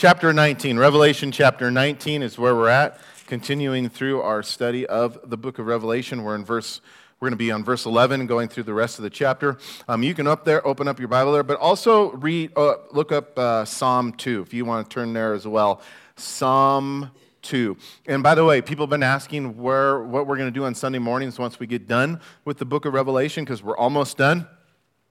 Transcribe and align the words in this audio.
chapter 0.00 0.32
19. 0.32 0.78
Revelation 0.78 1.30
chapter 1.30 1.70
19 1.70 2.22
is 2.22 2.38
where 2.38 2.56
we're 2.56 2.70
at, 2.70 2.98
continuing 3.26 3.90
through 3.90 4.22
our 4.22 4.42
study 4.42 4.86
of 4.86 5.18
the 5.28 5.36
book 5.36 5.58
of 5.58 5.66
Revelation. 5.66 6.22
We're 6.22 6.36
in 6.36 6.42
verse 6.42 6.80
we're 7.20 7.28
going 7.28 7.36
to 7.36 7.44
be 7.44 7.50
on 7.50 7.64
verse 7.64 7.84
11 7.84 8.26
going 8.26 8.48
through 8.48 8.62
the 8.62 8.72
rest 8.72 8.98
of 8.98 9.02
the 9.02 9.10
chapter. 9.10 9.58
Um, 9.88 10.02
you 10.02 10.14
can 10.14 10.26
up 10.26 10.46
there, 10.46 10.66
open 10.66 10.88
up 10.88 10.98
your 10.98 11.08
Bible 11.08 11.32
there, 11.32 11.42
but 11.42 11.58
also 11.58 12.12
read, 12.12 12.50
uh, 12.56 12.76
look 12.92 13.12
up 13.12 13.38
uh, 13.38 13.66
Psalm 13.66 14.14
2 14.14 14.40
if 14.40 14.54
you 14.54 14.64
want 14.64 14.88
to 14.88 14.94
turn 14.94 15.12
there 15.12 15.34
as 15.34 15.46
well. 15.46 15.82
Psalm 16.16 17.10
2. 17.42 17.76
And 18.06 18.22
by 18.22 18.34
the 18.34 18.46
way, 18.46 18.62
people 18.62 18.84
have 18.84 18.90
been 18.90 19.02
asking 19.02 19.58
where, 19.58 20.02
what 20.02 20.26
we're 20.26 20.38
going 20.38 20.48
to 20.48 20.58
do 20.58 20.64
on 20.64 20.74
Sunday 20.74 20.98
mornings 20.98 21.38
once 21.38 21.60
we 21.60 21.66
get 21.66 21.86
done 21.86 22.22
with 22.46 22.56
the 22.56 22.64
book 22.64 22.86
of 22.86 22.94
Revelation 22.94 23.44
because 23.44 23.62
we're 23.62 23.76
almost 23.76 24.16
done. 24.16 24.48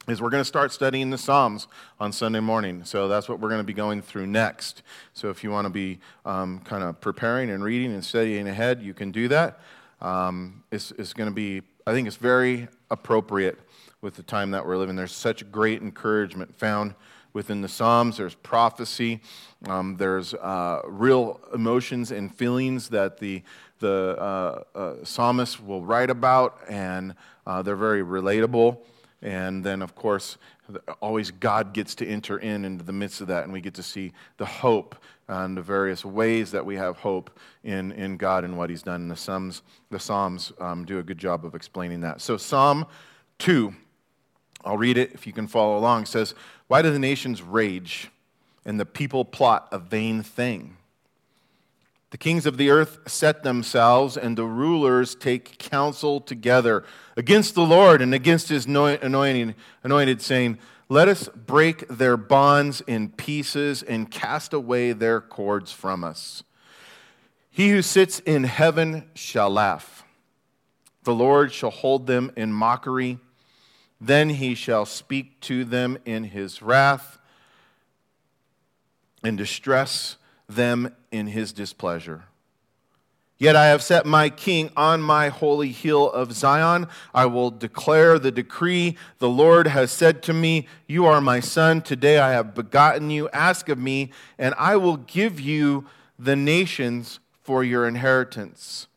Is 0.09 0.23
we're 0.23 0.31
going 0.31 0.41
to 0.41 0.45
start 0.45 0.71
studying 0.71 1.11
the 1.11 1.19
Psalms 1.19 1.67
on 1.99 2.11
Sunday 2.11 2.39
morning. 2.39 2.83
So 2.83 3.07
that's 3.07 3.29
what 3.29 3.39
we're 3.39 3.49
going 3.49 3.61
to 3.61 3.65
be 3.65 3.73
going 3.73 4.01
through 4.01 4.25
next. 4.25 4.81
So 5.13 5.29
if 5.29 5.43
you 5.43 5.51
want 5.51 5.65
to 5.65 5.69
be 5.69 5.99
um, 6.25 6.61
kind 6.61 6.83
of 6.83 6.99
preparing 6.99 7.51
and 7.51 7.63
reading 7.63 7.93
and 7.93 8.03
studying 8.03 8.47
ahead, 8.47 8.81
you 8.81 8.95
can 8.95 9.11
do 9.11 9.27
that. 9.27 9.59
Um, 10.01 10.63
it's, 10.71 10.89
it's 10.97 11.13
going 11.13 11.29
to 11.29 11.35
be, 11.35 11.61
I 11.85 11.93
think 11.93 12.07
it's 12.07 12.17
very 12.17 12.69
appropriate 12.89 13.59
with 14.01 14.15
the 14.15 14.23
time 14.23 14.49
that 14.51 14.65
we're 14.65 14.77
living. 14.77 14.95
There's 14.95 15.11
such 15.11 15.51
great 15.51 15.83
encouragement 15.83 16.57
found 16.57 16.95
within 17.33 17.61
the 17.61 17.69
Psalms. 17.69 18.17
There's 18.17 18.33
prophecy. 18.33 19.21
Um, 19.67 19.95
there's 19.97 20.33
uh, 20.33 20.81
real 20.87 21.39
emotions 21.53 22.09
and 22.09 22.33
feelings 22.33 22.89
that 22.89 23.19
the, 23.19 23.43
the 23.77 24.17
uh, 24.19 24.63
uh, 24.73 24.93
psalmist 25.03 25.63
will 25.63 25.83
write 25.83 26.09
about, 26.09 26.61
and 26.67 27.13
uh, 27.45 27.61
they're 27.61 27.75
very 27.75 28.01
relatable. 28.01 28.79
And 29.21 29.63
then, 29.63 29.81
of 29.81 29.95
course, 29.95 30.37
always 31.01 31.31
God 31.31 31.73
gets 31.73 31.95
to 31.95 32.07
enter 32.07 32.37
in 32.37 32.63
into 32.63 32.83
the 32.83 32.93
midst 32.93 33.21
of 33.21 33.27
that, 33.27 33.43
and 33.43 33.51
we 33.51 33.61
get 33.61 33.73
to 33.75 33.83
see 33.83 34.13
the 34.37 34.45
hope 34.45 34.95
and 35.27 35.57
the 35.57 35.61
various 35.61 36.03
ways 36.05 36.51
that 36.51 36.65
we 36.65 36.75
have 36.75 36.97
hope 36.97 37.29
in, 37.63 37.91
in 37.91 38.17
God 38.17 38.43
and 38.43 38.57
what 38.57 38.69
He's 38.69 38.81
done. 38.81 39.01
And 39.01 39.11
the 39.11 39.15
Psalms, 39.15 39.61
the 39.89 39.99
Psalms 39.99 40.51
um, 40.59 40.85
do 40.85 40.99
a 40.99 41.03
good 41.03 41.17
job 41.17 41.45
of 41.45 41.53
explaining 41.53 42.01
that. 42.01 42.21
So, 42.21 42.37
Psalm 42.37 42.85
2, 43.39 43.73
I'll 44.63 44.77
read 44.77 44.97
it 44.97 45.11
if 45.13 45.27
you 45.27 45.33
can 45.33 45.47
follow 45.47 45.77
along, 45.77 46.05
says, 46.05 46.33
Why 46.67 46.81
do 46.81 46.91
the 46.91 46.99
nations 46.99 47.41
rage 47.41 48.09
and 48.65 48.79
the 48.79 48.85
people 48.85 49.25
plot 49.25 49.67
a 49.71 49.79
vain 49.79 50.23
thing? 50.23 50.77
The 52.11 52.17
kings 52.17 52.47
of 52.47 52.57
the 52.57 52.71
earth 52.71 52.99
set 53.05 53.43
themselves, 53.43 54.17
and 54.17 54.35
the 54.35 54.45
rulers 54.45 55.13
take 55.13 55.59
counsel 55.59 56.19
together 56.19 56.83
against 57.15 57.53
the 57.53 57.65
Lord 57.65 58.01
and 58.01 58.13
against 58.15 58.49
his 58.49 58.65
anointing, 58.65 59.53
anointed, 59.83 60.21
saying, 60.21 60.57
Let 60.87 61.07
us 61.07 61.29
break 61.29 61.87
their 61.87 62.17
bonds 62.17 62.81
in 62.81 63.09
pieces 63.09 63.83
and 63.83 64.09
cast 64.09 64.53
away 64.53 64.91
their 64.91 65.21
cords 65.21 65.71
from 65.71 66.03
us. 66.03 66.43
He 67.51 67.69
who 67.69 67.83
sits 67.83 68.19
in 68.21 68.45
heaven 68.45 69.09
shall 69.13 69.51
laugh. 69.51 70.03
The 71.03 71.13
Lord 71.13 71.51
shall 71.51 71.71
hold 71.71 72.07
them 72.07 72.31
in 72.35 72.51
mockery. 72.51 73.19
Then 74.01 74.29
he 74.29 74.55
shall 74.55 74.85
speak 74.85 75.39
to 75.41 75.63
them 75.63 75.97
in 76.05 76.23
his 76.23 76.61
wrath 76.61 77.19
and 79.23 79.37
distress 79.37 80.15
them 80.49 80.93
in 81.11 81.27
his 81.27 81.53
displeasure. 81.53 82.25
Yet 83.37 83.55
I 83.55 83.67
have 83.67 83.81
set 83.81 84.05
my 84.05 84.29
king 84.29 84.69
on 84.75 85.01
my 85.01 85.29
holy 85.29 85.71
hill 85.71 86.11
of 86.11 86.33
Zion. 86.33 86.87
I 87.13 87.25
will 87.25 87.51
declare 87.51 88.19
the 88.19 88.31
decree. 88.31 88.97
The 89.19 89.29
Lord 89.29 89.67
has 89.67 89.93
said 89.93 90.21
to 90.23 90.33
me, 90.33 90.67
You 90.87 91.05
are 91.05 91.21
my 91.21 91.39
son. 91.39 91.81
Today 91.81 92.19
I 92.19 92.33
have 92.33 92.53
begotten 92.53 93.09
you. 93.09 93.29
Ask 93.29 93.69
of 93.69 93.77
me, 93.77 94.11
and 94.37 94.53
I 94.57 94.75
will 94.75 94.97
give 94.97 95.39
you 95.39 95.85
the 96.17 96.35
nations 96.35 97.21
for 97.41 97.63
your 97.63 97.87
inheritance, 97.87 98.87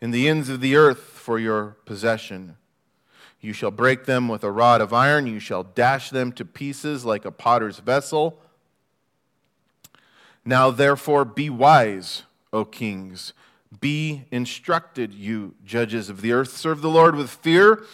and 0.00 0.12
the 0.12 0.26
ends 0.26 0.48
of 0.48 0.62
the 0.62 0.74
earth 0.74 1.00
for 1.00 1.38
your 1.38 1.76
possession. 1.84 2.56
You 3.42 3.52
shall 3.52 3.70
break 3.70 4.06
them 4.06 4.26
with 4.26 4.42
a 4.42 4.50
rod 4.50 4.80
of 4.80 4.94
iron. 4.94 5.26
You 5.26 5.38
shall 5.38 5.62
dash 5.62 6.08
them 6.08 6.32
to 6.32 6.46
pieces 6.46 7.04
like 7.04 7.26
a 7.26 7.30
potter's 7.30 7.78
vessel. 7.80 8.40
Now, 10.46 10.70
therefore, 10.70 11.24
be 11.24 11.50
wise, 11.50 12.22
O 12.52 12.64
kings. 12.64 13.32
Be 13.80 14.24
instructed, 14.30 15.12
you 15.12 15.54
judges 15.64 16.08
of 16.08 16.20
the 16.20 16.32
earth. 16.32 16.56
Serve 16.56 16.80
the 16.80 16.88
Lord 16.88 17.16
with 17.16 17.28
fear 17.28 17.84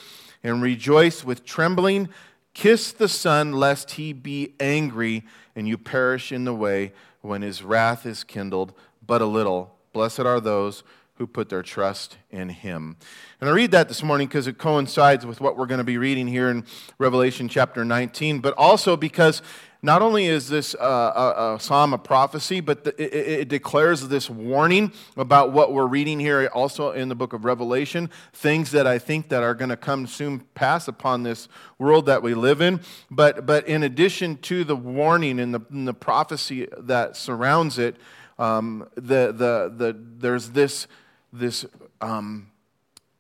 and 0.45 0.63
rejoice 0.63 1.25
with 1.25 1.47
trembling. 1.47 2.11
Kiss 2.53 2.93
the 2.93 3.09
Son, 3.09 3.53
lest 3.53 3.93
he 3.93 4.13
be 4.13 4.53
angry 4.61 5.25
and 5.57 5.67
you 5.67 5.79
perish 5.79 6.31
in 6.31 6.45
the 6.45 6.55
way 6.55 6.93
when 7.23 7.41
his 7.41 7.63
wrath 7.63 8.05
is 8.05 8.23
kindled 8.23 8.75
but 9.05 9.23
a 9.23 9.27
little. 9.27 9.75
Blessed 9.95 10.21
are 10.21 10.41
those 10.41 10.83
who 11.15 11.27
put 11.27 11.49
their 11.49 11.63
trust 11.63 12.17
in 12.31 12.49
him. 12.51 12.97
And 13.41 13.49
I 13.49 13.53
read 13.53 13.71
that 13.71 13.89
this 13.89 14.03
morning 14.03 14.27
because 14.27 14.47
it 14.47 14.59
coincides 14.59 15.25
with 15.25 15.41
what 15.41 15.57
we're 15.57 15.67
going 15.67 15.79
to 15.79 15.85
be 15.85 15.99
reading 15.99 16.27
here 16.27 16.51
in 16.51 16.65
Revelation 16.99 17.49
chapter 17.49 17.85
19, 17.85 18.41
but 18.41 18.55
also 18.55 18.97
because 18.97 19.41
not 19.85 20.01
only 20.01 20.27
is 20.27 20.49
this 20.49 20.75
a, 20.75 20.79
a, 20.79 21.55
a 21.55 21.61
psalm 21.61 21.99
prophecy, 22.05 22.61
but 22.61 22.85
the, 22.85 23.03
it, 23.03 23.41
it, 23.41 23.49
declares 23.49 24.07
this 24.09 24.31
warning 24.31 24.93
about 25.17 25.53
what 25.53 25.73
we're 25.73 25.87
reading 25.87 26.21
here 26.21 26.49
also 26.55 26.93
in 26.93 27.09
the 27.09 27.17
book 27.17 27.33
of 27.33 27.45
Revelation, 27.45 28.09
things 28.33 28.71
that 28.71 28.87
I 28.87 29.01
think 29.01 29.29
that 29.31 29.43
are 29.43 29.55
going 29.55 29.71
to 29.71 29.77
come 29.77 30.07
soon 30.07 30.41
pass 30.55 30.87
upon 30.87 31.25
this 31.25 31.49
world 31.79 32.07
that 32.07 32.23
we 32.23 32.35
live 32.35 32.61
in. 32.61 32.81
But, 33.11 33.45
but 33.45 33.67
in 33.67 33.83
addition 33.83 34.37
to 34.43 34.63
the 34.63 34.77
warning 34.77 35.41
and 35.41 35.53
the, 35.53 35.61
and 35.71 35.89
the 35.89 35.95
prophecy 35.95 36.69
that 36.79 37.17
surrounds 37.17 37.79
it, 37.79 37.97
um, 38.39 38.89
the, 38.95 39.33
the, 39.33 39.73
the, 39.77 39.97
there's 40.19 40.51
this, 40.51 40.87
this 41.33 41.67
um, 42.01 42.53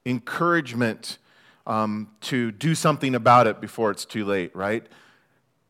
encouragement 0.07 1.19
um, 1.67 2.09
to 2.21 2.53
do 2.53 2.77
something 2.77 3.17
about 3.17 3.49
it 3.49 3.61
before 3.61 3.91
it's 3.91 4.05
too 4.05 4.25
late, 4.25 4.55
right? 4.55 4.87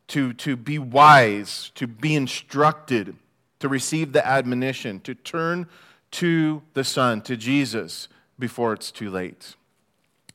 To, 0.09 0.33
to 0.33 0.55
be 0.55 0.79
wise, 0.79 1.71
to 1.75 1.87
be 1.87 2.15
instructed, 2.15 3.15
to 3.59 3.69
receive 3.69 4.13
the 4.13 4.25
admonition, 4.25 4.99
to 5.01 5.15
turn 5.15 5.67
to 6.11 6.61
the 6.73 6.83
Son, 6.83 7.21
to 7.21 7.35
Jesus, 7.35 8.07
before 8.37 8.73
it's 8.73 8.91
too 8.91 9.09
late. 9.09 9.55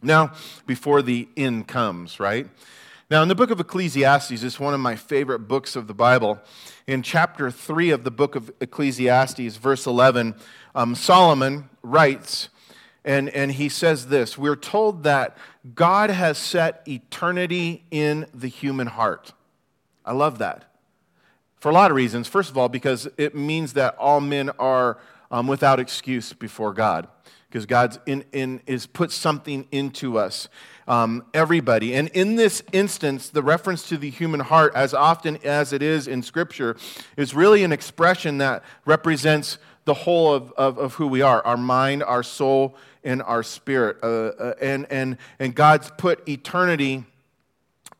Now, 0.02 0.32
before 0.66 1.02
the 1.02 1.28
end 1.36 1.68
comes, 1.68 2.20
right? 2.20 2.48
Now, 3.10 3.22
in 3.22 3.28
the 3.28 3.34
book 3.34 3.50
of 3.50 3.58
Ecclesiastes, 3.58 4.42
it's 4.42 4.60
one 4.60 4.74
of 4.74 4.80
my 4.80 4.94
favorite 4.94 5.40
books 5.40 5.76
of 5.76 5.86
the 5.86 5.94
Bible. 5.94 6.38
In 6.86 7.02
chapter 7.02 7.50
3 7.50 7.90
of 7.90 8.04
the 8.04 8.10
book 8.10 8.34
of 8.34 8.50
Ecclesiastes, 8.60 9.56
verse 9.56 9.86
11, 9.86 10.34
um, 10.74 10.94
Solomon 10.94 11.70
writes, 11.82 12.50
and, 13.04 13.30
and 13.30 13.52
he 13.52 13.70
says 13.70 14.08
this 14.08 14.36
We're 14.36 14.56
told 14.56 15.04
that 15.04 15.36
God 15.74 16.10
has 16.10 16.36
set 16.36 16.82
eternity 16.86 17.84
in 17.90 18.26
the 18.34 18.48
human 18.48 18.88
heart. 18.88 19.32
I 20.08 20.12
love 20.12 20.38
that. 20.38 20.64
For 21.56 21.68
a 21.68 21.72
lot 21.72 21.90
of 21.90 21.96
reasons. 21.96 22.28
First 22.28 22.50
of 22.50 22.56
all, 22.56 22.70
because 22.70 23.06
it 23.18 23.34
means 23.34 23.74
that 23.74 23.94
all 23.98 24.20
men 24.20 24.48
are 24.58 24.98
um, 25.30 25.46
without 25.46 25.78
excuse 25.78 26.32
before 26.32 26.72
God. 26.72 27.08
Because 27.48 27.66
God's 27.66 27.98
in, 28.06 28.24
in, 28.32 28.62
is 28.66 28.86
put 28.86 29.12
something 29.12 29.66
into 29.70 30.18
us, 30.18 30.48
um, 30.86 31.24
everybody. 31.34 31.94
And 31.94 32.08
in 32.08 32.36
this 32.36 32.62
instance, 32.72 33.28
the 33.28 33.42
reference 33.42 33.86
to 33.88 33.98
the 33.98 34.08
human 34.08 34.40
heart, 34.40 34.72
as 34.74 34.94
often 34.94 35.38
as 35.44 35.72
it 35.74 35.82
is 35.82 36.08
in 36.08 36.22
Scripture, 36.22 36.76
is 37.16 37.34
really 37.34 37.64
an 37.64 37.72
expression 37.72 38.38
that 38.38 38.62
represents 38.86 39.58
the 39.84 39.94
whole 39.94 40.32
of, 40.32 40.52
of, 40.52 40.78
of 40.78 40.94
who 40.94 41.06
we 41.06 41.20
are 41.20 41.44
our 41.46 41.56
mind, 41.56 42.02
our 42.02 42.22
soul, 42.22 42.76
and 43.04 43.22
our 43.22 43.42
spirit. 43.42 43.98
Uh, 44.02 44.06
uh, 44.06 44.54
and, 44.60 44.86
and, 44.90 45.18
and 45.38 45.54
God's 45.54 45.90
put 45.98 46.26
eternity 46.28 47.04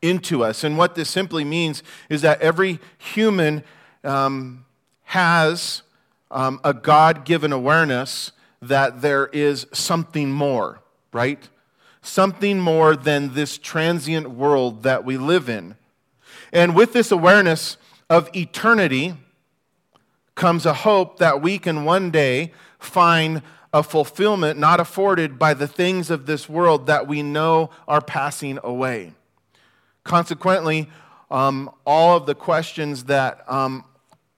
into 0.01 0.43
us. 0.43 0.63
And 0.63 0.77
what 0.77 0.95
this 0.95 1.09
simply 1.09 1.43
means 1.43 1.83
is 2.09 2.21
that 2.21 2.41
every 2.41 2.79
human 2.97 3.63
um, 4.03 4.65
has 5.03 5.81
um, 6.31 6.59
a 6.63 6.73
God 6.73 7.25
given 7.25 7.51
awareness 7.51 8.31
that 8.61 9.01
there 9.01 9.27
is 9.27 9.65
something 9.73 10.31
more, 10.31 10.81
right? 11.13 11.47
Something 12.01 12.59
more 12.59 12.95
than 12.95 13.33
this 13.33 13.57
transient 13.57 14.29
world 14.29 14.83
that 14.83 15.03
we 15.03 15.17
live 15.17 15.49
in. 15.49 15.75
And 16.51 16.75
with 16.75 16.93
this 16.93 17.11
awareness 17.11 17.77
of 18.09 18.29
eternity 18.35 19.15
comes 20.35 20.65
a 20.65 20.73
hope 20.73 21.19
that 21.19 21.41
we 21.41 21.59
can 21.59 21.83
one 21.83 22.11
day 22.11 22.53
find 22.79 23.41
a 23.73 23.83
fulfillment 23.83 24.57
not 24.57 24.79
afforded 24.79 25.37
by 25.37 25.53
the 25.53 25.67
things 25.67 26.09
of 26.09 26.25
this 26.25 26.49
world 26.49 26.87
that 26.87 27.07
we 27.07 27.21
know 27.21 27.69
are 27.87 28.01
passing 28.01 28.57
away. 28.63 29.13
Consequently, 30.09 30.89
um, 31.29 31.69
all 31.85 32.17
of 32.17 32.25
the 32.25 32.33
questions 32.33 33.03
that, 33.03 33.43
um, 33.47 33.85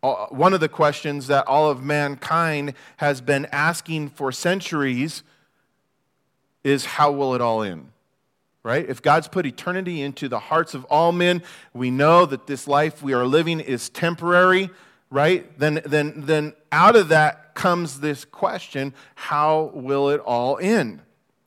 one 0.01 0.53
of 0.53 0.59
the 0.59 0.67
questions 0.67 1.27
that 1.27 1.47
all 1.47 1.71
of 1.71 1.81
mankind 1.81 2.73
has 2.97 3.21
been 3.21 3.47
asking 3.53 4.09
for 4.09 4.33
centuries 4.33 5.23
is 6.65 6.83
how 6.83 7.09
will 7.09 7.33
it 7.35 7.39
all 7.39 7.63
end? 7.63 7.89
Right? 8.63 8.85
If 8.85 9.01
God's 9.01 9.29
put 9.29 9.45
eternity 9.45 10.01
into 10.01 10.27
the 10.27 10.39
hearts 10.39 10.73
of 10.73 10.83
all 10.89 11.13
men, 11.13 11.41
we 11.73 11.89
know 11.89 12.25
that 12.25 12.47
this 12.47 12.67
life 12.67 13.01
we 13.01 13.13
are 13.13 13.25
living 13.25 13.61
is 13.61 13.87
temporary, 13.87 14.69
right? 15.09 15.57
Then, 15.57 15.81
then, 15.85 16.25
then 16.25 16.51
out 16.73 16.97
of 16.97 17.07
that 17.07 17.55
comes 17.55 18.01
this 18.01 18.25
question 18.25 18.93
how 19.15 19.71
will 19.73 20.09
it 20.09 20.19
all 20.19 20.59
end? 20.61 20.99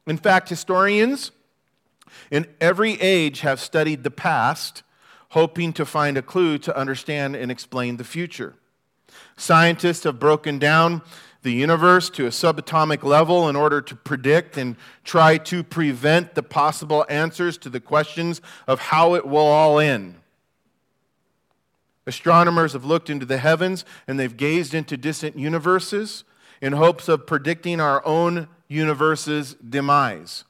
In 0.06 0.16
fact, 0.16 0.48
historians 0.48 1.30
in 2.31 2.46
every 2.61 3.00
age 3.00 3.40
have 3.40 3.61
studied 3.61 4.02
the 4.02 4.11
past, 4.11 4.82
hoping 5.31 5.72
to 5.72 5.84
find 5.84 6.16
a 6.16 6.22
clue 6.22 6.58
to 6.58 6.76
understand 6.76 7.37
and 7.37 7.50
explain 7.50 7.96
the 7.96 8.05
future. 8.05 8.55
Scientists 9.37 10.05
have 10.05 10.19
broken 10.19 10.58
down 10.58 11.02
the 11.43 11.52
universe 11.52 12.08
to 12.08 12.26
a 12.26 12.31
subatomic 12.31 13.02
level 13.02 13.49
in 13.49 13.55
order 13.55 13.81
to 13.82 13.94
predict 13.94 14.56
and 14.56 14.76
try 15.05 15.37
to 15.37 15.62
prevent 15.62 16.34
the 16.34 16.43
possible 16.43 17.05
answers 17.08 17.58
to 17.58 17.69
the 17.69 17.81
questions 17.81 18.40
of 18.67 18.81
how 18.81 19.14
it 19.14 19.26
will 19.26 19.46
all 19.46 19.78
end. 19.78 20.14
Astronomers 22.06 22.72
have 22.72 22.84
looked 22.84 23.10
into 23.10 23.26
the 23.26 23.38
heavens 23.38 23.84
and 24.08 24.19
they've 24.19 24.37
gazed 24.37 24.75
into 24.75 24.96
distant 24.96 25.38
universes 25.38 26.25
in 26.60 26.72
hopes 26.72 27.08
of 27.08 27.26
predicting 27.26 27.81
our 27.81 28.05
own 28.06 28.49
universe's 28.69 29.55
demise. 29.55 30.44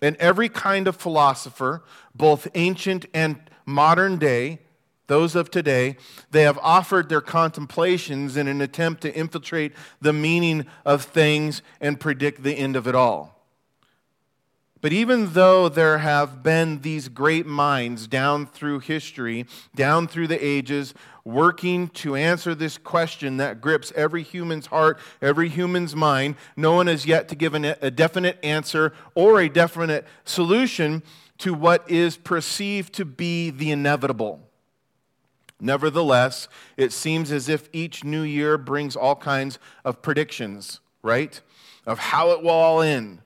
And 0.00 0.16
every 0.16 0.48
kind 0.48 0.86
of 0.86 0.96
philosopher, 0.96 1.82
both 2.14 2.48
ancient 2.54 3.06
and 3.12 3.40
modern 3.66 4.18
day, 4.18 4.60
those 5.08 5.34
of 5.34 5.50
today, 5.50 5.96
they 6.30 6.42
have 6.42 6.58
offered 6.58 7.08
their 7.08 7.20
contemplations 7.20 8.36
in 8.36 8.46
an 8.46 8.60
attempt 8.60 9.00
to 9.02 9.14
infiltrate 9.14 9.72
the 10.00 10.12
meaning 10.12 10.66
of 10.84 11.02
things 11.02 11.62
and 11.80 11.98
predict 11.98 12.42
the 12.42 12.54
end 12.54 12.76
of 12.76 12.86
it 12.86 12.94
all. 12.94 13.37
But 14.80 14.92
even 14.92 15.32
though 15.32 15.68
there 15.68 15.98
have 15.98 16.42
been 16.42 16.82
these 16.82 17.08
great 17.08 17.46
minds 17.46 18.06
down 18.06 18.46
through 18.46 18.80
history, 18.80 19.46
down 19.74 20.06
through 20.06 20.28
the 20.28 20.44
ages, 20.44 20.94
working 21.24 21.88
to 21.88 22.14
answer 22.14 22.54
this 22.54 22.78
question 22.78 23.38
that 23.38 23.60
grips 23.60 23.92
every 23.96 24.22
human's 24.22 24.66
heart, 24.66 24.98
every 25.20 25.48
human's 25.48 25.96
mind, 25.96 26.36
no 26.56 26.74
one 26.74 26.86
has 26.86 27.06
yet 27.06 27.28
to 27.28 27.34
give 27.34 27.54
a 27.54 27.90
definite 27.90 28.38
answer 28.44 28.92
or 29.14 29.40
a 29.40 29.48
definite 29.48 30.06
solution 30.24 31.02
to 31.38 31.54
what 31.54 31.88
is 31.90 32.16
perceived 32.16 32.92
to 32.94 33.04
be 33.04 33.50
the 33.50 33.72
inevitable. 33.72 34.40
Nevertheless, 35.60 36.46
it 36.76 36.92
seems 36.92 37.32
as 37.32 37.48
if 37.48 37.68
each 37.72 38.04
new 38.04 38.22
year 38.22 38.56
brings 38.56 38.94
all 38.94 39.16
kinds 39.16 39.58
of 39.84 40.02
predictions, 40.02 40.78
right? 41.02 41.40
Of 41.84 41.98
how 41.98 42.30
it 42.30 42.42
will 42.42 42.50
all 42.50 42.80
end 42.80 43.22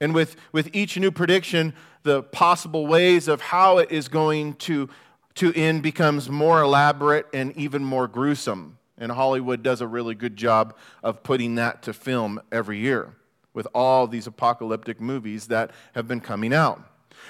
and 0.00 0.14
with, 0.14 0.36
with 0.52 0.68
each 0.74 0.98
new 0.98 1.10
prediction, 1.10 1.74
the 2.02 2.22
possible 2.22 2.86
ways 2.86 3.28
of 3.28 3.40
how 3.40 3.78
it 3.78 3.90
is 3.90 4.08
going 4.08 4.54
to, 4.54 4.88
to 5.36 5.52
end 5.54 5.82
becomes 5.82 6.28
more 6.28 6.60
elaborate 6.60 7.26
and 7.32 7.56
even 7.56 7.84
more 7.84 8.06
gruesome. 8.06 8.78
And 8.98 9.12
Hollywood 9.12 9.62
does 9.62 9.80
a 9.80 9.86
really 9.86 10.14
good 10.14 10.36
job 10.36 10.76
of 11.02 11.22
putting 11.22 11.56
that 11.56 11.82
to 11.82 11.92
film 11.92 12.40
every 12.50 12.78
year 12.78 13.14
with 13.52 13.66
all 13.74 14.06
these 14.06 14.26
apocalyptic 14.26 15.00
movies 15.00 15.48
that 15.48 15.70
have 15.94 16.06
been 16.06 16.20
coming 16.20 16.52
out. 16.52 16.82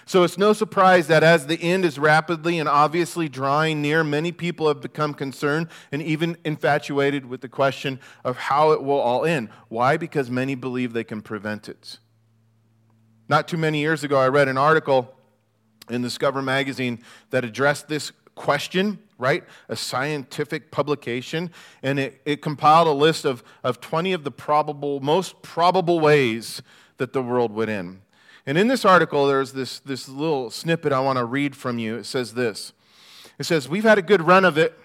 So 0.04 0.24
it's 0.24 0.36
no 0.36 0.52
surprise 0.52 1.06
that 1.06 1.22
as 1.22 1.46
the 1.46 1.60
end 1.60 1.84
is 1.84 1.98
rapidly 1.98 2.58
and 2.58 2.68
obviously 2.68 3.28
drawing 3.28 3.80
near, 3.80 4.04
many 4.04 4.32
people 4.32 4.68
have 4.68 4.80
become 4.80 5.14
concerned 5.14 5.68
and 5.90 6.02
even 6.02 6.36
infatuated 6.44 7.26
with 7.26 7.40
the 7.40 7.48
question 7.48 8.00
of 8.24 8.36
how 8.36 8.72
it 8.72 8.82
will 8.82 8.98
all 8.98 9.24
end. 9.24 9.48
Why? 9.68 9.96
Because 9.96 10.30
many 10.30 10.54
believe 10.54 10.92
they 10.92 11.04
can 11.04 11.22
prevent 11.22 11.68
it. 11.68 11.98
Not 13.28 13.48
too 13.48 13.56
many 13.56 13.80
years 13.80 14.04
ago, 14.04 14.18
I 14.18 14.28
read 14.28 14.48
an 14.48 14.58
article 14.58 15.12
in 15.90 16.02
Discover 16.02 16.42
magazine 16.42 17.02
that 17.30 17.44
addressed 17.44 17.88
this 17.88 18.12
question, 18.34 18.98
right? 19.18 19.42
A 19.68 19.76
scientific 19.76 20.70
publication, 20.70 21.50
and 21.82 21.98
it, 21.98 22.20
it 22.24 22.42
compiled 22.42 22.86
a 22.86 22.92
list 22.92 23.24
of, 23.24 23.42
of 23.64 23.80
20 23.80 24.12
of 24.12 24.24
the 24.24 24.30
probable, 24.30 25.00
most 25.00 25.42
probable 25.42 25.98
ways 25.98 26.62
that 26.98 27.12
the 27.12 27.22
world 27.22 27.52
would 27.52 27.68
end. 27.68 28.00
And 28.46 28.56
in 28.56 28.68
this 28.68 28.84
article, 28.84 29.26
there's 29.26 29.52
this, 29.52 29.80
this 29.80 30.08
little 30.08 30.50
snippet 30.50 30.92
I 30.92 31.00
want 31.00 31.18
to 31.18 31.24
read 31.24 31.56
from 31.56 31.78
you. 31.78 31.96
It 31.96 32.06
says 32.06 32.34
this 32.34 32.72
It 33.38 33.44
says, 33.44 33.68
We've 33.68 33.84
had 33.84 33.98
a 33.98 34.02
good 34.02 34.22
run 34.22 34.44
of 34.44 34.56
it 34.56 34.78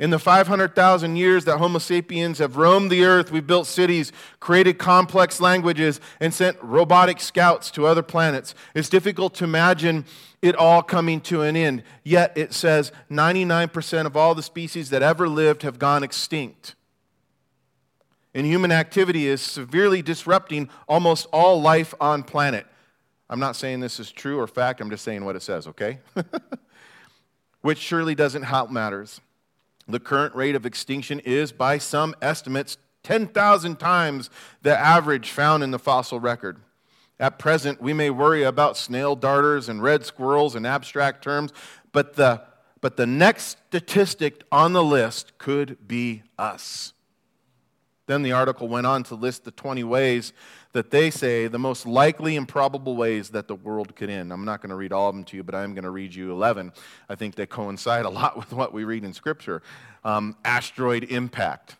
In 0.00 0.08
the 0.08 0.18
500,000 0.18 1.16
years 1.16 1.44
that 1.44 1.58
Homo 1.58 1.78
sapiens 1.78 2.38
have 2.38 2.56
roamed 2.56 2.90
the 2.90 3.04
earth, 3.04 3.30
we've 3.30 3.46
built 3.46 3.66
cities, 3.66 4.12
created 4.40 4.78
complex 4.78 5.42
languages, 5.42 6.00
and 6.20 6.32
sent 6.32 6.56
robotic 6.62 7.20
scouts 7.20 7.70
to 7.72 7.84
other 7.84 8.02
planets. 8.02 8.54
It's 8.74 8.88
difficult 8.88 9.34
to 9.34 9.44
imagine 9.44 10.06
it 10.40 10.56
all 10.56 10.82
coming 10.82 11.20
to 11.22 11.42
an 11.42 11.54
end. 11.54 11.82
Yet 12.02 12.32
it 12.34 12.54
says 12.54 12.92
99% 13.10 14.06
of 14.06 14.16
all 14.16 14.34
the 14.34 14.42
species 14.42 14.88
that 14.88 15.02
ever 15.02 15.28
lived 15.28 15.64
have 15.64 15.78
gone 15.78 16.02
extinct. 16.02 16.76
And 18.34 18.46
human 18.46 18.72
activity 18.72 19.26
is 19.26 19.42
severely 19.42 20.00
disrupting 20.00 20.70
almost 20.88 21.26
all 21.30 21.60
life 21.60 21.92
on 22.00 22.22
planet. 22.22 22.66
I'm 23.28 23.40
not 23.40 23.54
saying 23.54 23.80
this 23.80 24.00
is 24.00 24.10
true 24.10 24.40
or 24.40 24.46
fact, 24.46 24.80
I'm 24.80 24.88
just 24.88 25.04
saying 25.04 25.26
what 25.26 25.36
it 25.36 25.42
says, 25.42 25.66
okay? 25.66 25.98
Which 27.60 27.76
surely 27.76 28.14
doesn't 28.14 28.44
help 28.44 28.70
matters. 28.70 29.20
The 29.90 30.00
current 30.00 30.34
rate 30.34 30.54
of 30.54 30.66
extinction 30.66 31.20
is, 31.20 31.52
by 31.52 31.78
some 31.78 32.14
estimates, 32.22 32.76
10,000 33.02 33.78
times 33.78 34.30
the 34.62 34.76
average 34.78 35.30
found 35.30 35.62
in 35.62 35.70
the 35.70 35.78
fossil 35.78 36.20
record. 36.20 36.58
At 37.18 37.38
present, 37.38 37.82
we 37.82 37.92
may 37.92 38.10
worry 38.10 38.42
about 38.42 38.76
snail 38.76 39.14
darters 39.14 39.68
and 39.68 39.82
red 39.82 40.06
squirrels 40.06 40.56
in 40.56 40.64
abstract 40.64 41.22
terms, 41.22 41.52
but 41.92 42.14
the, 42.14 42.42
but 42.80 42.96
the 42.96 43.06
next 43.06 43.58
statistic 43.68 44.42
on 44.50 44.72
the 44.72 44.84
list 44.84 45.36
could 45.38 45.76
be 45.86 46.22
us. 46.38 46.94
Then 48.06 48.22
the 48.22 48.32
article 48.32 48.68
went 48.68 48.86
on 48.86 49.02
to 49.04 49.14
list 49.14 49.44
the 49.44 49.50
20 49.50 49.84
ways 49.84 50.32
that 50.72 50.90
they 50.90 51.10
say 51.10 51.48
the 51.48 51.58
most 51.58 51.84
likely 51.84 52.36
and 52.36 52.46
probable 52.46 52.96
ways 52.96 53.30
that 53.30 53.48
the 53.48 53.54
world 53.54 53.96
could 53.96 54.08
end. 54.08 54.32
I'm 54.32 54.44
not 54.44 54.60
going 54.60 54.70
to 54.70 54.76
read 54.76 54.92
all 54.92 55.08
of 55.08 55.14
them 55.14 55.24
to 55.24 55.36
you, 55.36 55.42
but 55.42 55.54
I 55.54 55.64
am 55.64 55.74
going 55.74 55.84
to 55.84 55.90
read 55.90 56.14
you 56.14 56.30
11. 56.30 56.72
I 57.08 57.14
think 57.16 57.34
they 57.34 57.46
coincide 57.46 58.04
a 58.04 58.10
lot 58.10 58.36
with 58.36 58.52
what 58.52 58.72
we 58.72 58.84
read 58.84 59.04
in 59.04 59.12
Scripture. 59.12 59.62
Um, 60.04 60.36
asteroid 60.44 61.04
impact, 61.04 61.76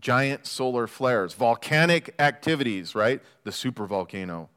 giant 0.00 0.46
solar 0.46 0.86
flares, 0.86 1.34
volcanic 1.34 2.14
activities, 2.18 2.94
right? 2.94 3.22
The 3.44 3.50
supervolcano, 3.52 4.48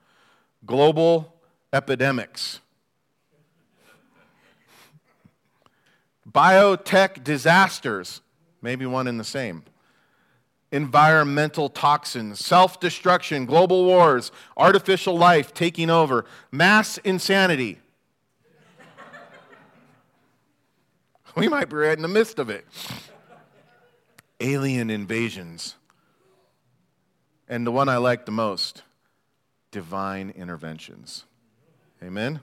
global 0.65 1.35
epidemics, 1.71 2.61
biotech 6.29 7.23
disasters, 7.23 8.21
maybe 8.61 8.87
one 8.87 9.07
in 9.07 9.17
the 9.17 9.23
same 9.23 9.63
environmental 10.71 11.69
toxins, 11.69 12.43
self 12.43 12.79
destruction, 12.79 13.45
global 13.45 13.85
wars, 13.85 14.31
artificial 14.57 15.17
life 15.17 15.53
taking 15.53 15.89
over, 15.89 16.25
mass 16.51 16.97
insanity. 16.99 17.79
we 21.35 21.47
might 21.47 21.69
be 21.69 21.75
right 21.75 21.97
in 21.97 22.01
the 22.01 22.07
midst 22.07 22.39
of 22.39 22.49
it. 22.49 22.65
Alien 24.39 24.89
invasions. 24.89 25.75
And 27.47 27.65
the 27.65 27.71
one 27.71 27.89
I 27.89 27.97
like 27.97 28.25
the 28.25 28.31
most 28.31 28.83
divine 29.71 30.29
interventions. 30.29 31.25
Amen? 32.01 32.41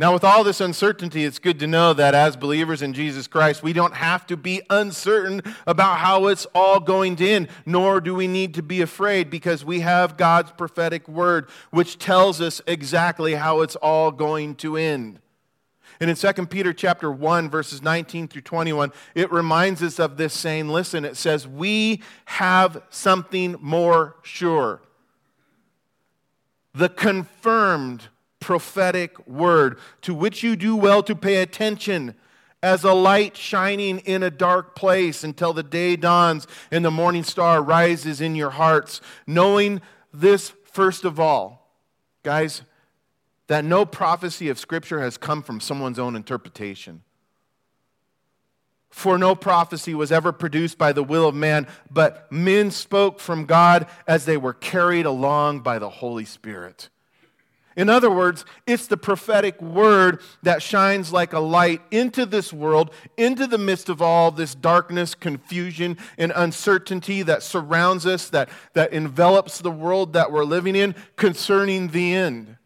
Now, 0.00 0.12
with 0.12 0.22
all 0.22 0.44
this 0.44 0.60
uncertainty, 0.60 1.24
it's 1.24 1.40
good 1.40 1.58
to 1.58 1.66
know 1.66 1.92
that 1.92 2.14
as 2.14 2.36
believers 2.36 2.82
in 2.82 2.92
Jesus 2.92 3.26
Christ, 3.26 3.64
we 3.64 3.72
don't 3.72 3.94
have 3.94 4.24
to 4.28 4.36
be 4.36 4.62
uncertain 4.70 5.42
about 5.66 5.98
how 5.98 6.28
it's 6.28 6.46
all 6.54 6.78
going 6.78 7.16
to 7.16 7.28
end, 7.28 7.48
nor 7.66 8.00
do 8.00 8.14
we 8.14 8.28
need 8.28 8.54
to 8.54 8.62
be 8.62 8.80
afraid 8.80 9.28
because 9.28 9.64
we 9.64 9.80
have 9.80 10.16
God's 10.16 10.52
prophetic 10.52 11.08
word, 11.08 11.48
which 11.72 11.98
tells 11.98 12.40
us 12.40 12.60
exactly 12.64 13.34
how 13.34 13.60
it's 13.60 13.74
all 13.74 14.12
going 14.12 14.54
to 14.56 14.76
end. 14.76 15.18
And 15.98 16.08
in 16.08 16.14
2 16.14 16.46
Peter 16.46 16.72
chapter 16.72 17.10
1 17.10 17.50
verses 17.50 17.82
19 17.82 18.28
through 18.28 18.42
21, 18.42 18.92
it 19.16 19.32
reminds 19.32 19.82
us 19.82 19.98
of 19.98 20.16
this 20.16 20.32
saying, 20.32 20.68
listen, 20.68 21.04
it 21.04 21.16
says, 21.16 21.48
"We 21.48 22.04
have 22.26 22.82
something 22.88 23.56
more 23.60 24.14
sure. 24.22 24.80
The 26.72 26.88
confirmed 26.88 28.04
prophetic 28.40 29.26
word, 29.26 29.78
to 30.02 30.14
which 30.14 30.42
you 30.42 30.56
do 30.56 30.76
well 30.76 31.02
to 31.02 31.14
pay 31.14 31.36
attention 31.36 32.14
as 32.62 32.84
a 32.84 32.92
light 32.92 33.36
shining 33.36 33.98
in 34.00 34.22
a 34.22 34.30
dark 34.30 34.74
place 34.74 35.22
until 35.22 35.52
the 35.52 35.62
day 35.62 35.96
dawns 35.96 36.46
and 36.70 36.84
the 36.84 36.90
morning 36.90 37.22
star 37.22 37.62
rises 37.62 38.20
in 38.20 38.34
your 38.34 38.50
hearts. 38.50 39.00
Knowing 39.26 39.80
this, 40.12 40.52
first 40.64 41.04
of 41.04 41.20
all, 41.20 41.72
guys, 42.22 42.62
that 43.46 43.64
no 43.64 43.84
prophecy 43.84 44.48
of 44.48 44.58
Scripture 44.58 45.00
has 45.00 45.16
come 45.16 45.42
from 45.42 45.60
someone's 45.60 45.98
own 45.98 46.16
interpretation. 46.16 47.02
For 48.90 49.18
no 49.18 49.34
prophecy 49.34 49.94
was 49.94 50.10
ever 50.10 50.32
produced 50.32 50.78
by 50.78 50.92
the 50.92 51.04
will 51.04 51.28
of 51.28 51.34
man, 51.34 51.66
but 51.90 52.30
men 52.32 52.70
spoke 52.70 53.20
from 53.20 53.44
God 53.44 53.86
as 54.06 54.24
they 54.24 54.36
were 54.36 54.54
carried 54.54 55.06
along 55.06 55.60
by 55.60 55.78
the 55.78 55.90
Holy 55.90 56.24
Spirit. 56.24 56.88
In 57.78 57.88
other 57.88 58.10
words, 58.10 58.44
it's 58.66 58.88
the 58.88 58.96
prophetic 58.96 59.62
word 59.62 60.20
that 60.42 60.62
shines 60.62 61.12
like 61.12 61.32
a 61.32 61.38
light 61.38 61.80
into 61.92 62.26
this 62.26 62.52
world, 62.52 62.90
into 63.16 63.46
the 63.46 63.56
midst 63.56 63.88
of 63.88 64.02
all 64.02 64.32
this 64.32 64.52
darkness, 64.52 65.14
confusion, 65.14 65.96
and 66.18 66.32
uncertainty 66.34 67.22
that 67.22 67.44
surrounds 67.44 68.04
us, 68.04 68.30
that, 68.30 68.48
that 68.72 68.92
envelops 68.92 69.60
the 69.60 69.70
world 69.70 70.14
that 70.14 70.32
we're 70.32 70.44
living 70.44 70.74
in 70.74 70.96
concerning 71.14 71.88
the 71.88 72.14
end. 72.14 72.56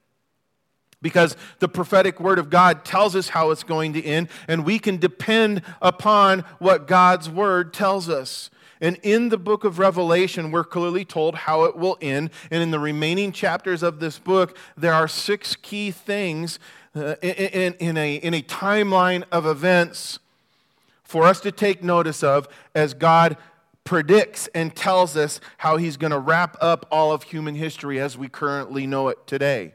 Because 1.02 1.37
the 1.59 1.69
prophetic 1.69 2.19
word 2.19 2.38
of 2.38 2.49
God 2.49 2.83
tells 2.83 3.14
us 3.14 3.28
how 3.28 3.50
it's 3.50 3.64
going 3.64 3.92
to 3.92 4.02
end, 4.02 4.31
and 4.49 4.64
we 4.64 4.78
can 4.78 4.97
depend 4.97 5.61
upon 5.83 6.40
what 6.59 6.88
God's 6.88 7.28
word 7.28 7.75
tells 7.75 8.09
us. 8.09 8.49
And 8.82 8.98
in 9.04 9.28
the 9.28 9.38
book 9.38 9.62
of 9.62 9.78
Revelation, 9.78 10.50
we're 10.50 10.64
clearly 10.64 11.04
told 11.04 11.36
how 11.36 11.64
it 11.64 11.76
will 11.76 11.96
end. 12.02 12.30
And 12.50 12.62
in 12.62 12.72
the 12.72 12.80
remaining 12.80 13.30
chapters 13.30 13.84
of 13.84 14.00
this 14.00 14.18
book, 14.18 14.58
there 14.76 14.92
are 14.92 15.06
six 15.06 15.54
key 15.54 15.92
things 15.92 16.58
uh, 16.94 17.14
in, 17.22 17.74
in, 17.74 17.96
a, 17.96 18.16
in 18.16 18.34
a 18.34 18.42
timeline 18.42 19.22
of 19.30 19.46
events 19.46 20.18
for 21.04 21.22
us 21.24 21.40
to 21.42 21.52
take 21.52 21.84
notice 21.84 22.24
of 22.24 22.48
as 22.74 22.92
God 22.92 23.36
predicts 23.84 24.48
and 24.48 24.74
tells 24.74 25.16
us 25.16 25.40
how 25.58 25.76
he's 25.76 25.96
going 25.96 26.10
to 26.10 26.18
wrap 26.18 26.56
up 26.60 26.86
all 26.90 27.12
of 27.12 27.22
human 27.22 27.54
history 27.54 28.00
as 28.00 28.18
we 28.18 28.28
currently 28.28 28.86
know 28.86 29.08
it 29.08 29.26
today. 29.28 29.74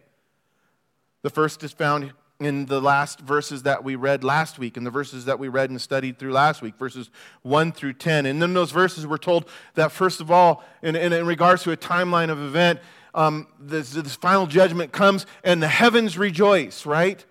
The 1.22 1.30
first 1.30 1.64
is 1.64 1.72
found 1.72 2.12
in 2.40 2.68
the 2.68 2.80
last 2.80 3.20
verses 3.20 3.64
that 3.64 3.84
we 3.84 3.96
read 3.96 4.24
last 4.24 4.60
week 4.60 4.78
and 4.78 4.86
the 4.86 4.92
verses 4.92 5.26
that 5.26 5.40
we 5.40 5.48
read 5.48 5.70
and 5.70 5.82
studied 5.82 6.20
through 6.20 6.32
last 6.32 6.62
week, 6.62 6.76
verses 6.78 7.10
1 7.42 7.72
through 7.72 7.94
10. 7.94 8.28
And 8.28 8.42
in 8.44 8.54
those 8.54 8.72
verses, 8.72 9.08
we're 9.08 9.18
told 9.18 9.50
that, 9.74 9.92
first 9.92 10.22
of 10.22 10.30
all, 10.30 10.64
in, 10.84 10.96
in, 10.96 11.14
in 11.14 11.26
regards 11.26 11.64
to 11.64 11.72
a 11.72 11.78
timeline 11.78 12.30
of 12.30 12.40
event, 12.40 12.80
um, 13.16 13.48
this, 13.60 13.92
this 13.92 14.16
final 14.16 14.46
judgment 14.46 14.92
comes 14.92 15.26
and 15.44 15.62
the 15.62 15.68
heavens 15.68 16.18
rejoice, 16.18 16.86
right? 16.86 17.26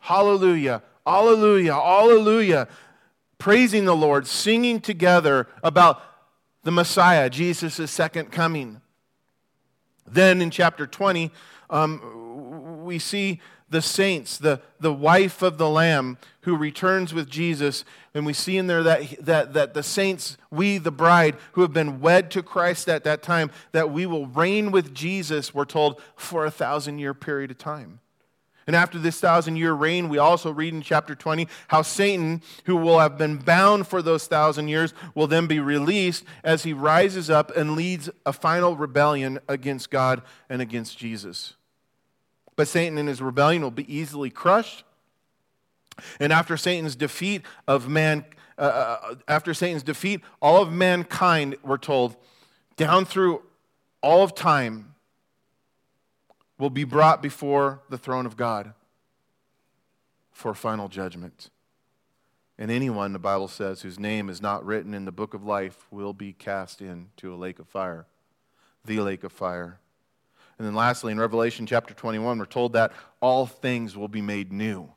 Hallelujah, 0.00 0.82
hallelujah, 1.06 1.74
hallelujah. 1.74 2.68
Praising 3.38 3.86
the 3.86 3.96
Lord, 3.96 4.26
singing 4.26 4.80
together 4.80 5.46
about 5.62 6.02
the 6.64 6.70
Messiah, 6.70 7.30
Jesus' 7.30 7.90
second 7.90 8.30
coming. 8.30 8.82
Then 10.06 10.42
in 10.42 10.50
chapter 10.50 10.86
20, 10.86 11.30
um, 11.70 12.84
we 12.84 12.98
see 12.98 13.40
the 13.70 13.80
saints, 13.80 14.36
the, 14.36 14.60
the 14.80 14.92
wife 14.92 15.42
of 15.42 15.56
the 15.56 15.68
Lamb 15.68 16.18
who 16.42 16.56
returns 16.56 17.14
with 17.14 17.30
Jesus. 17.30 17.84
And 18.14 18.26
we 18.26 18.32
see 18.32 18.56
in 18.56 18.66
there 18.66 18.82
that, 18.82 19.24
that, 19.24 19.52
that 19.54 19.74
the 19.74 19.82
saints, 19.82 20.36
we, 20.50 20.78
the 20.78 20.90
bride, 20.90 21.36
who 21.52 21.62
have 21.62 21.72
been 21.72 22.00
wed 22.00 22.30
to 22.32 22.42
Christ 22.42 22.88
at 22.88 23.04
that 23.04 23.22
time, 23.22 23.50
that 23.72 23.90
we 23.90 24.06
will 24.06 24.26
reign 24.26 24.72
with 24.72 24.92
Jesus, 24.92 25.54
we're 25.54 25.64
told, 25.64 26.00
for 26.16 26.44
a 26.44 26.50
thousand 26.50 26.98
year 26.98 27.14
period 27.14 27.52
of 27.52 27.58
time. 27.58 28.00
And 28.66 28.76
after 28.76 28.98
this 28.98 29.18
thousand 29.18 29.56
year 29.56 29.72
reign, 29.72 30.08
we 30.08 30.18
also 30.18 30.52
read 30.52 30.74
in 30.74 30.82
chapter 30.82 31.14
20 31.14 31.48
how 31.68 31.82
Satan, 31.82 32.42
who 32.66 32.76
will 32.76 32.98
have 32.98 33.18
been 33.18 33.36
bound 33.36 33.86
for 33.86 34.02
those 34.02 34.26
thousand 34.26 34.68
years, 34.68 34.94
will 35.14 35.26
then 35.26 35.46
be 35.46 35.58
released 35.58 36.24
as 36.44 36.62
he 36.62 36.72
rises 36.72 37.30
up 37.30 37.56
and 37.56 37.74
leads 37.74 38.10
a 38.26 38.32
final 38.32 38.76
rebellion 38.76 39.38
against 39.48 39.90
God 39.90 40.22
and 40.48 40.60
against 40.62 40.98
Jesus. 40.98 41.54
But 42.60 42.68
Satan 42.68 42.98
in 42.98 43.06
his 43.06 43.22
rebellion 43.22 43.62
will 43.62 43.70
be 43.70 43.90
easily 43.90 44.28
crushed. 44.28 44.84
And 46.20 46.30
after 46.30 46.58
Satan's 46.58 46.94
defeat 46.94 47.40
of 47.66 47.88
man, 47.88 48.26
uh, 48.58 48.60
uh, 48.60 49.14
after 49.26 49.54
Satan's 49.54 49.82
defeat, 49.82 50.20
all 50.42 50.60
of 50.60 50.70
mankind, 50.70 51.56
we're 51.62 51.78
told, 51.78 52.16
down 52.76 53.06
through 53.06 53.40
all 54.02 54.22
of 54.22 54.34
time, 54.34 54.94
will 56.58 56.68
be 56.68 56.84
brought 56.84 57.22
before 57.22 57.80
the 57.88 57.96
throne 57.96 58.26
of 58.26 58.36
God 58.36 58.74
for 60.30 60.52
final 60.52 60.88
judgment. 60.88 61.48
And 62.58 62.70
anyone, 62.70 63.14
the 63.14 63.18
Bible 63.18 63.48
says, 63.48 63.80
whose 63.80 63.98
name 63.98 64.28
is 64.28 64.42
not 64.42 64.66
written 64.66 64.92
in 64.92 65.06
the 65.06 65.12
book 65.12 65.32
of 65.32 65.42
life 65.42 65.86
will 65.90 66.12
be 66.12 66.34
cast 66.34 66.82
into 66.82 67.32
a 67.32 67.36
lake 67.36 67.58
of 67.58 67.66
fire, 67.68 68.04
the 68.84 69.00
lake 69.00 69.24
of 69.24 69.32
fire. 69.32 69.79
And 70.60 70.66
then 70.66 70.74
lastly, 70.74 71.10
in 71.10 71.18
Revelation 71.18 71.64
chapter 71.64 71.94
21, 71.94 72.38
we're 72.38 72.44
told 72.44 72.74
that 72.74 72.92
all 73.22 73.46
things 73.46 73.96
will 73.96 74.08
be 74.08 74.20
made 74.20 74.52
new. 74.52 74.92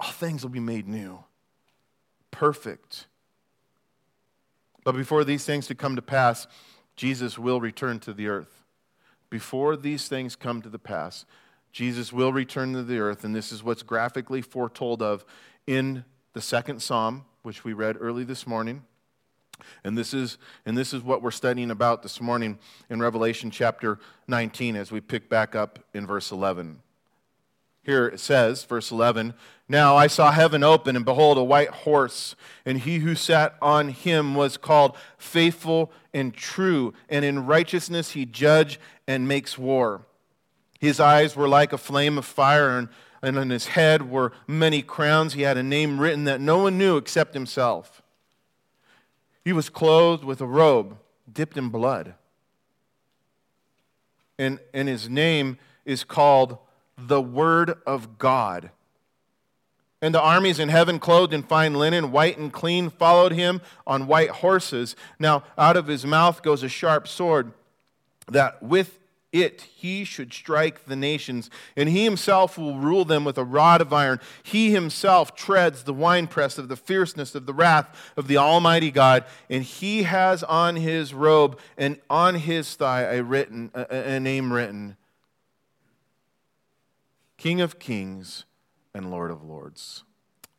All 0.00 0.10
things 0.10 0.42
will 0.42 0.50
be 0.50 0.58
made 0.58 0.88
new. 0.88 1.22
Perfect. 2.32 3.06
But 4.82 4.96
before 4.96 5.22
these 5.22 5.44
things 5.44 5.68
to 5.68 5.76
come 5.76 5.94
to 5.94 6.02
pass, 6.02 6.48
Jesus 6.96 7.38
will 7.38 7.60
return 7.60 8.00
to 8.00 8.12
the 8.12 8.26
earth. 8.26 8.64
Before 9.30 9.76
these 9.76 10.08
things 10.08 10.34
come 10.34 10.60
to 10.62 10.68
the 10.68 10.80
pass, 10.80 11.24
Jesus 11.70 12.12
will 12.12 12.32
return 12.32 12.72
to 12.72 12.82
the 12.82 12.98
earth, 12.98 13.22
and 13.22 13.32
this 13.32 13.52
is 13.52 13.62
what's 13.62 13.84
graphically 13.84 14.42
foretold 14.42 15.02
of 15.02 15.24
in 15.68 16.04
the 16.32 16.40
second 16.40 16.82
psalm, 16.82 17.26
which 17.42 17.62
we 17.62 17.72
read 17.74 17.96
early 18.00 18.24
this 18.24 18.44
morning. 18.44 18.82
And 19.84 19.96
this 19.96 20.14
is 20.14 20.38
and 20.66 20.76
this 20.76 20.92
is 20.92 21.02
what 21.02 21.22
we're 21.22 21.30
studying 21.30 21.70
about 21.70 22.02
this 22.02 22.20
morning 22.20 22.58
in 22.88 23.00
Revelation 23.00 23.50
chapter 23.50 23.98
19 24.28 24.76
as 24.76 24.92
we 24.92 25.00
pick 25.00 25.28
back 25.28 25.54
up 25.54 25.78
in 25.94 26.06
verse 26.06 26.30
11. 26.30 26.80
Here 27.82 28.06
it 28.06 28.20
says, 28.20 28.64
verse 28.64 28.90
11, 28.90 29.32
Now 29.68 29.96
I 29.96 30.06
saw 30.06 30.32
heaven 30.32 30.62
open, 30.62 30.96
and 30.96 31.04
behold, 31.04 31.38
a 31.38 31.42
white 31.42 31.70
horse, 31.70 32.36
and 32.66 32.78
he 32.78 32.98
who 32.98 33.14
sat 33.14 33.56
on 33.62 33.88
him 33.88 34.34
was 34.34 34.58
called 34.58 34.96
faithful 35.16 35.90
and 36.12 36.34
true, 36.34 36.92
and 37.08 37.24
in 37.24 37.46
righteousness 37.46 38.10
he 38.12 38.26
judge 38.26 38.78
and 39.06 39.26
makes 39.26 39.56
war. 39.56 40.02
His 40.78 41.00
eyes 41.00 41.36
were 41.36 41.48
like 41.48 41.72
a 41.72 41.78
flame 41.78 42.18
of 42.18 42.26
fire, 42.26 42.78
and, 42.78 42.88
and 43.22 43.38
on 43.38 43.50
his 43.50 43.68
head 43.68 44.10
were 44.10 44.32
many 44.46 44.82
crowns. 44.82 45.32
He 45.32 45.42
had 45.42 45.56
a 45.56 45.62
name 45.62 45.98
written 45.98 46.24
that 46.24 46.40
no 46.40 46.58
one 46.58 46.76
knew 46.76 46.98
except 46.98 47.32
himself. 47.32 48.02
He 49.44 49.52
was 49.52 49.68
clothed 49.68 50.24
with 50.24 50.40
a 50.40 50.46
robe 50.46 50.98
dipped 51.32 51.56
in 51.56 51.68
blood. 51.68 52.14
And, 54.38 54.58
and 54.72 54.88
his 54.88 55.08
name 55.08 55.58
is 55.84 56.04
called 56.04 56.58
the 56.96 57.20
Word 57.20 57.74
of 57.86 58.18
God. 58.18 58.70
And 60.02 60.14
the 60.14 60.20
armies 60.20 60.58
in 60.58 60.70
heaven, 60.70 60.98
clothed 60.98 61.34
in 61.34 61.42
fine 61.42 61.74
linen, 61.74 62.10
white 62.10 62.38
and 62.38 62.52
clean, 62.52 62.88
followed 62.88 63.32
him 63.32 63.60
on 63.86 64.06
white 64.06 64.30
horses. 64.30 64.96
Now, 65.18 65.44
out 65.58 65.76
of 65.76 65.88
his 65.88 66.06
mouth 66.06 66.42
goes 66.42 66.62
a 66.62 66.68
sharp 66.68 67.06
sword, 67.06 67.52
that 68.28 68.62
with 68.62 68.98
it 69.32 69.62
he 69.74 70.04
should 70.04 70.32
strike 70.32 70.86
the 70.86 70.96
nations, 70.96 71.50
and 71.76 71.88
he 71.88 72.04
himself 72.04 72.58
will 72.58 72.78
rule 72.78 73.04
them 73.04 73.24
with 73.24 73.38
a 73.38 73.44
rod 73.44 73.80
of 73.80 73.92
iron. 73.92 74.20
He 74.42 74.72
himself 74.72 75.34
treads 75.34 75.84
the 75.84 75.94
winepress 75.94 76.58
of 76.58 76.68
the 76.68 76.76
fierceness 76.76 77.34
of 77.34 77.46
the 77.46 77.54
wrath 77.54 78.12
of 78.16 78.26
the 78.26 78.36
Almighty 78.36 78.90
God, 78.90 79.24
and 79.48 79.62
he 79.62 80.02
has 80.02 80.42
on 80.42 80.76
his 80.76 81.14
robe 81.14 81.58
and 81.78 81.98
on 82.08 82.36
his 82.36 82.74
thigh 82.74 83.02
a, 83.02 83.22
written, 83.22 83.70
a, 83.74 84.14
a 84.14 84.20
name 84.20 84.52
written 84.52 84.96
King 87.36 87.60
of 87.60 87.78
Kings 87.78 88.44
and 88.92 89.10
Lord 89.10 89.30
of 89.30 89.42
Lords. 89.42 90.04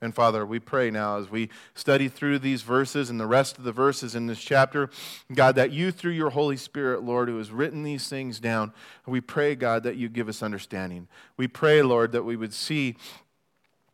And 0.04 0.16
Father, 0.16 0.48
we 0.48 0.60
pray 0.60 0.90
now 0.90 1.20
as 1.20 1.30
we 1.30 1.50
study 1.76 2.08
through 2.08 2.40
these 2.40 2.64
verses 2.64 3.12
and 3.12 3.20
the 3.20 3.28
rest 3.28 3.60
of 3.60 3.64
the 3.64 3.72
verses 3.72 4.16
in 4.16 4.26
this 4.26 4.42
chapter, 4.42 4.90
God, 5.32 5.54
that 5.56 5.72
you, 5.72 5.92
through 5.92 6.14
your 6.14 6.32
Holy 6.32 6.58
Spirit, 6.58 7.04
Lord, 7.04 7.30
who 7.30 7.38
has 7.38 7.52
written 7.52 7.84
these 7.84 8.08
things 8.08 8.40
down, 8.40 8.74
we 9.06 9.22
pray, 9.22 9.54
God, 9.54 9.84
that 9.84 9.98
you 9.98 10.10
give 10.10 10.28
us 10.28 10.42
understanding. 10.42 11.08
We 11.38 11.48
pray, 11.48 11.84
Lord, 11.84 12.14
that 12.14 12.24
we 12.24 12.36
would 12.36 12.52
see 12.52 12.96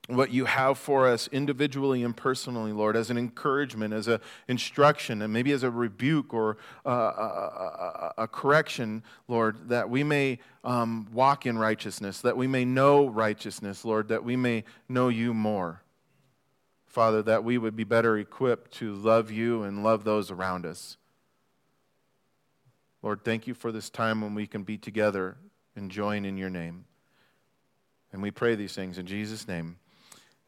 what 0.07 0.31
you 0.31 0.45
have 0.45 0.77
for 0.77 1.05
us 1.07 1.27
individually 1.33 2.01
and 2.03 2.15
personally, 2.15 2.71
Lord, 2.71 2.95
as 2.95 3.09
an 3.09 3.17
encouragement, 3.17 3.93
as 3.93 4.07
an 4.07 4.21
instruction, 4.47 5.21
and 5.21 5.33
maybe 5.33 5.51
as 5.51 5.63
a 5.63 5.69
rebuke 5.69 6.33
or 6.33 6.55
a, 6.85 6.89
a, 6.89 8.13
a 8.19 8.27
correction, 8.29 9.03
Lord, 9.27 9.67
that 9.67 9.89
we 9.89 10.05
may 10.05 10.39
um, 10.63 11.09
walk 11.11 11.45
in 11.45 11.57
righteousness, 11.57 12.21
that 12.21 12.37
we 12.37 12.47
may 12.47 12.63
know 12.63 13.07
righteousness, 13.07 13.83
Lord, 13.83 14.07
that 14.07 14.23
we 14.23 14.37
may 14.37 14.63
know 14.87 15.09
you 15.09 15.33
more. 15.33 15.81
Father, 16.87 17.21
that 17.23 17.43
we 17.43 17.57
would 17.57 17.75
be 17.75 17.83
better 17.83 18.17
equipped 18.17 18.71
to 18.75 18.93
love 18.93 19.29
you 19.29 19.63
and 19.63 19.83
love 19.83 20.03
those 20.03 20.31
around 20.31 20.65
us. 20.65 20.97
Lord, 23.03 23.23
thank 23.23 23.45
you 23.45 23.53
for 23.53 23.71
this 23.71 23.89
time 23.89 24.21
when 24.21 24.33
we 24.33 24.47
can 24.47 24.63
be 24.63 24.77
together 24.77 25.37
and 25.75 25.91
join 25.91 26.25
in 26.25 26.37
your 26.37 26.49
name. 26.49 26.85
And 28.11 28.21
we 28.21 28.31
pray 28.31 28.55
these 28.55 28.73
things 28.73 28.97
in 28.97 29.05
Jesus' 29.05 29.47
name. 29.47 29.77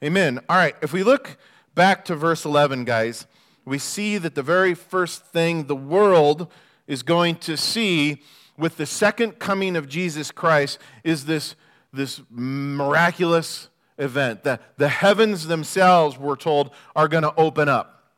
Amen. 0.03 0.39
All 0.49 0.57
right, 0.57 0.75
if 0.81 0.91
we 0.91 1.03
look 1.03 1.37
back 1.75 2.05
to 2.05 2.15
verse 2.15 2.45
11, 2.45 2.85
guys, 2.85 3.27
we 3.65 3.77
see 3.77 4.17
that 4.17 4.33
the 4.33 4.41
very 4.41 4.73
first 4.73 5.25
thing 5.25 5.65
the 5.65 5.75
world 5.75 6.51
is 6.87 7.03
going 7.03 7.35
to 7.35 7.55
see 7.55 8.23
with 8.57 8.77
the 8.77 8.85
second 8.85 9.39
coming 9.39 9.75
of 9.75 9.87
Jesus 9.87 10.31
Christ 10.31 10.79
is 11.03 11.25
this, 11.25 11.55
this 11.93 12.21
miraculous 12.29 13.68
event. 13.99 14.43
The, 14.43 14.59
the 14.77 14.89
heavens 14.89 15.45
themselves, 15.45 16.17
we're 16.17 16.35
told, 16.35 16.71
are 16.95 17.07
going 17.07 17.23
to 17.23 17.35
open 17.35 17.69
up. 17.69 18.13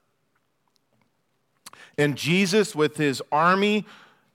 And 1.98 2.16
Jesus, 2.16 2.74
with 2.74 2.96
his 2.96 3.22
army, 3.32 3.86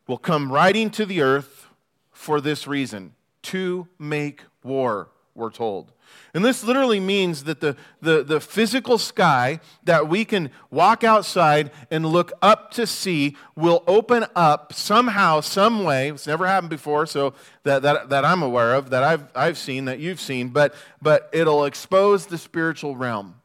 will 0.06 0.18
come 0.18 0.52
riding 0.52 0.90
to 0.90 1.06
the 1.06 1.22
earth 1.22 1.66
for 2.12 2.40
this 2.40 2.66
reason 2.66 3.14
to 3.42 3.88
make 3.98 4.42
war, 4.62 5.08
we're 5.34 5.50
told. 5.50 5.92
And 6.34 6.44
this 6.44 6.62
literally 6.62 7.00
means 7.00 7.44
that 7.44 7.60
the, 7.60 7.76
the, 8.00 8.22
the 8.22 8.40
physical 8.40 8.98
sky 8.98 9.60
that 9.84 10.08
we 10.08 10.24
can 10.24 10.50
walk 10.70 11.04
outside 11.04 11.70
and 11.90 12.06
look 12.06 12.32
up 12.42 12.70
to 12.72 12.86
see 12.86 13.36
will 13.54 13.82
open 13.86 14.26
up 14.34 14.72
somehow, 14.72 15.40
some 15.40 15.84
way. 15.84 16.10
It's 16.10 16.26
never 16.26 16.46
happened 16.46 16.70
before, 16.70 17.06
so 17.06 17.34
that, 17.64 17.82
that, 17.82 18.10
that 18.10 18.24
I'm 18.24 18.42
aware 18.42 18.74
of, 18.74 18.90
that 18.90 19.02
I've, 19.02 19.24
I've 19.34 19.58
seen, 19.58 19.86
that 19.86 19.98
you've 19.98 20.20
seen, 20.20 20.48
but, 20.48 20.74
but 21.00 21.28
it'll 21.32 21.64
expose 21.64 22.26
the 22.26 22.38
spiritual 22.38 22.96
realm 22.96 23.36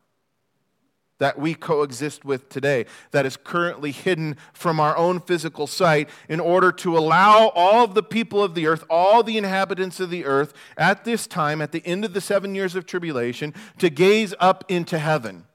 that 1.21 1.37
we 1.37 1.53
coexist 1.53 2.25
with 2.25 2.49
today, 2.49 2.83
that 3.11 3.27
is 3.27 3.37
currently 3.37 3.91
hidden 3.91 4.35
from 4.53 4.79
our 4.79 4.97
own 4.97 5.19
physical 5.19 5.67
sight, 5.67 6.09
in 6.27 6.39
order 6.39 6.71
to 6.71 6.97
allow 6.97 7.49
all 7.49 7.83
of 7.83 7.93
the 7.93 8.01
people 8.01 8.43
of 8.43 8.55
the 8.55 8.65
earth, 8.65 8.83
all 8.89 9.21
the 9.21 9.37
inhabitants 9.37 9.99
of 9.99 10.09
the 10.09 10.25
earth, 10.25 10.51
at 10.77 11.05
this 11.05 11.27
time, 11.27 11.61
at 11.61 11.71
the 11.71 11.85
end 11.85 12.03
of 12.03 12.15
the 12.15 12.21
seven 12.21 12.55
years 12.55 12.73
of 12.73 12.87
tribulation, 12.87 13.53
to 13.77 13.87
gaze 13.87 14.33
up 14.39 14.65
into 14.67 14.97
heaven. 14.97 15.45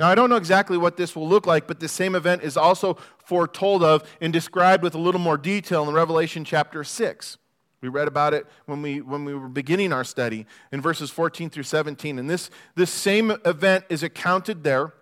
Now, 0.00 0.08
I 0.08 0.16
don't 0.16 0.30
know 0.30 0.36
exactly 0.36 0.76
what 0.76 0.96
this 0.96 1.14
will 1.14 1.28
look 1.28 1.46
like, 1.46 1.68
but 1.68 1.78
the 1.78 1.86
same 1.86 2.16
event 2.16 2.42
is 2.42 2.56
also 2.56 2.98
foretold 3.18 3.84
of 3.84 4.02
and 4.20 4.32
described 4.32 4.82
with 4.82 4.96
a 4.96 4.98
little 4.98 5.20
more 5.20 5.38
detail 5.38 5.88
in 5.88 5.94
Revelation 5.94 6.44
chapter 6.44 6.82
6. 6.82 7.38
We 7.82 7.88
read 7.88 8.08
about 8.08 8.34
it 8.34 8.46
when 8.66 8.82
we, 8.82 9.00
when 9.00 9.24
we 9.24 9.34
were 9.34 9.48
beginning 9.48 9.92
our 9.92 10.04
study 10.04 10.46
in 10.70 10.80
verses 10.80 11.10
14 11.10 11.48
through 11.48 11.62
17. 11.62 12.18
And 12.18 12.28
this, 12.28 12.50
this 12.74 12.90
same 12.90 13.30
event 13.44 13.84
is 13.88 14.02
accounted 14.02 14.64
there. 14.64 14.92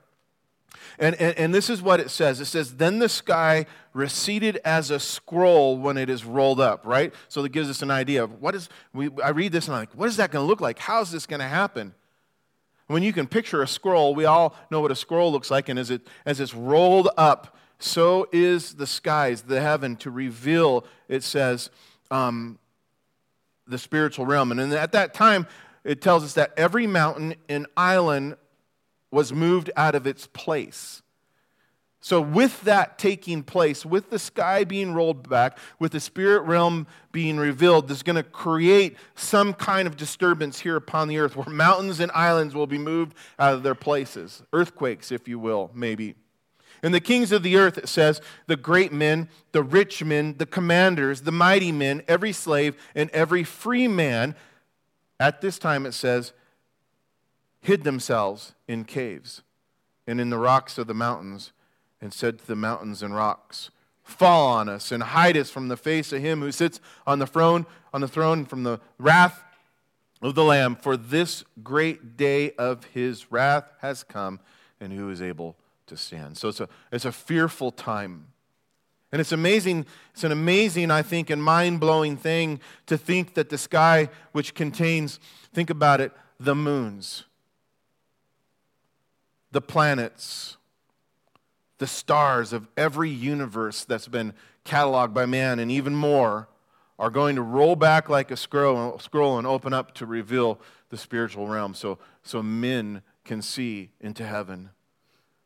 And, 0.99 1.15
and, 1.17 1.37
and 1.37 1.55
this 1.55 1.71
is 1.71 1.81
what 1.81 2.01
it 2.01 2.11
says 2.11 2.41
it 2.41 2.47
says, 2.47 2.77
Then 2.77 2.99
the 2.99 3.09
sky 3.09 3.67
receded 3.93 4.61
as 4.65 4.91
a 4.91 5.01
scroll 5.01 5.79
when 5.79 5.97
it 5.97 6.09
is 6.09 6.25
rolled 6.25 6.61
up, 6.61 6.87
right? 6.87 7.13
So 7.29 7.43
that 7.43 7.51
gives 7.51 7.69
us 7.69 7.83
an 7.83 7.91
idea 7.91 8.25
of 8.25 8.41
what 8.41 8.55
is, 8.55 8.69
we, 8.93 9.11
I 9.23 9.31
read 9.31 9.53
this 9.53 9.67
and 9.67 9.75
I'm 9.75 9.83
like, 9.83 9.93
what 9.93 10.09
is 10.09 10.17
that 10.17 10.31
going 10.31 10.45
to 10.45 10.47
look 10.47 10.61
like? 10.61 10.79
How 10.79 11.01
is 11.01 11.11
this 11.11 11.27
going 11.27 11.41
to 11.41 11.49
happen? 11.49 11.95
When 12.87 13.03
you 13.03 13.13
can 13.13 13.27
picture 13.27 13.63
a 13.63 13.69
scroll, 13.69 14.15
we 14.15 14.25
all 14.25 14.57
know 14.71 14.81
what 14.81 14.91
a 14.91 14.97
scroll 14.97 15.31
looks 15.31 15.51
like. 15.51 15.69
And 15.69 15.79
as, 15.79 15.91
it, 15.91 16.07
as 16.25 16.41
it's 16.41 16.55
rolled 16.55 17.11
up, 17.17 17.57
so 17.79 18.29
is 18.33 18.75
the 18.75 18.87
skies, 18.87 19.43
the 19.43 19.61
heaven, 19.61 19.95
to 19.97 20.11
reveal, 20.11 20.85
it 21.09 21.23
says, 21.23 21.71
um, 22.11 22.59
the 23.69 23.79
spiritual 23.79 24.27
realm. 24.27 24.53
And 24.53 24.73
at 24.73 24.93
that 24.93 25.15
time, 25.15 25.47
it 25.85 26.01
tells 26.01 26.25
us 26.25 26.35
that 26.35 26.53
every 26.57 26.87
mountain 26.87 27.35
and 27.49 27.67
island 27.77 28.37
was 29.11 29.33
moved 29.33 29.71
out 29.77 29.95
of 29.95 30.07
its 30.07 30.27
place. 30.27 31.03
So, 32.01 32.21
with 32.21 32.63
that 32.63 32.97
taking 32.97 33.43
place, 33.43 33.85
with 33.85 34.11
the 34.11 34.21
sky 34.21 34.63
being 34.63 34.95
rolled 34.95 35.29
back, 35.29 35.59
with 35.81 35.93
the 35.93 36.01
spirit 36.01 36.43
realm 36.43 36.87
being 37.11 37.39
revealed, 37.39 37.89
there's 37.89 38.05
going 38.05 38.17
to 38.17 38.23
create 38.23 38.97
some 39.17 39.53
kind 39.53 39.89
of 39.89 39.97
disturbance 39.97 40.61
here 40.61 40.77
upon 40.77 41.09
the 41.09 41.19
earth 41.19 41.35
where 41.35 41.49
mountains 41.49 41.99
and 41.99 42.13
islands 42.13 42.55
will 42.55 42.69
be 42.69 42.79
moved 42.79 43.15
out 43.39 43.55
of 43.55 43.65
their 43.65 43.75
places. 43.75 44.43
Earthquakes, 44.53 45.11
if 45.11 45.27
you 45.27 45.41
will, 45.41 45.71
maybe. 45.75 46.15
And 46.83 46.95
the 46.95 47.01
kings 47.01 47.33
of 47.33 47.43
the 47.43 47.57
earth, 47.57 47.79
it 47.79 47.89
says, 47.89 48.21
the 48.47 48.57
great 48.57 48.93
men, 48.93 49.29
the 49.53 49.63
rich 49.63 50.05
men, 50.05 50.37
the 50.39 50.47
commanders, 50.47 51.23
the 51.23 51.33
mighty 51.33 51.73
men, 51.73 52.03
every 52.07 52.33
slave, 52.33 52.77
and 52.95 53.11
every 53.11 53.45
free 53.45 53.89
man, 53.89 54.37
at 55.19 55.41
this 55.41 55.59
time 55.59 55.87
it 55.87 55.93
says, 55.93 56.33
hid 57.61 57.85
themselves 57.85 58.55
in 58.67 58.85
caves 58.85 59.43
and 60.07 60.21
in 60.21 60.31
the 60.31 60.39
rocks 60.39 60.79
of 60.79 60.87
the 60.87 60.95
mountains, 60.95 61.53
and 62.01 62.15
said 62.15 62.39
to 62.39 62.47
the 62.47 62.57
mountains 62.57 63.03
and 63.03 63.15
rocks, 63.15 63.71
Fall 64.03 64.49
on 64.49 64.69
us 64.71 64.91
and 64.91 65.03
hide 65.03 65.37
us 65.37 65.51
from 65.51 65.69
the 65.69 65.77
face 65.77 66.15
of 66.15 66.23
him 66.23 66.41
who 66.41 66.51
sits 66.51 66.81
on 67.07 67.19
the 67.19 67.27
throne, 67.27 67.67
on 67.93 68.01
the 68.01 68.09
throne 68.09 68.47
from 68.47 68.63
the 68.63 68.81
wrath 68.97 69.45
of 70.23 70.35
the 70.35 70.45
Lamb, 70.45 70.77
for 70.77 70.97
this 70.97 71.45
great 71.63 72.17
day 72.17 72.53
of 72.53 72.85
his 72.87 73.31
wrath 73.31 73.71
has 73.81 74.03
come, 74.03 74.41
and 74.81 74.93
who 74.93 75.11
is 75.11 75.21
able 75.21 75.57
to 75.89 75.97
stand. 75.97 76.37
So 76.37 76.49
it's 76.49 76.61
a, 76.61 76.69
it's 76.93 77.05
a 77.05 77.13
fearful 77.13 77.71
time. 77.71 78.29
And 79.11 79.21
it's 79.21 79.33
amazing, 79.33 79.87
it's 80.13 80.25
an 80.25 80.33
amazing, 80.33 80.91
I 80.91 81.03
think, 81.03 81.31
and 81.31 81.43
mind 81.43 81.81
blowing 81.81 82.17
thing 82.17 82.61
to 82.87 82.99
think 82.99 83.35
that 83.35 83.49
the 83.49 83.59
sky, 83.59 84.11
which 84.33 84.55
contains, 84.55 85.19
think 85.53 85.71
about 85.71 86.01
it, 86.01 86.13
the 86.39 86.55
moons, 86.55 87.25
the 89.51 89.63
planets, 89.63 90.59
the 91.79 91.87
stars 91.87 92.53
of 92.53 92.69
every 92.77 93.09
universe 93.09 93.85
that's 93.85 94.09
been 94.09 94.35
cataloged 94.65 95.15
by 95.15 95.25
man, 95.25 95.59
and 95.59 95.71
even 95.71 95.95
more, 95.95 96.49
are 96.99 97.11
going 97.11 97.37
to 97.37 97.43
roll 97.43 97.77
back 97.77 98.09
like 98.09 98.31
a 98.31 98.37
scroll, 98.37 98.99
scroll 98.99 99.39
and 99.39 99.47
open 99.47 99.73
up 99.73 99.95
to 99.95 100.05
reveal 100.05 100.61
the 100.91 100.97
spiritual 100.97 101.47
realm 101.47 101.73
so, 101.73 101.99
so 102.23 102.43
men 102.43 103.03
can 103.25 103.41
see 103.41 103.91
into 104.01 104.25
heaven. 104.25 104.71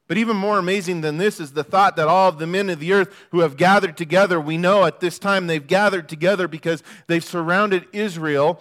But 0.09 0.19
even 0.19 0.37
more 0.37 0.59
amazing 0.59 1.01
than 1.01 1.17
this 1.17 1.41
is 1.41 1.53
the 1.53 1.65
thought 1.65 1.97
that 1.97 2.09
all 2.09 2.29
of 2.29 2.39
the 2.39 2.47
men 2.47 2.69
of 2.71 2.81
the 2.81 2.93
earth 2.93 3.15
who 3.31 3.41
have 3.41 3.57
gathered 3.57 3.97
together, 3.97 4.41
we 4.41 4.59
know 4.59 4.85
at 4.85 5.01
this 5.01 5.19
time 5.19 5.47
they've 5.47 5.67
gathered 5.67 6.09
together 6.09 6.49
because 6.49 6.83
they've 7.07 7.25
surrounded 7.25 7.87
Israel 7.93 8.61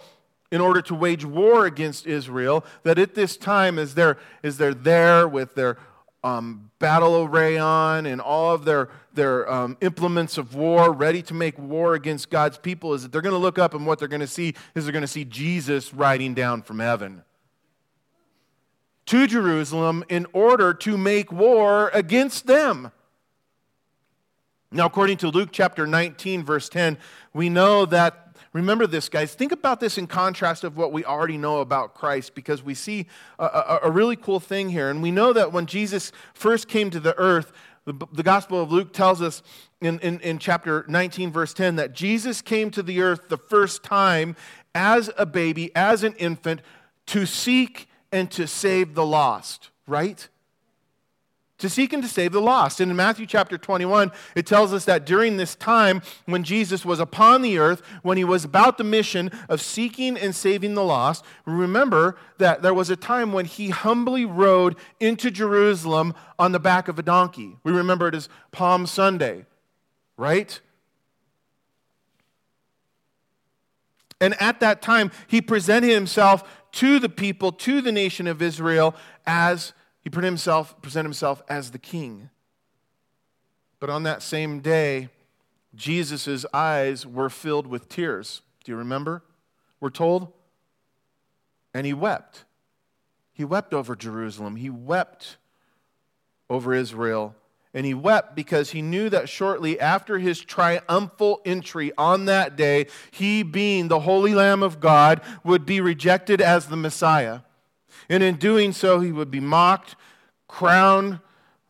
in 0.50 0.60
order 0.60 0.80
to 0.82 0.94
wage 0.94 1.24
war 1.24 1.66
against 1.66 2.06
Israel. 2.06 2.64
That 2.84 2.98
at 2.98 3.14
this 3.14 3.36
time, 3.36 3.78
as 3.78 3.94
they're, 3.94 4.18
as 4.42 4.56
they're 4.56 4.74
there 4.74 5.26
with 5.26 5.54
their 5.54 5.78
um, 6.22 6.70
battle 6.78 7.24
array 7.24 7.58
on 7.58 8.06
and 8.06 8.20
all 8.20 8.54
of 8.54 8.64
their, 8.64 8.88
their 9.12 9.50
um, 9.50 9.76
implements 9.80 10.38
of 10.38 10.54
war, 10.54 10.92
ready 10.92 11.22
to 11.22 11.34
make 11.34 11.58
war 11.58 11.94
against 11.94 12.30
God's 12.30 12.58
people, 12.58 12.94
is 12.94 13.02
that 13.02 13.10
they're 13.10 13.20
going 13.20 13.34
to 13.34 13.38
look 13.38 13.58
up 13.58 13.74
and 13.74 13.84
what 13.86 13.98
they're 13.98 14.08
going 14.08 14.20
to 14.20 14.26
see 14.26 14.54
is 14.74 14.84
they're 14.84 14.92
going 14.92 15.02
to 15.02 15.08
see 15.08 15.24
Jesus 15.24 15.92
riding 15.92 16.34
down 16.34 16.62
from 16.62 16.78
heaven 16.78 17.24
to 19.12 19.26
Jerusalem 19.26 20.02
in 20.08 20.26
order 20.32 20.72
to 20.72 20.96
make 20.96 21.30
war 21.30 21.90
against 21.92 22.46
them. 22.46 22.90
Now, 24.70 24.86
according 24.86 25.18
to 25.18 25.28
Luke 25.28 25.50
chapter 25.52 25.86
19, 25.86 26.42
verse 26.42 26.70
10, 26.70 26.96
we 27.34 27.50
know 27.50 27.84
that, 27.84 28.34
remember 28.54 28.86
this, 28.86 29.10
guys, 29.10 29.34
think 29.34 29.52
about 29.52 29.80
this 29.80 29.98
in 29.98 30.06
contrast 30.06 30.64
of 30.64 30.78
what 30.78 30.92
we 30.92 31.04
already 31.04 31.36
know 31.36 31.60
about 31.60 31.92
Christ, 31.92 32.34
because 32.34 32.62
we 32.62 32.72
see 32.72 33.04
a, 33.38 33.44
a, 33.44 33.80
a 33.82 33.90
really 33.90 34.16
cool 34.16 34.40
thing 34.40 34.70
here. 34.70 34.88
And 34.88 35.02
we 35.02 35.10
know 35.10 35.34
that 35.34 35.52
when 35.52 35.66
Jesus 35.66 36.10
first 36.32 36.66
came 36.66 36.88
to 36.88 36.98
the 36.98 37.14
earth, 37.18 37.52
the, 37.84 37.92
the 38.14 38.22
Gospel 38.22 38.62
of 38.62 38.72
Luke 38.72 38.94
tells 38.94 39.20
us 39.20 39.42
in, 39.82 39.98
in, 39.98 40.20
in 40.20 40.38
chapter 40.38 40.86
19, 40.88 41.30
verse 41.30 41.52
10, 41.52 41.76
that 41.76 41.92
Jesus 41.92 42.40
came 42.40 42.70
to 42.70 42.82
the 42.82 43.02
earth 43.02 43.28
the 43.28 43.36
first 43.36 43.82
time 43.82 44.36
as 44.74 45.10
a 45.18 45.26
baby, 45.26 45.70
as 45.76 46.02
an 46.02 46.14
infant, 46.14 46.62
to 47.08 47.26
seek 47.26 47.88
and 48.12 48.30
to 48.30 48.46
save 48.46 48.94
the 48.94 49.06
lost, 49.06 49.70
right? 49.86 50.28
To 51.58 51.70
seek 51.70 51.92
and 51.92 52.02
to 52.02 52.08
save 52.08 52.32
the 52.32 52.40
lost. 52.40 52.80
And 52.80 52.90
in 52.90 52.96
Matthew 52.96 53.24
chapter 53.24 53.56
21, 53.56 54.10
it 54.34 54.46
tells 54.46 54.72
us 54.72 54.84
that 54.84 55.06
during 55.06 55.36
this 55.36 55.54
time 55.54 56.02
when 56.26 56.42
Jesus 56.42 56.84
was 56.84 56.98
upon 56.98 57.40
the 57.40 57.58
earth, 57.58 57.82
when 58.02 58.16
he 58.16 58.24
was 58.24 58.44
about 58.44 58.78
the 58.78 58.84
mission 58.84 59.30
of 59.48 59.60
seeking 59.60 60.16
and 60.16 60.34
saving 60.34 60.74
the 60.74 60.82
lost, 60.82 61.24
remember 61.46 62.16
that 62.38 62.62
there 62.62 62.74
was 62.74 62.90
a 62.90 62.96
time 62.96 63.32
when 63.32 63.44
he 63.44 63.70
humbly 63.70 64.24
rode 64.24 64.76
into 64.98 65.30
Jerusalem 65.30 66.14
on 66.38 66.50
the 66.50 66.58
back 66.58 66.88
of 66.88 66.98
a 66.98 67.02
donkey. 67.02 67.56
We 67.62 67.70
remember 67.70 68.08
it 68.08 68.14
as 68.16 68.28
Palm 68.50 68.84
Sunday, 68.86 69.46
right? 70.16 70.60
And 74.20 74.40
at 74.40 74.60
that 74.60 74.82
time, 74.82 75.10
he 75.26 75.40
presented 75.40 75.90
himself 75.90 76.44
to 76.72 76.98
the 76.98 77.08
people, 77.08 77.52
to 77.52 77.80
the 77.80 77.92
nation 77.92 78.26
of 78.26 78.42
Israel, 78.42 78.94
as 79.26 79.72
he 80.00 80.10
presented 80.10 80.26
himself, 80.26 80.82
present 80.82 81.04
himself 81.04 81.42
as 81.48 81.70
the 81.70 81.78
king. 81.78 82.30
But 83.78 83.90
on 83.90 84.02
that 84.04 84.22
same 84.22 84.60
day, 84.60 85.08
Jesus' 85.74 86.44
eyes 86.52 87.06
were 87.06 87.30
filled 87.30 87.66
with 87.66 87.88
tears. 87.88 88.42
Do 88.64 88.72
you 88.72 88.76
remember? 88.76 89.22
We're 89.80 89.90
told. 89.90 90.32
And 91.74 91.86
he 91.86 91.92
wept. 91.92 92.44
He 93.32 93.44
wept 93.44 93.72
over 93.72 93.96
Jerusalem. 93.96 94.56
He 94.56 94.70
wept 94.70 95.36
over 96.50 96.74
Israel. 96.74 97.34
And 97.74 97.86
he 97.86 97.94
wept 97.94 98.36
because 98.36 98.70
he 98.70 98.82
knew 98.82 99.08
that 99.08 99.28
shortly 99.28 99.80
after 99.80 100.18
his 100.18 100.40
triumphal 100.40 101.40
entry 101.44 101.90
on 101.96 102.26
that 102.26 102.54
day, 102.54 102.86
he, 103.10 103.42
being 103.42 103.88
the 103.88 104.00
Holy 104.00 104.34
Lamb 104.34 104.62
of 104.62 104.78
God, 104.78 105.22
would 105.42 105.64
be 105.64 105.80
rejected 105.80 106.40
as 106.40 106.66
the 106.66 106.76
Messiah. 106.76 107.40
And 108.10 108.22
in 108.22 108.36
doing 108.36 108.72
so, 108.72 109.00
he 109.00 109.10
would 109.10 109.30
be 109.30 109.40
mocked, 109.40 109.96
crowned 110.48 111.20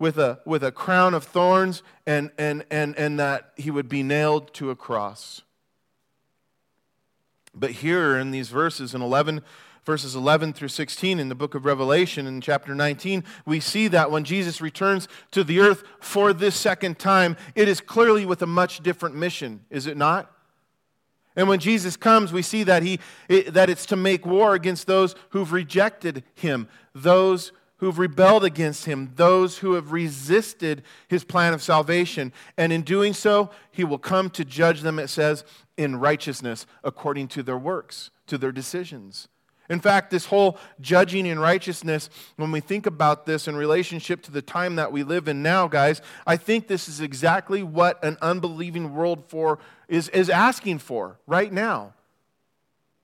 with 0.01 0.19
a, 0.19 0.41
with 0.45 0.65
a 0.65 0.73
crown 0.73 1.15
of 1.15 1.23
thorns, 1.23 1.85
and, 2.05 2.33
and, 2.37 2.65
and, 2.69 2.99
and 2.99 3.21
that 3.21 3.53
he 3.57 3.71
would 3.71 3.89
be 3.89 4.03
nailed 4.03 4.53
to 4.55 4.71
a 4.71 4.77
cross. 4.77 5.43
But 7.55 7.71
here 7.71 8.19
in 8.19 8.33
these 8.33 8.49
verses, 8.49 8.95
in 8.95 9.03
11 9.03 9.43
verses 9.85 10.15
11 10.15 10.53
through 10.53 10.69
16 10.69 11.19
in 11.19 11.29
the 11.29 11.35
book 11.35 11.55
of 11.55 11.65
Revelation 11.65 12.27
in 12.27 12.41
chapter 12.41 12.75
19, 12.75 13.25
we 13.45 13.61
see 13.61 13.89
that 13.89 14.11
when 14.11 14.25
Jesus 14.25 14.61
returns 14.61 15.09
to 15.33 15.43
the 15.43 15.61
earth 15.61 15.83
for 16.01 16.33
this 16.33 16.55
second 16.55 16.99
time, 16.99 17.37
it 17.55 17.69
is 17.69 17.81
clearly 17.81 18.25
with 18.25 18.43
a 18.43 18.47
much 18.47 18.83
different 18.83 19.17
mission, 19.17 19.65
is 19.71 19.87
it 19.87 19.97
not? 19.97 20.31
And 21.35 21.49
when 21.49 21.59
Jesus 21.59 21.97
comes, 21.97 22.33
we 22.33 22.43
see 22.43 22.63
that, 22.65 22.83
he, 22.83 23.01
it, 23.29 23.55
that 23.55 23.71
it's 23.71 23.87
to 23.87 23.97
make 23.97 24.27
war 24.27 24.55
against 24.55 24.87
those 24.87 25.15
who've 25.31 25.53
rejected 25.53 26.25
him, 26.35 26.69
those 26.95 27.53
who've 27.79 27.99
rebelled 27.99 28.45
against 28.45 28.85
him, 28.85 29.11
those 29.17 29.59
who 29.59 29.73
have 29.73 29.91
resisted 29.93 30.83
his 31.09 31.25
plan 31.25 31.53
of 31.53 31.63
salvation. 31.63 32.33
And 32.57 32.73
in 32.73 32.83
doing 32.83 33.13
so, 33.15 33.51
he 33.73 33.83
will 33.83 33.99
come 33.99 34.31
to 34.31 34.45
judge 34.45 34.83
them, 34.83 34.99
it 34.99 35.09
says, 35.09 35.43
in 35.77 35.97
righteousness 35.97 36.67
according 36.85 37.29
to 37.29 37.43
their 37.43 37.59
works, 37.59 38.11
to 38.27 38.39
their 38.39 38.53
decisions. 38.53 39.29
In 39.69 39.81
fact, 39.81 40.11
this 40.11 40.27
whole 40.27 40.59
judging 40.81 41.27
and 41.27 41.41
righteousness, 41.41 42.11
when 42.37 42.51
we 42.51 42.61
think 42.61 42.87
about 42.87 43.27
this 43.27 43.49
in 43.49 43.57
relationship 43.57 44.23
to 44.23 44.31
the 44.31 44.43
time 44.43 44.77
that 44.77 44.93
we 44.93 45.03
live 45.03 45.29
in 45.29 45.43
now, 45.43 45.69
guys, 45.69 46.03
I 46.27 46.37
think 46.37 46.67
this 46.67 46.89
is 46.89 47.01
exactly 47.01 47.63
what 47.63 48.03
an 48.05 48.19
unbelieving 48.21 48.95
world 48.95 49.25
for 49.29 49.59
is, 49.89 50.09
is 50.11 50.29
asking 50.29 50.79
for 50.79 51.19
right 51.27 51.53
now. 51.53 51.95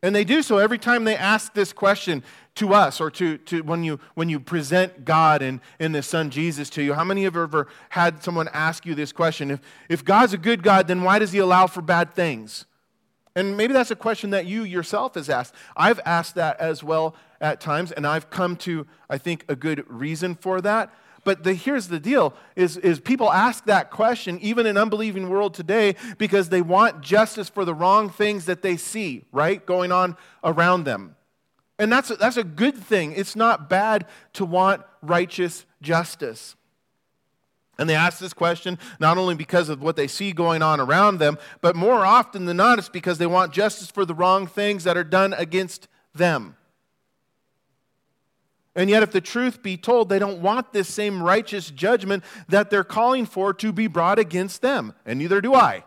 And 0.03 0.15
they 0.15 0.25
do 0.25 0.43
so 0.43 0.59
every 0.59 0.79
time 0.79 1.05
they 1.05 1.17
ask 1.17 1.55
this 1.55 1.73
question 1.73 2.23
to 2.57 2.73
us 2.73 3.01
or 3.01 3.11
to, 3.13 3.39
to 3.39 3.63
when, 3.63 3.83
you, 3.83 3.99
when 4.15 4.29
you 4.29 4.39
present 4.39 5.05
God 5.05 5.43
and, 5.43 5.61
and 5.81 5.95
the 5.95 6.03
Son 6.03 6.31
Jesus 6.31 6.71
to 6.71 6.83
you. 6.83 6.95
How 6.95 7.05
many 7.05 7.25
have 7.25 7.37
ever 7.37 7.67
had 7.89 8.23
someone 8.23 8.49
ask 8.53 8.87
you 8.87 8.95
this 8.95 9.11
question? 9.13 9.51
If, 9.51 9.61
if 9.89 10.05
God's 10.05 10.35
a 10.35 10.39
good 10.39 10.63
God, 10.63 10.87
then 10.87 11.03
why 11.03 11.19
does 11.19 11.33
he 11.33 11.39
allow 11.39 11.67
for 11.67 11.83
bad 11.83 12.15
things? 12.15 12.65
And 13.39 13.57
maybe 13.57 13.73
that's 13.73 13.93
a 13.93 13.97
question 13.97 14.31
that 14.31 14.47
you 14.47 14.65
yourself 14.65 15.15
has 15.15 15.31
asked. 15.31 15.55
I've 15.77 16.01
asked 16.05 16.35
that 16.35 16.59
as 16.59 16.83
well 16.83 17.15
at 17.41 17.61
times, 17.61 17.93
and 17.93 18.05
I've 18.05 18.31
come 18.31 18.57
to, 18.57 18.85
I 19.09 19.17
think, 19.17 19.45
a 19.49 19.55
good 19.55 19.85
reason 19.89 20.35
for 20.35 20.61
that. 20.63 20.93
But 21.23 21.45
the, 21.45 21.55
here's 21.55 21.87
the 21.87 22.01
deal 22.01 22.35
is, 22.57 22.77
is 22.79 22.99
people 22.99 23.31
ask 23.31 23.65
that 23.67 23.93
question, 23.93 24.41
even 24.41 24.67
in 24.67 24.77
unbelieving 24.77 25.29
world 25.29 25.55
today, 25.55 25.95
because 26.19 26.49
they 26.49 26.63
want 26.63 27.01
justice 27.01 27.49
for 27.49 27.65
the 27.65 27.75
wrong 27.75 28.11
things 28.11 28.47
that 28.47 28.63
they 28.63 28.77
see, 28.77 29.25
right, 29.31 29.65
going 29.65 29.93
on 29.93 30.17
around 30.43 30.83
them. 30.83 31.15
And 31.79 31.93
that's 31.93 32.11
a, 32.11 32.17
that's 32.17 32.39
a 32.39 32.45
good 32.45 32.77
thing. 32.77 33.13
It's 33.13 33.37
not 33.37 33.71
bad 33.71 34.07
to 34.33 34.45
want 34.45 34.83
righteous 35.01 35.65
justice. 35.81 36.57
And 37.79 37.89
they 37.89 37.95
ask 37.95 38.19
this 38.19 38.33
question 38.33 38.79
not 38.99 39.19
only 39.19 39.37
because 39.37 39.69
of 39.69 39.81
what 39.81 39.97
they 39.97 40.09
see 40.09 40.33
going 40.33 40.63
on 40.63 40.81
around 40.81 41.19
them, 41.19 41.39
but 41.61 41.77
more 41.77 42.05
often 42.05 42.45
than 42.45 42.57
not, 42.57 42.79
it's 42.79 42.89
because 42.89 43.19
they 43.19 43.27
want 43.27 43.53
justice 43.53 43.91
for 43.91 44.05
the 44.05 44.15
wrong 44.15 44.47
things 44.47 44.85
that 44.85 44.97
are 44.97 45.05
done 45.05 45.33
against 45.35 45.87
them. 46.15 46.57
And 48.75 48.89
yet, 48.89 49.03
if 49.03 49.11
the 49.11 49.21
truth 49.21 49.63
be 49.63 49.77
told, 49.77 50.09
they 50.09 50.21
don't 50.21 50.41
want 50.41 50.73
this 50.73 50.89
same 50.89 51.21
righteous 51.23 51.71
judgment 51.71 52.23
that 52.49 52.71
they're 52.71 52.85
calling 52.85 53.27
for 53.27 53.53
to 53.55 53.73
be 53.73 53.89
brought 53.89 54.19
against 54.21 54.63
them. 54.63 54.95
And 55.05 55.19
neither 55.19 55.41
do 55.41 55.55
I. 55.55 55.85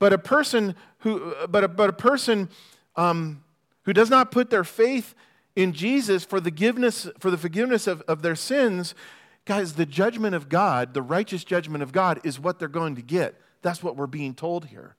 But 0.00 0.12
a 0.12 0.18
person 0.18 0.74
who, 0.98 1.34
but 1.48 1.64
a, 1.64 1.68
but 1.68 1.88
a 1.88 1.92
person 1.92 2.48
um, 2.96 3.44
who 3.82 3.92
does 3.92 4.10
not 4.10 4.32
put 4.32 4.50
their 4.50 4.64
faith 4.64 5.14
in 5.54 5.72
Jesus 5.72 6.24
for 6.24 6.40
the 6.40 6.50
forgiveness, 6.50 7.08
for 7.20 7.30
the 7.30 7.38
forgiveness 7.38 7.86
of, 7.86 8.00
of 8.02 8.22
their 8.22 8.34
sins 8.34 8.94
Guys, 9.44 9.74
the 9.74 9.86
judgment 9.86 10.34
of 10.34 10.48
God, 10.48 10.94
the 10.94 11.02
righteous 11.02 11.44
judgment 11.44 11.82
of 11.82 11.92
God, 11.92 12.20
is 12.24 12.40
what 12.40 12.58
they're 12.58 12.68
going 12.68 12.96
to 12.96 13.02
get. 13.02 13.34
That's 13.62 13.82
what 13.82 13.96
we're 13.96 14.06
being 14.06 14.34
told 14.34 14.66
here. 14.66 14.96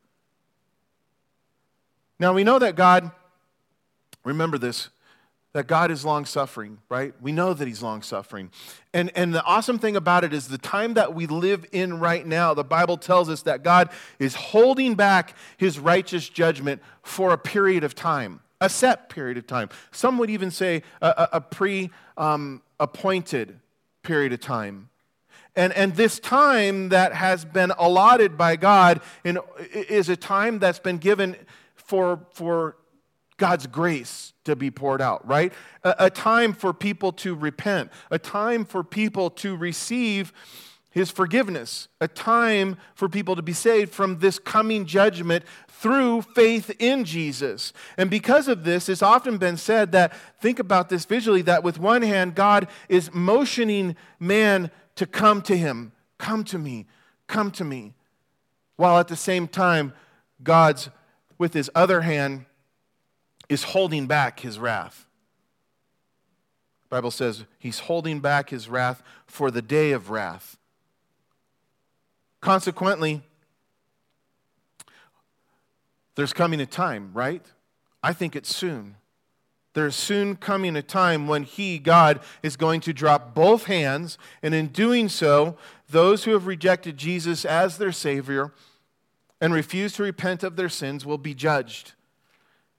Now, 2.20 2.34
we 2.34 2.44
know 2.44 2.60
that 2.60 2.76
God, 2.76 3.12
remember 4.24 4.58
this, 4.58 4.90
that 5.54 5.68
God 5.68 5.90
is 5.90 6.06
long 6.06 6.26
suffering, 6.26 6.80
right? 6.90 7.14
We 7.22 7.32
know 7.32 7.54
that 7.54 7.68
He's 7.68 7.82
long 7.82 8.02
suffering. 8.02 8.52
And, 8.94 9.12
and 9.16 9.34
the 9.34 9.44
awesome 9.44 9.80
thing 9.80 9.96
about 9.96 10.24
it 10.24 10.34
is 10.34 10.48
the 10.48 10.58
time 10.58 10.94
that 10.94 11.16
we 11.16 11.28
live 11.28 11.66
in 11.72 12.00
right 12.00 12.26
now, 12.26 12.54
the 12.54 12.64
Bible 12.64 12.98
tells 12.98 13.30
us 13.30 13.42
that 13.44 13.64
God 13.64 13.90
is 14.20 14.36
holding 14.36 14.96
back 14.96 15.36
His 15.58 15.80
righteous 15.80 16.30
judgment 16.30 16.82
for 17.04 17.32
a 17.32 17.38
period 17.38 17.84
of 17.84 17.96
time, 17.96 18.42
a 18.62 18.70
set 18.70 19.10
period 19.10 19.38
of 19.38 19.48
time. 19.48 19.70
Some 19.92 20.18
would 20.18 20.30
even 20.30 20.52
say 20.52 20.84
a, 21.02 21.08
a, 21.08 21.30
a 21.34 21.42
pre 21.42 21.90
um, 22.18 22.62
appointed 22.80 23.60
period 24.06 24.32
of 24.32 24.40
time. 24.40 24.90
And, 25.56 25.74
and 25.74 25.96
this 25.96 26.20
time 26.20 26.90
that 26.90 27.14
has 27.14 27.46
been 27.46 27.72
allotted 27.78 28.38
by 28.38 28.56
God 28.56 29.02
in, 29.24 29.40
is 29.72 30.10
a 30.10 30.16
time 30.16 30.60
that's 30.60 30.80
been 30.80 30.98
given 30.98 31.36
for, 31.76 32.26
for 32.32 32.76
God's 33.38 33.68
grace 33.68 34.34
to 34.44 34.56
be 34.56 34.72
poured 34.72 35.02
out, 35.02 35.26
right? 35.28 35.54
A, 35.84 35.96
a 36.00 36.10
time 36.10 36.54
for 36.54 36.74
people 36.74 37.12
to 37.14 37.36
repent, 37.36 37.92
a 38.12 38.20
time 38.20 38.66
for 38.66 38.84
people 38.84 39.30
to 39.32 39.56
receive 39.56 40.34
his 40.92 41.12
forgiveness, 41.12 41.90
a 42.00 42.08
time 42.08 42.78
for 42.94 43.10
people 43.10 43.36
to 43.36 43.42
be 43.42 43.52
saved 43.52 43.92
from 43.92 44.20
this 44.20 44.40
coming 44.40 44.86
judgment 44.86 45.44
through 45.86 46.24
faith 46.24 46.72
in 46.80 47.06
Jesus. 47.06 47.72
And 47.96 48.10
because 48.10 48.48
of 48.48 48.64
this, 48.64 48.90
it's 48.90 49.04
often 49.04 49.38
been 49.38 49.56
said 49.56 49.92
that, 49.92 50.14
think 50.42 50.58
about 50.58 50.90
this 50.90 51.06
visually, 51.06 51.44
that 51.44 51.64
with 51.64 51.78
one 51.78 52.02
hand, 52.02 52.34
God 52.34 52.68
is 52.90 53.14
motioning 53.14 53.96
man 54.20 54.72
to 54.96 55.06
come 55.06 55.44
to 55.44 55.56
him. 55.56 55.92
Come 56.18 56.44
to 56.46 56.58
me, 56.58 56.88
come 57.28 57.52
to 57.52 57.64
me. 57.64 57.94
While 58.78 58.98
at 58.98 59.10
the 59.10 59.16
same 59.16 59.48
time, 59.48 59.94
God's, 60.42 60.90
with 61.38 61.54
his 61.54 61.70
other 61.76 62.02
hand, 62.02 62.46
is 63.48 63.62
holding 63.62 64.08
back 64.08 64.40
his 64.40 64.58
wrath. 64.58 65.06
The 66.90 66.96
Bible 66.96 67.12
says 67.12 67.46
he's 67.60 67.78
holding 67.78 68.22
back 68.22 68.50
his 68.50 68.68
wrath 68.68 69.04
for 69.28 69.52
the 69.52 69.62
day 69.62 69.92
of 69.92 70.10
wrath. 70.10 70.58
Consequently, 72.42 73.22
there's 76.16 76.34
coming 76.34 76.62
a 76.62 76.66
time, 76.66 77.12
right? 77.14 77.46
I 78.02 78.14
think 78.14 78.36
it's 78.36 78.54
soon. 78.54 78.96
There's 79.74 79.96
soon 79.96 80.38
coming 80.38 80.78
a 80.78 80.82
time 80.82 81.28
when 81.28 81.44
He, 81.44 81.80
God, 81.80 82.22
is 82.42 82.56
going 82.56 82.80
to 82.82 82.94
drop 82.94 83.36
both 83.36 83.66
hands, 83.66 84.18
and 84.42 84.56
in 84.56 84.68
doing 84.68 85.10
so, 85.10 85.58
those 85.90 86.24
who 86.24 86.32
have 86.32 86.48
rejected 86.48 86.96
Jesus 86.96 87.44
as 87.44 87.78
their 87.78 87.92
Savior 87.92 88.54
and 89.42 89.54
refuse 89.54 89.94
to 89.94 90.04
repent 90.04 90.44
of 90.44 90.56
their 90.56 90.70
sins 90.70 91.06
will 91.06 91.18
be 91.18 91.34
judged. 91.34 91.92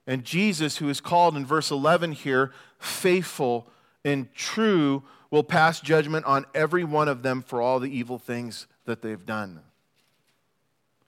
And 0.07 0.25
Jesus, 0.25 0.79
who 0.79 0.89
is 0.89 1.03
called 1.03 1.37
in 1.37 1.45
verse 1.45 1.71
11 1.71 2.13
here, 2.13 2.53
faithful 2.79 3.69
and 4.05 4.33
true, 4.35 5.03
will 5.31 5.45
pass 5.45 5.81
judgment 5.81 6.25
on 6.25 6.47
every 6.55 6.85
one 6.85 7.09
of 7.09 7.23
them 7.23 7.43
for 7.43 7.61
all 7.61 7.79
the 7.79 7.95
evil 7.95 8.19
things 8.19 8.67
that 8.87 9.03
they've 9.03 9.27
done. 9.27 9.61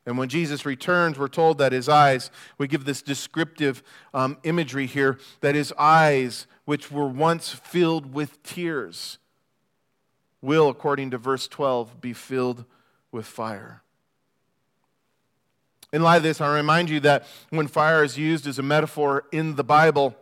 And 0.09 0.17
when 0.17 0.31
Jesus 0.31 0.65
returns, 0.65 1.19
we're 1.19 1.29
told 1.29 1.59
that 1.59 1.73
his 1.73 1.87
eyes, 1.87 2.31
we 2.57 2.67
give 2.67 2.87
this 2.87 3.03
descriptive 3.03 3.83
um, 4.15 4.39
imagery 4.43 4.87
here, 4.87 5.19
that 5.43 5.55
his 5.55 5.71
eyes, 5.77 6.47
which 6.65 6.91
were 6.91 7.07
once 7.07 7.51
filled 7.51 8.15
with 8.15 8.43
tears, 8.43 9.19
will, 10.41 10.71
according 10.71 11.11
to 11.11 11.19
verse 11.19 11.47
12, 11.47 12.01
be 12.01 12.15
filled 12.15 12.65
with 13.13 13.27
fire. 13.27 13.83
In 15.93 16.03
light 16.03 16.17
of 16.17 16.23
this, 16.23 16.41
I 16.41 16.57
remind 16.57 16.89
you 16.89 17.01
that 17.01 17.27
when 17.51 17.67
fire 17.67 18.03
is 18.03 18.17
used 18.17 18.47
as 18.47 18.59
a 18.59 18.63
metaphor 18.63 19.25
in 19.31 19.57
the 19.57 19.65
Bible, 19.65 20.17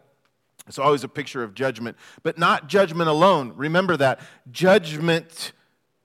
it's 0.66 0.81
always 0.81 1.05
a 1.05 1.09
picture 1.09 1.44
of 1.44 1.55
judgment, 1.55 1.96
but 2.25 2.38
not 2.38 2.66
judgment 2.66 3.09
alone. 3.09 3.53
Remember 3.55 3.96
that. 3.99 4.18
Judgment 4.51 5.53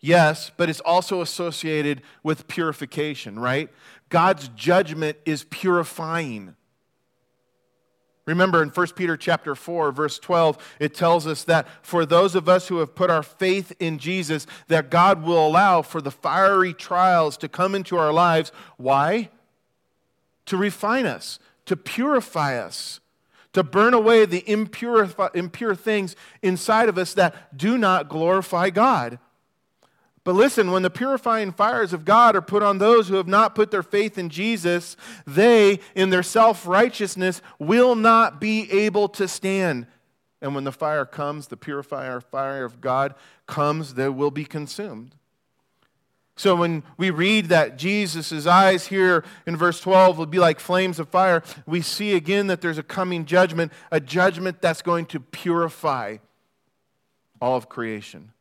Yes, 0.02 0.52
but 0.58 0.68
it's 0.68 0.80
also 0.80 1.22
associated 1.22 2.02
with 2.24 2.48
purification, 2.48 3.38
right? 3.38 3.70
God's 4.10 4.48
judgment 4.50 5.18
is 5.26 5.44
purifying. 5.46 6.56
Remember 8.26 8.64
in 8.64 8.70
1 8.70 8.88
Peter 8.96 9.18
chapter 9.18 9.56
4 9.56 9.92
verse 9.92 10.20
12 10.20 10.76
it 10.80 10.94
tells 10.94 11.26
us 11.26 11.44
that 11.46 11.68
for 11.82 12.06
those 12.06 12.36
of 12.36 12.48
us 12.48 12.68
who 12.68 12.78
have 12.78 12.96
put 12.96 13.10
our 13.10 13.24
faith 13.24 13.74
in 13.80 13.98
Jesus 13.98 14.46
that 14.68 14.92
God 14.92 15.24
will 15.24 15.46
allow 15.46 15.82
for 15.82 16.02
the 16.02 16.12
fiery 16.12 16.74
trials 16.74 17.36
to 17.38 17.50
come 17.50 17.74
into 17.74 17.98
our 17.98 18.14
lives 18.14 18.52
why 18.78 19.30
to 20.46 20.56
refine 20.56 21.08
us 21.08 21.40
to 21.66 21.76
purify 21.76 22.58
us 22.58 23.00
to 23.54 23.64
burn 23.64 23.94
away 23.94 24.26
the 24.26 24.50
impure, 24.50 25.10
impure 25.34 25.76
things 25.76 26.16
inside 26.42 26.88
of 26.90 26.98
us 26.98 27.16
that 27.16 27.58
do 27.58 27.78
not 27.78 28.08
glorify 28.08 28.70
God 28.70 29.20
but 30.24 30.36
listen, 30.36 30.72
when 30.72 30.84
the 30.84 30.90
purifying 30.92 31.52
fires 31.52 31.94
of 31.94 32.06
God 32.06 32.36
are 32.36 32.42
put 32.42 32.62
on 32.62 32.78
those 32.78 33.08
who 33.08 33.16
have 33.16 33.28
not 33.28 33.56
put 33.56 33.72
their 33.72 33.82
faith 33.82 34.18
in 34.20 34.30
Jesus, 34.30 34.96
they, 35.26 35.80
in 35.96 36.12
their 36.12 36.22
self 36.22 36.68
righteousness, 36.68 37.42
will 37.58 37.96
not 37.96 38.40
be 38.40 38.72
able 38.72 39.10
to 39.10 39.28
stand. 39.28 39.88
And 40.40 40.54
when 40.54 40.64
the 40.64 40.72
fire 40.72 41.06
comes, 41.06 41.48
the 41.48 41.58
purifier 41.58 42.22
fire 42.22 42.66
of 42.66 42.82
God 42.82 43.16
comes, 43.48 43.96
they 43.96 44.10
will 44.10 44.32
be 44.32 44.46
consumed. 44.46 45.16
So 46.36 46.56
when 46.56 46.84
we 46.98 47.10
read 47.12 47.48
that 47.48 47.78
Jesus' 47.78 48.48
eyes 48.48 48.88
here 48.88 49.24
in 49.46 49.58
verse 49.58 49.80
12 49.82 50.18
will 50.18 50.26
be 50.26 50.40
like 50.40 50.60
flames 50.60 51.00
of 51.00 51.10
fire, 51.10 51.44
we 51.68 51.82
see 51.82 52.16
again 52.16 52.48
that 52.48 52.62
there's 52.62 52.80
a 52.80 52.84
coming 52.84 53.26
judgment, 53.26 53.72
a 53.92 54.00
judgment 54.00 54.62
that's 54.62 54.82
going 54.82 55.06
to 55.08 55.20
purify 55.20 56.18
all 57.40 57.58
of 57.58 57.70
creation. 57.70 58.32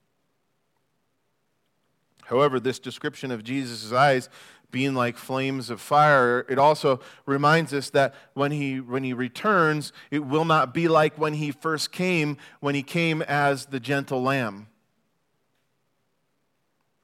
However, 2.31 2.61
this 2.61 2.79
description 2.79 3.33
of 3.33 3.43
Jesus' 3.43 3.93
eyes 3.93 4.29
being 4.71 4.95
like 4.95 5.17
flames 5.17 5.69
of 5.69 5.81
fire, 5.81 6.47
it 6.49 6.61
also 6.61 7.01
reminds 7.27 7.75
us 7.75 7.91
that 7.91 8.15
when 8.35 8.53
he, 8.53 8.79
when 8.81 9.03
he 9.03 9.13
returns, 9.13 9.93
it 10.13 10.21
will 10.21 10.45
not 10.45 10.73
be 10.73 10.87
like 10.87 11.19
when 11.19 11.35
he 11.35 11.51
first 11.51 11.91
came, 11.91 12.37
when 12.61 12.77
he 12.77 12.85
came 12.85 13.21
as 13.23 13.67
the 13.67 13.81
gentle 13.81 14.23
lamb. 14.23 14.69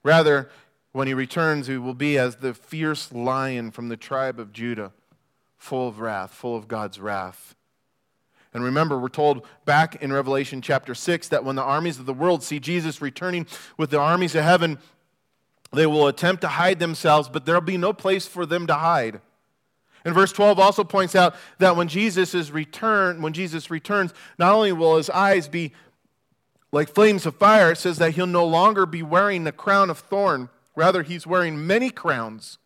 Rather, 0.01 0.49
when 0.93 1.07
he 1.07 1.13
returns, 1.13 1.67
he 1.67 1.75
will 1.75 1.93
be 1.93 2.17
as 2.17 2.37
the 2.37 2.53
fierce 2.53 3.11
lion 3.11 3.69
from 3.71 3.89
the 3.89 3.97
tribe 3.97 4.39
of 4.39 4.53
Judah, 4.53 4.93
full 5.57 5.89
of 5.89 5.99
wrath, 5.99 6.33
full 6.33 6.55
of 6.55 6.69
God's 6.69 7.01
wrath. 7.01 7.53
And 8.53 8.63
remember, 8.63 8.97
we're 8.97 9.09
told 9.09 9.45
back 9.65 10.01
in 10.01 10.13
Revelation 10.13 10.61
chapter 10.61 10.95
6 10.95 11.27
that 11.27 11.43
when 11.43 11.57
the 11.57 11.63
armies 11.63 11.99
of 11.99 12.05
the 12.05 12.13
world 12.13 12.43
see 12.43 12.61
Jesus 12.61 13.01
returning 13.01 13.45
with 13.77 13.89
the 13.89 13.99
armies 13.99 14.33
of 14.33 14.45
heaven, 14.45 14.79
they 15.71 15.85
will 15.85 16.07
attempt 16.07 16.41
to 16.41 16.47
hide 16.47 16.79
themselves, 16.79 17.29
but 17.29 17.45
there'll 17.45 17.61
be 17.61 17.77
no 17.77 17.93
place 17.93 18.25
for 18.25 18.45
them 18.45 18.67
to 18.67 18.75
hide. 18.75 19.21
And 20.05 20.15
verse 20.15 20.31
12 20.31 20.59
also 20.59 20.83
points 20.83 21.15
out 21.15 21.35
that 21.59 21.75
when 21.75 21.89
Jesus 21.89 22.33
is 22.33 22.51
returned, 22.51 23.21
when 23.21 23.33
Jesus 23.33 23.69
returns, 23.69 24.13
not 24.39 24.53
only 24.53 24.71
will 24.71 24.97
his 24.97 25.09
eyes 25.09 25.47
be 25.47 25.73
like 26.71 26.89
flames 26.89 27.25
of 27.25 27.35
fire, 27.35 27.71
it 27.71 27.77
says 27.77 27.97
that 27.97 28.11
he'll 28.11 28.27
no 28.27 28.45
longer 28.45 28.85
be 28.85 29.03
wearing 29.03 29.43
the 29.43 29.51
crown 29.51 29.89
of 29.89 29.99
thorn. 29.99 30.49
Rather, 30.75 31.03
he's 31.03 31.27
wearing 31.27 31.65
many 31.65 31.89
crowns. 31.89 32.57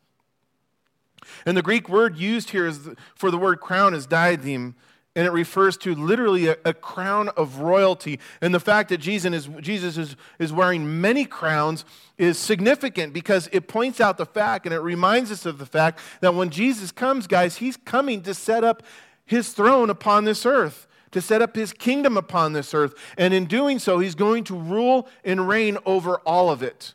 And 1.46 1.56
the 1.56 1.62
Greek 1.62 1.88
word 1.88 2.18
used 2.18 2.50
here 2.50 2.68
is, 2.68 2.90
for 3.16 3.32
the 3.32 3.38
word 3.38 3.60
crown 3.60 3.94
is 3.94 4.06
diadem, 4.06 4.76
and 5.16 5.28
it 5.28 5.32
refers 5.32 5.76
to 5.78 5.94
literally 5.94 6.48
a, 6.48 6.58
a, 6.64 6.74
crown 6.74 7.30
of 7.30 7.60
royalty. 7.60 8.20
And 8.40 8.54
the 8.54 8.60
fact 8.60 8.90
that 8.90 9.00
Jesus, 9.00 9.48
is, 9.48 9.62
Jesus 9.62 9.98
is, 9.98 10.16
is 10.40 10.54
wearing 10.54 11.02
many 11.02 11.26
crowns 11.26 11.84
is 12.18 12.38
significant 12.38 13.14
because 13.14 13.50
it 13.52 13.68
points 13.68 14.00
out 14.00 14.18
the 14.18 14.26
fact 14.26 14.66
and 14.66 14.74
it 14.74 14.80
reminds 14.80 15.32
us 15.32 15.46
of 15.46 15.58
the 15.58 15.66
fact 15.66 16.00
that 16.22 16.34
when 16.34 16.50
Jesus 16.50 16.92
comes, 16.92 17.28
guys, 17.28 17.58
he's 17.58 17.76
coming 17.76 18.22
to 18.22 18.34
set 18.34 18.64
up 18.64 18.84
his 19.26 19.52
throne 19.52 19.90
upon 19.90 20.24
this 20.24 20.46
earth, 20.46 20.88
to 21.12 21.22
set 21.22 21.42
up 21.42 21.56
his 21.56 21.74
kingdom 21.74 22.16
upon 22.16 22.54
this 22.54 22.74
earth. 22.74 22.94
And 23.18 23.34
in 23.34 23.46
doing 23.46 23.80
so, 23.80 24.00
he's 24.00 24.16
going 24.16 24.46
to 24.46 24.56
rule 24.56 25.10
and 25.26 25.48
reign 25.48 25.78
over 25.86 26.18
all 26.20 26.50
of 26.50 26.64
it. 26.64 26.94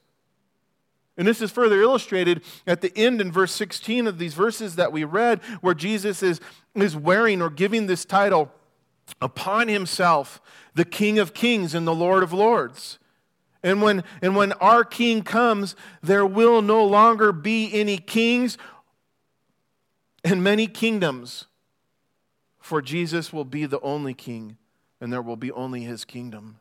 And 1.16 1.26
this 1.26 1.40
is 1.40 1.50
further 1.50 1.80
illustrated 1.80 2.42
at 2.66 2.82
the 2.82 2.96
end 2.96 3.20
in 3.20 3.32
verse 3.32 3.52
16 3.52 4.06
of 4.06 4.18
these 4.18 4.34
verses 4.34 4.76
that 4.76 4.92
we 4.92 5.04
read, 5.04 5.40
where 5.60 5.74
Jesus 5.74 6.22
is, 6.22 6.40
is 6.74 6.94
wearing 6.94 7.40
or 7.40 7.48
giving 7.48 7.86
this 7.86 8.04
title 8.04 8.52
upon 9.20 9.68
himself, 9.68 10.40
the 10.74 10.84
King 10.84 11.18
of 11.18 11.32
Kings 11.32 11.74
and 11.74 11.86
the 11.86 11.94
Lord 11.94 12.22
of 12.22 12.32
Lords. 12.32 12.98
And 13.62 13.80
when, 13.80 14.04
and 14.20 14.36
when 14.36 14.52
our 14.54 14.84
King 14.84 15.22
comes, 15.22 15.74
there 16.02 16.26
will 16.26 16.60
no 16.60 16.84
longer 16.84 17.32
be 17.32 17.72
any 17.72 17.98
kings 17.98 18.58
and 20.22 20.42
many 20.42 20.66
kingdoms, 20.66 21.46
for 22.60 22.82
Jesus 22.82 23.32
will 23.32 23.44
be 23.44 23.64
the 23.64 23.80
only 23.80 24.12
King, 24.12 24.56
and 25.00 25.12
there 25.12 25.22
will 25.22 25.36
be 25.36 25.52
only 25.52 25.82
his 25.82 26.04
kingdom. 26.04 26.58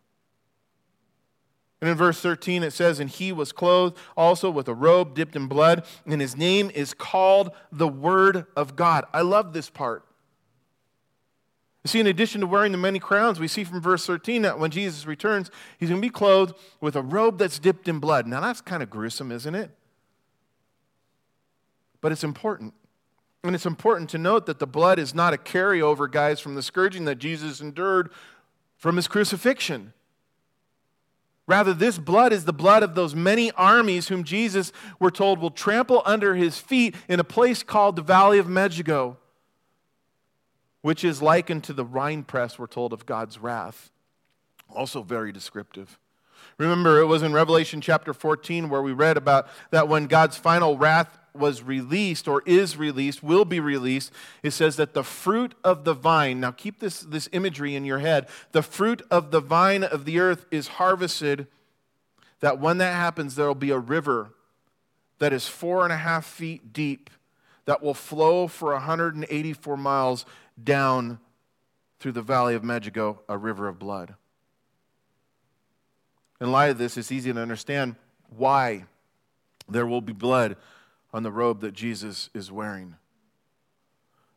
And 1.86 1.92
in 1.92 1.98
verse 2.00 2.20
13 2.20 2.64
it 2.64 2.74
says, 2.74 3.00
And 3.00 3.12
he 3.12 3.32
was 3.32 3.52
clothed 3.52 3.96
also 4.18 4.50
with 4.50 4.68
a 4.68 4.74
robe 4.74 5.14
dipped 5.14 5.36
in 5.36 5.46
blood, 5.46 5.86
and 6.08 6.20
his 6.20 6.36
name 6.36 6.72
is 6.74 6.96
called 6.96 7.52
the 7.72 7.88
Word 7.88 8.48
of 8.56 8.76
God. 8.76 9.06
I 9.14 9.22
love 9.22 9.54
this 9.54 9.70
part. 9.70 10.04
You 11.84 11.90
see, 11.90 12.00
in 12.00 12.08
addition 12.08 12.42
to 12.42 12.48
wearing 12.48 12.72
the 12.72 12.80
many 12.80 12.98
crowns, 12.98 13.40
we 13.40 13.48
see 13.48 13.64
from 13.64 13.82
verse 13.82 14.04
13 14.04 14.42
that 14.42 14.58
when 14.58 14.72
Jesus 14.72 15.06
returns, 15.06 15.52
he's 15.78 15.90
going 15.90 16.02
to 16.02 16.08
be 16.08 16.10
clothed 16.10 16.56
with 16.82 16.96
a 16.96 17.04
robe 17.04 17.38
that's 17.38 17.60
dipped 17.60 17.88
in 17.88 18.00
blood. 18.00 18.26
Now, 18.26 18.42
that's 18.42 18.62
kind 18.62 18.82
of 18.82 18.90
gruesome, 18.90 19.32
isn't 19.32 19.54
it? 19.54 19.70
But 22.02 22.12
it's 22.12 22.24
important. 22.24 22.74
And 23.44 23.54
it's 23.54 23.68
important 23.68 24.10
to 24.10 24.18
note 24.18 24.48
that 24.48 24.58
the 24.58 24.66
blood 24.66 24.98
is 24.98 25.14
not 25.14 25.36
a 25.36 25.38
carryover, 25.38 26.12
guys, 26.12 26.40
from 26.40 26.56
the 26.56 26.64
scourging 26.64 27.06
that 27.06 27.20
Jesus 27.20 27.62
endured 27.62 28.10
from 28.76 28.96
his 28.96 29.08
crucifixion. 29.08 29.94
Rather, 31.48 31.74
this 31.74 31.98
blood 32.00 32.34
is 32.34 32.46
the 32.46 32.54
blood 32.54 32.82
of 32.82 32.96
those 32.96 33.14
many 33.14 33.52
armies 33.52 34.08
whom 34.08 34.24
Jesus, 34.24 34.72
we're 35.00 35.12
told, 35.12 35.40
will 35.40 35.52
trample 35.52 36.02
under 36.06 36.36
his 36.36 36.58
feet 36.58 36.96
in 37.08 37.20
a 37.20 37.24
place 37.24 37.62
called 37.62 37.96
the 37.96 38.02
Valley 38.02 38.40
of 38.40 38.50
Megiddo, 38.50 39.18
which 40.82 41.04
is 41.04 41.22
likened 41.22 41.64
to 41.66 41.74
the 41.74 41.84
winepress, 41.84 42.58
we're 42.58 42.66
told, 42.66 42.94
of 42.94 43.06
God's 43.06 43.38
wrath. 43.38 43.92
Also, 44.74 45.04
very 45.04 45.32
descriptive. 45.32 46.00
Remember, 46.58 47.00
it 47.00 47.06
was 47.06 47.22
in 47.22 47.34
Revelation 47.34 47.82
chapter 47.82 48.14
14 48.14 48.70
where 48.70 48.82
we 48.82 48.94
read 48.94 49.18
about 49.18 49.48
that 49.72 49.88
when 49.88 50.08
God's 50.08 50.38
final 50.38 50.78
wrath 50.78 51.20
was 51.36 51.62
released 51.62 52.28
or 52.28 52.42
is 52.46 52.78
released, 52.78 53.24
will 53.24 53.46
be 53.46 53.60
released, 53.60 54.12
it 54.44 54.52
says 54.52 54.76
that 54.76 54.94
the 54.94 55.04
fruit 55.04 55.56
of 55.64 55.84
the 55.84 55.94
vine, 55.94 56.40
now 56.40 56.52
keep 56.52 56.80
this, 56.80 57.02
this 57.02 57.30
imagery 57.32 57.76
in 57.76 57.86
your 57.86 58.00
head, 58.00 58.28
the 58.52 58.62
fruit 58.62 59.02
of 59.12 59.32
the 59.32 59.40
vine 59.40 59.84
of 59.84 60.06
the 60.06 60.20
earth 60.20 60.46
is 60.52 60.68
harvested, 60.68 61.48
that 62.40 62.60
when 62.60 62.78
that 62.78 62.94
happens, 62.94 63.36
there 63.36 63.48
will 63.48 63.56
be 63.56 63.72
a 63.72 63.80
river 63.80 64.32
that 65.20 65.34
is 65.34 65.48
four 65.48 65.84
and 65.84 65.94
a 65.94 65.98
half 65.98 66.26
feet 66.26 66.74
deep 66.74 67.10
that 67.66 67.82
will 67.82 67.94
flow 67.94 68.48
for 68.48 68.74
184 68.74 69.78
miles 69.78 70.26
down 70.62 71.20
through 72.00 72.12
the 72.12 72.22
valley 72.22 72.56
of 72.56 72.64
Megiddo, 72.64 73.22
a 73.28 73.38
river 73.38 73.68
of 73.68 73.80
blood. 73.80 74.16
In 76.40 76.52
light 76.52 76.70
of 76.70 76.78
this, 76.78 76.98
it's 76.98 77.12
easy 77.12 77.32
to 77.32 77.42
understand 77.42 77.96
why 78.30 78.86
there 79.68 79.88
will 79.88 80.02
be 80.02 80.14
blood 80.14 80.58
on 81.16 81.24
the 81.24 81.32
robe 81.32 81.62
that 81.62 81.74
Jesus 81.74 82.30
is 82.34 82.52
wearing. 82.52 82.98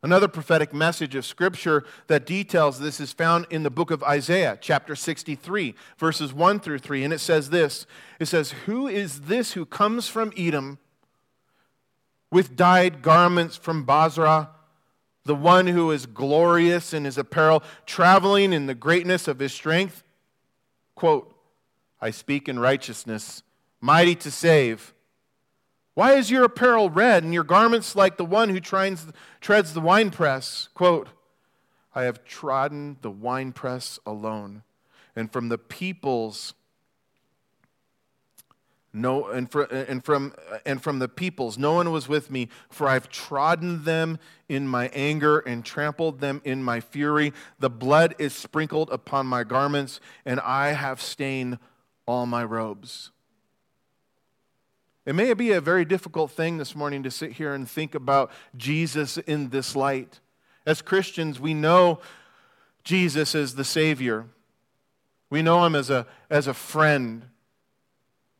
Another 0.01 0.29
prophetic 0.29 0.73
message 0.73 1.17
of 1.17 1.27
Scripture 1.27 1.85
that 2.07 2.25
details 2.25 2.79
this 2.79 3.01
is 3.01 3.13
found 3.13 3.47
in 3.51 3.65
the 3.65 3.71
book 3.71 3.91
of 3.91 4.05
Isaiah, 4.05 4.57
chapter 4.61 4.95
63, 4.95 5.75
verses 5.99 6.33
1 6.33 6.61
through 6.61 6.79
3. 6.79 7.03
And 7.03 7.13
it 7.13 7.19
says 7.19 7.51
this 7.51 7.85
It 8.21 8.27
says, 8.27 8.53
Who 8.67 8.87
is 8.87 9.23
this 9.23 9.55
who 9.55 9.67
comes 9.67 10.07
from 10.07 10.33
Edom 10.37 10.79
with 12.31 12.55
dyed 12.55 13.03
garments 13.03 13.57
from 13.57 13.83
Bozrah? 13.83 14.51
The 15.25 15.35
one 15.35 15.67
who 15.67 15.91
is 15.91 16.07
glorious 16.07 16.95
in 16.95 17.07
his 17.07 17.19
apparel, 17.19 17.65
traveling 17.87 18.53
in 18.53 18.67
the 18.67 18.75
greatness 18.77 19.27
of 19.27 19.41
his 19.41 19.53
strength? 19.53 20.05
Quote, 20.95 21.35
I 22.01 22.13
speak 22.13 22.49
in 22.49 22.61
righteousness, 22.61 23.43
mighty 23.81 24.15
to 24.15 24.31
save. 24.31 24.95
Why 25.99 26.13
is 26.13 26.31
your 26.31 26.45
apparel 26.45 26.91
red 26.91 27.25
and 27.25 27.35
your 27.35 27.43
garments 27.43 27.97
like 27.97 28.19
the 28.19 28.25
one 28.25 28.51
who 28.51 28.61
treads, 28.61 29.05
the 29.43 29.81
winepress? 29.81 30.69
Quote, 30.73 31.09
I 31.93 32.05
have 32.05 32.25
trodden 32.25 32.99
the 33.01 33.11
winepress 33.11 33.99
alone, 34.07 34.63
and 35.17 35.33
from 35.33 35.49
the 35.49 35.59
peoples 35.59 36.55
no 38.93 39.27
and, 39.27 39.51
for, 39.51 39.65
and 39.65 40.05
from 40.05 40.35
and 40.65 40.81
from 40.81 41.01
the 41.01 41.09
peoples 41.09 41.59
no 41.59 41.73
one 41.75 41.91
was 41.91 42.09
with 42.09 42.31
me 42.31 42.49
for 42.71 42.89
i've 42.89 43.09
trodden 43.11 43.85
them 43.85 44.19
in 44.49 44.67
my 44.67 44.89
anger 44.95 45.41
and 45.41 45.63
trampled 45.63 46.21
them 46.21 46.41
in 46.43 46.63
my 46.63 46.81
fury 46.81 47.35
the 47.59 47.69
blood 47.69 48.15
is 48.19 48.33
sprinkled 48.33 48.89
upon 48.91 49.27
my 49.27 49.45
garments 49.45 50.01
and 50.25 50.41
i 50.41 50.69
have 50.69 51.03
stained 51.03 51.59
all 52.07 52.25
my 52.25 52.43
robes 52.43 53.11
it 55.09 55.15
may 55.15 55.33
be 55.33 55.53
a 55.53 55.61
very 55.63 55.87
difficult 55.87 56.33
thing 56.33 56.59
this 56.59 56.77
morning 56.77 57.03
to 57.03 57.11
sit 57.11 57.33
here 57.33 57.55
and 57.55 57.67
think 57.67 57.95
about 57.95 58.31
Jesus 58.59 59.17
in 59.17 59.49
this 59.49 59.75
light. 59.75 60.21
As 60.67 60.83
Christians, 60.83 61.41
we 61.41 61.55
know 61.55 62.01
Jesus 62.85 63.35
as 63.35 63.55
the 63.55 63.65
Savior. 63.65 64.27
We 65.31 65.41
know 65.41 65.65
him 65.65 65.75
as 65.75 65.89
a, 65.89 66.07
as 66.29 66.47
a 66.47 66.53
friend. 66.53 67.23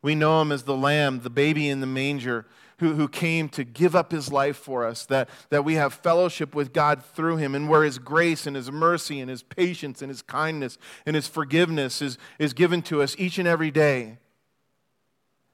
We 0.03 0.15
know 0.15 0.43
him 0.43 0.53
as 0.53 0.65
the 0.65 0.77
Lamb, 0.77 1.21
the 1.21 1.31
baby 1.31 1.71
in 1.71 1.81
the 1.81 1.87
manger, 1.87 2.45
who, 2.81 2.93
who 2.97 3.09
came 3.09 3.49
to 3.49 3.65
give 3.65 3.97
up 3.97 4.13
his 4.13 4.31
life 4.31 4.59
for 4.59 4.85
us, 4.85 5.07
that, 5.07 5.31
that 5.49 5.65
we 5.65 5.77
have 5.77 5.95
fellowship 5.95 6.55
with 6.55 6.75
God 6.75 7.03
through 7.03 7.39
him, 7.39 7.55
and 7.55 7.71
where 7.71 7.83
his 7.83 7.99
grace 7.99 8.47
and 8.47 8.55
his 8.55 8.71
mercy 8.71 9.21
and 9.21 9.31
his 9.31 9.43
patience 9.43 10.03
and 10.03 10.11
his 10.11 10.21
kindness 10.21 10.77
and 11.07 11.17
his 11.17 11.29
forgiveness 11.29 12.03
is, 12.03 12.19
is 12.39 12.53
given 12.53 12.83
to 12.83 13.01
us 13.01 13.17
each 13.19 13.39
and 13.39 13.49
every 13.49 13.71
day. 13.71 14.19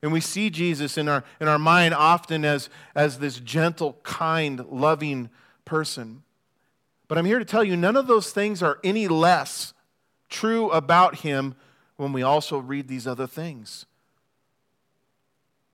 And 0.04 0.12
we 0.12 0.20
see 0.20 0.50
Jesus 0.50 0.98
in 0.98 1.08
our, 1.08 1.24
in 1.40 1.48
our 1.48 1.58
mind 1.58 1.94
often 1.94 2.44
as, 2.44 2.68
as 2.94 3.20
this 3.20 3.40
gentle, 3.40 3.96
kind, 4.02 4.62
loving 4.66 5.30
person. 5.64 6.24
But 7.08 7.16
I'm 7.16 7.24
here 7.24 7.38
to 7.38 7.44
tell 7.46 7.64
you 7.64 7.74
none 7.74 7.96
of 7.96 8.06
those 8.06 8.30
things 8.30 8.62
are 8.62 8.78
any 8.84 9.08
less 9.08 9.72
true 10.28 10.70
about 10.72 11.20
him 11.20 11.54
when 11.96 12.12
we 12.12 12.22
also 12.22 12.58
read 12.58 12.86
these 12.86 13.06
other 13.06 13.26
things. 13.26 13.86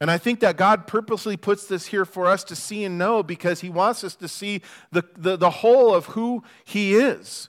And 0.00 0.12
I 0.12 0.16
think 0.16 0.38
that 0.38 0.56
God 0.56 0.86
purposely 0.86 1.36
puts 1.36 1.66
this 1.66 1.86
here 1.86 2.04
for 2.04 2.28
us 2.28 2.44
to 2.44 2.54
see 2.54 2.84
and 2.84 2.96
know 2.96 3.24
because 3.24 3.62
he 3.62 3.68
wants 3.68 4.04
us 4.04 4.14
to 4.14 4.28
see 4.28 4.62
the, 4.92 5.02
the, 5.16 5.36
the 5.36 5.50
whole 5.50 5.92
of 5.92 6.06
who 6.06 6.44
he 6.64 6.94
is. 6.94 7.48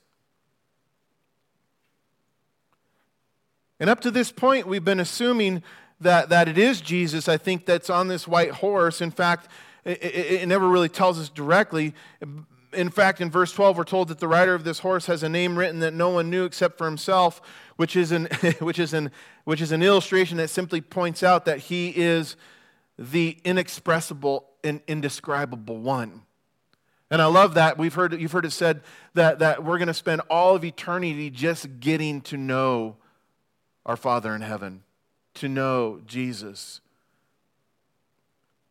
And 3.79 3.87
up 3.87 3.99
to 3.99 4.09
this 4.09 4.31
point, 4.31 4.65
we've 4.65 4.83
been 4.83 4.99
assuming 4.99 5.61
that, 6.01 6.29
that 6.29 6.47
it 6.47 6.57
is 6.57 6.81
Jesus, 6.81 7.27
I 7.27 7.37
think, 7.37 7.65
that's 7.65 7.89
on 7.89 8.07
this 8.07 8.27
white 8.27 8.51
horse. 8.51 9.01
In 9.01 9.11
fact, 9.11 9.47
it, 9.85 10.03
it, 10.03 10.41
it 10.41 10.47
never 10.47 10.67
really 10.67 10.89
tells 10.89 11.19
us 11.19 11.29
directly. 11.29 11.93
In 12.73 12.89
fact, 12.89 13.21
in 13.21 13.29
verse 13.29 13.51
12, 13.51 13.77
we're 13.77 13.83
told 13.83 14.07
that 14.09 14.19
the 14.19 14.27
rider 14.27 14.53
of 14.53 14.63
this 14.63 14.79
horse 14.79 15.05
has 15.07 15.23
a 15.23 15.29
name 15.29 15.57
written 15.57 15.79
that 15.79 15.93
no 15.93 16.09
one 16.09 16.29
knew 16.29 16.45
except 16.45 16.77
for 16.77 16.85
himself, 16.85 17.41
which 17.77 17.95
is 17.95 18.11
an, 18.11 18.27
which 18.59 18.79
is 18.79 18.93
an, 18.93 19.11
which 19.43 19.61
is 19.61 19.71
an 19.71 19.83
illustration 19.83 20.37
that 20.37 20.49
simply 20.49 20.81
points 20.81 21.23
out 21.23 21.45
that 21.45 21.59
he 21.59 21.89
is 21.89 22.35
the 22.97 23.37
inexpressible 23.43 24.47
and 24.63 24.81
indescribable 24.87 25.77
one. 25.77 26.21
And 27.09 27.21
I 27.21 27.25
love 27.25 27.55
that. 27.55 27.77
We've 27.77 27.93
heard, 27.93 28.13
you've 28.19 28.31
heard 28.31 28.45
it 28.45 28.51
said 28.51 28.81
that, 29.15 29.39
that 29.39 29.65
we're 29.65 29.77
going 29.77 29.89
to 29.89 29.93
spend 29.93 30.21
all 30.29 30.55
of 30.55 30.63
eternity 30.63 31.29
just 31.29 31.81
getting 31.81 32.21
to 32.21 32.37
know 32.37 32.95
our 33.85 33.97
Father 33.97 34.33
in 34.33 34.41
heaven, 34.41 34.83
to 35.35 35.47
know 35.47 36.01
Jesus. 36.05 36.81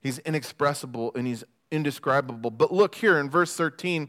He's 0.00 0.18
inexpressible 0.20 1.12
and 1.14 1.26
he's 1.26 1.44
indescribable. 1.70 2.50
But 2.50 2.72
look 2.72 2.94
here 2.94 3.18
in 3.18 3.30
verse 3.30 3.54
13, 3.54 4.08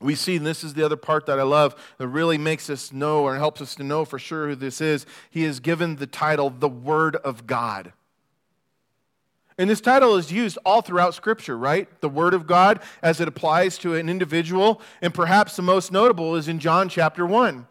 we 0.00 0.14
see, 0.14 0.36
and 0.36 0.46
this 0.46 0.62
is 0.62 0.74
the 0.74 0.84
other 0.84 0.96
part 0.96 1.26
that 1.26 1.40
I 1.40 1.42
love, 1.42 1.74
that 1.98 2.06
really 2.06 2.38
makes 2.38 2.70
us 2.70 2.92
know 2.92 3.24
or 3.24 3.36
helps 3.36 3.60
us 3.60 3.74
to 3.76 3.82
know 3.82 4.04
for 4.04 4.18
sure 4.18 4.48
who 4.48 4.54
this 4.54 4.80
is. 4.80 5.06
He 5.30 5.44
is 5.44 5.58
given 5.58 5.96
the 5.96 6.06
title, 6.06 6.50
the 6.50 6.68
Word 6.68 7.16
of 7.16 7.46
God. 7.46 7.92
And 9.60 9.68
this 9.68 9.80
title 9.80 10.14
is 10.14 10.30
used 10.30 10.56
all 10.64 10.82
throughout 10.82 11.14
Scripture, 11.14 11.58
right? 11.58 11.88
The 12.00 12.08
Word 12.08 12.32
of 12.32 12.46
God 12.46 12.80
as 13.02 13.20
it 13.20 13.26
applies 13.26 13.76
to 13.78 13.96
an 13.96 14.08
individual. 14.08 14.80
And 15.02 15.12
perhaps 15.12 15.56
the 15.56 15.62
most 15.62 15.90
notable 15.90 16.36
is 16.36 16.46
in 16.46 16.60
John 16.60 16.88
chapter 16.88 17.26
1. 17.26 17.66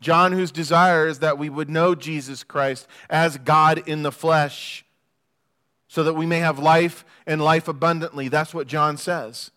John, 0.00 0.32
whose 0.32 0.52
desire 0.52 1.06
is 1.06 1.20
that 1.20 1.38
we 1.38 1.48
would 1.48 1.70
know 1.70 1.94
Jesus 1.94 2.44
Christ 2.44 2.86
as 3.08 3.38
God 3.38 3.82
in 3.86 4.02
the 4.02 4.12
flesh, 4.12 4.84
so 5.88 6.02
that 6.04 6.14
we 6.14 6.26
may 6.26 6.38
have 6.38 6.58
life 6.58 7.04
and 7.26 7.42
life 7.42 7.68
abundantly. 7.68 8.28
That's 8.28 8.52
what 8.52 8.66
John 8.66 8.96
says. 8.96 9.50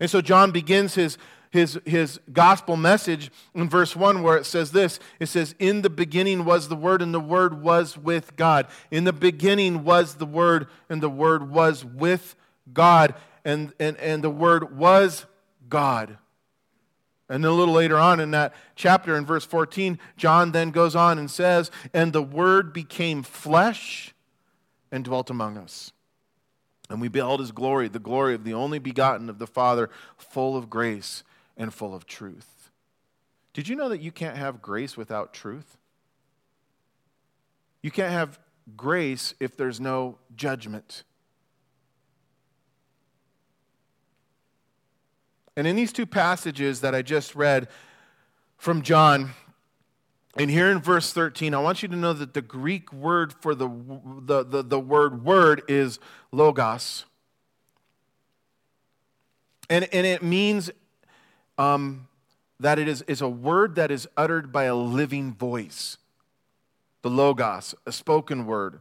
And 0.00 0.10
so 0.10 0.20
John 0.20 0.50
begins 0.50 0.94
his 0.94 1.18
his, 1.50 1.80
his 1.84 2.20
gospel 2.32 2.76
message 2.76 3.30
in 3.54 3.68
verse 3.68 3.96
1 3.96 4.22
where 4.22 4.36
it 4.36 4.44
says 4.44 4.72
this 4.72 5.00
it 5.18 5.26
says 5.26 5.54
in 5.58 5.82
the 5.82 5.90
beginning 5.90 6.44
was 6.44 6.68
the 6.68 6.76
word 6.76 7.00
and 7.00 7.14
the 7.14 7.20
word 7.20 7.62
was 7.62 7.96
with 7.96 8.36
god 8.36 8.66
in 8.90 9.04
the 9.04 9.12
beginning 9.12 9.82
was 9.82 10.16
the 10.16 10.26
word 10.26 10.66
and 10.90 11.02
the 11.02 11.08
word 11.08 11.48
was 11.50 11.84
with 11.84 12.34
god 12.74 13.14
and, 13.44 13.72
and, 13.80 13.96
and 13.98 14.22
the 14.22 14.30
word 14.30 14.76
was 14.76 15.24
god 15.68 16.18
and 17.28 17.42
then 17.42 17.50
a 17.50 17.54
little 17.54 17.74
later 17.74 17.98
on 17.98 18.20
in 18.20 18.30
that 18.30 18.54
chapter 18.74 19.16
in 19.16 19.24
verse 19.24 19.44
14 19.44 19.98
john 20.16 20.52
then 20.52 20.70
goes 20.70 20.94
on 20.94 21.18
and 21.18 21.30
says 21.30 21.70
and 21.92 22.12
the 22.12 22.22
word 22.22 22.72
became 22.72 23.22
flesh 23.22 24.14
and 24.90 25.04
dwelt 25.04 25.30
among 25.30 25.56
us 25.58 25.92
and 26.88 27.00
we 27.00 27.08
beheld 27.08 27.40
his 27.40 27.52
glory, 27.52 27.88
the 27.88 27.98
glory 27.98 28.34
of 28.34 28.44
the 28.44 28.54
only 28.54 28.78
begotten 28.78 29.28
of 29.28 29.38
the 29.38 29.46
Father, 29.46 29.90
full 30.16 30.56
of 30.56 30.70
grace 30.70 31.24
and 31.56 31.74
full 31.74 31.94
of 31.94 32.06
truth. 32.06 32.70
Did 33.52 33.68
you 33.68 33.76
know 33.76 33.88
that 33.88 34.00
you 34.00 34.12
can't 34.12 34.36
have 34.36 34.62
grace 34.62 34.96
without 34.96 35.32
truth? 35.32 35.78
You 37.82 37.90
can't 37.90 38.12
have 38.12 38.38
grace 38.76 39.34
if 39.40 39.56
there's 39.56 39.80
no 39.80 40.18
judgment. 40.34 41.04
And 45.56 45.66
in 45.66 45.76
these 45.76 45.92
two 45.92 46.06
passages 46.06 46.80
that 46.82 46.94
I 46.94 47.02
just 47.02 47.34
read 47.34 47.68
from 48.58 48.82
John, 48.82 49.30
and 50.36 50.50
here 50.50 50.70
in 50.70 50.80
verse 50.80 51.12
13, 51.12 51.54
I 51.54 51.58
want 51.58 51.82
you 51.82 51.88
to 51.88 51.96
know 51.96 52.12
that 52.12 52.34
the 52.34 52.42
Greek 52.42 52.92
word 52.92 53.32
for 53.32 53.54
the, 53.54 53.68
the, 54.20 54.44
the, 54.44 54.62
the 54.62 54.80
word 54.80 55.24
word 55.24 55.62
is 55.66 55.98
logos. 56.30 57.06
And, 59.70 59.88
and 59.92 60.06
it 60.06 60.22
means 60.22 60.70
um, 61.58 62.06
that 62.60 62.78
it 62.78 62.86
is, 62.86 63.02
is 63.02 63.20
a 63.20 63.28
word 63.28 63.74
that 63.76 63.90
is 63.90 64.06
uttered 64.16 64.52
by 64.52 64.64
a 64.64 64.74
living 64.74 65.32
voice. 65.34 65.96
The 67.02 67.10
Logos, 67.10 67.74
a 67.86 67.92
spoken 67.92 68.46
word, 68.46 68.80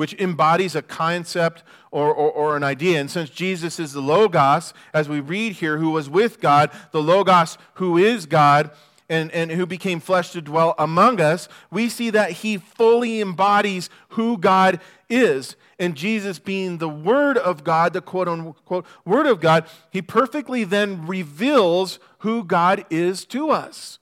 which 0.00 0.14
embodies 0.14 0.74
a 0.74 0.80
concept 0.80 1.62
or, 1.90 2.08
or, 2.10 2.32
or 2.32 2.56
an 2.56 2.64
idea. 2.64 2.98
And 2.98 3.10
since 3.10 3.28
Jesus 3.28 3.78
is 3.78 3.92
the 3.92 4.00
Logos, 4.00 4.72
as 4.94 5.10
we 5.10 5.20
read 5.20 5.52
here, 5.52 5.76
who 5.76 5.90
was 5.90 6.08
with 6.08 6.40
God, 6.40 6.70
the 6.90 7.02
Logos 7.02 7.58
who 7.74 7.98
is 7.98 8.24
God, 8.24 8.70
and, 9.10 9.30
and 9.32 9.50
who 9.50 9.66
became 9.66 10.00
flesh 10.00 10.30
to 10.30 10.40
dwell 10.40 10.74
among 10.78 11.20
us, 11.20 11.50
we 11.70 11.90
see 11.90 12.08
that 12.08 12.30
he 12.30 12.56
fully 12.56 13.20
embodies 13.20 13.90
who 14.10 14.38
God 14.38 14.80
is. 15.10 15.54
And 15.78 15.94
Jesus, 15.94 16.38
being 16.38 16.78
the 16.78 16.88
Word 16.88 17.36
of 17.36 17.62
God, 17.62 17.92
the 17.92 18.00
quote 18.00 18.26
unquote 18.26 18.86
Word 19.04 19.26
of 19.26 19.38
God, 19.38 19.66
he 19.90 20.00
perfectly 20.00 20.64
then 20.64 21.06
reveals 21.06 21.98
who 22.20 22.42
God 22.42 22.86
is 22.88 23.26
to 23.26 23.50
us. 23.50 23.98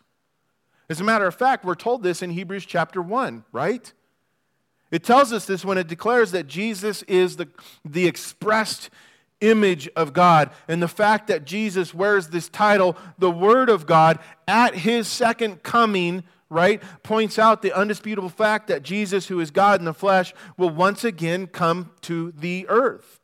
As 0.88 1.00
a 1.00 1.04
matter 1.04 1.26
of 1.26 1.34
fact, 1.34 1.64
we're 1.64 1.74
told 1.74 2.04
this 2.04 2.22
in 2.22 2.30
Hebrews 2.30 2.66
chapter 2.66 3.02
1, 3.02 3.44
right? 3.50 3.92
It 4.90 5.04
tells 5.04 5.32
us 5.32 5.44
this 5.44 5.64
when 5.64 5.78
it 5.78 5.86
declares 5.86 6.32
that 6.32 6.46
Jesus 6.46 7.02
is 7.04 7.36
the, 7.36 7.48
the 7.84 8.06
expressed 8.06 8.90
image 9.40 9.88
of 9.94 10.12
God. 10.12 10.50
And 10.66 10.82
the 10.82 10.88
fact 10.88 11.28
that 11.28 11.44
Jesus 11.44 11.94
wears 11.94 12.28
this 12.28 12.48
title, 12.48 12.96
the 13.18 13.30
Word 13.30 13.68
of 13.68 13.86
God, 13.86 14.18
at 14.46 14.74
his 14.74 15.06
second 15.06 15.62
coming, 15.62 16.24
right, 16.48 16.82
points 17.02 17.38
out 17.38 17.62
the 17.62 17.72
undisputable 17.72 18.30
fact 18.30 18.68
that 18.68 18.82
Jesus, 18.82 19.26
who 19.26 19.40
is 19.40 19.50
God 19.50 19.80
in 19.80 19.84
the 19.84 19.94
flesh, 19.94 20.34
will 20.56 20.70
once 20.70 21.04
again 21.04 21.46
come 21.46 21.90
to 22.02 22.32
the 22.32 22.66
earth. 22.68 23.20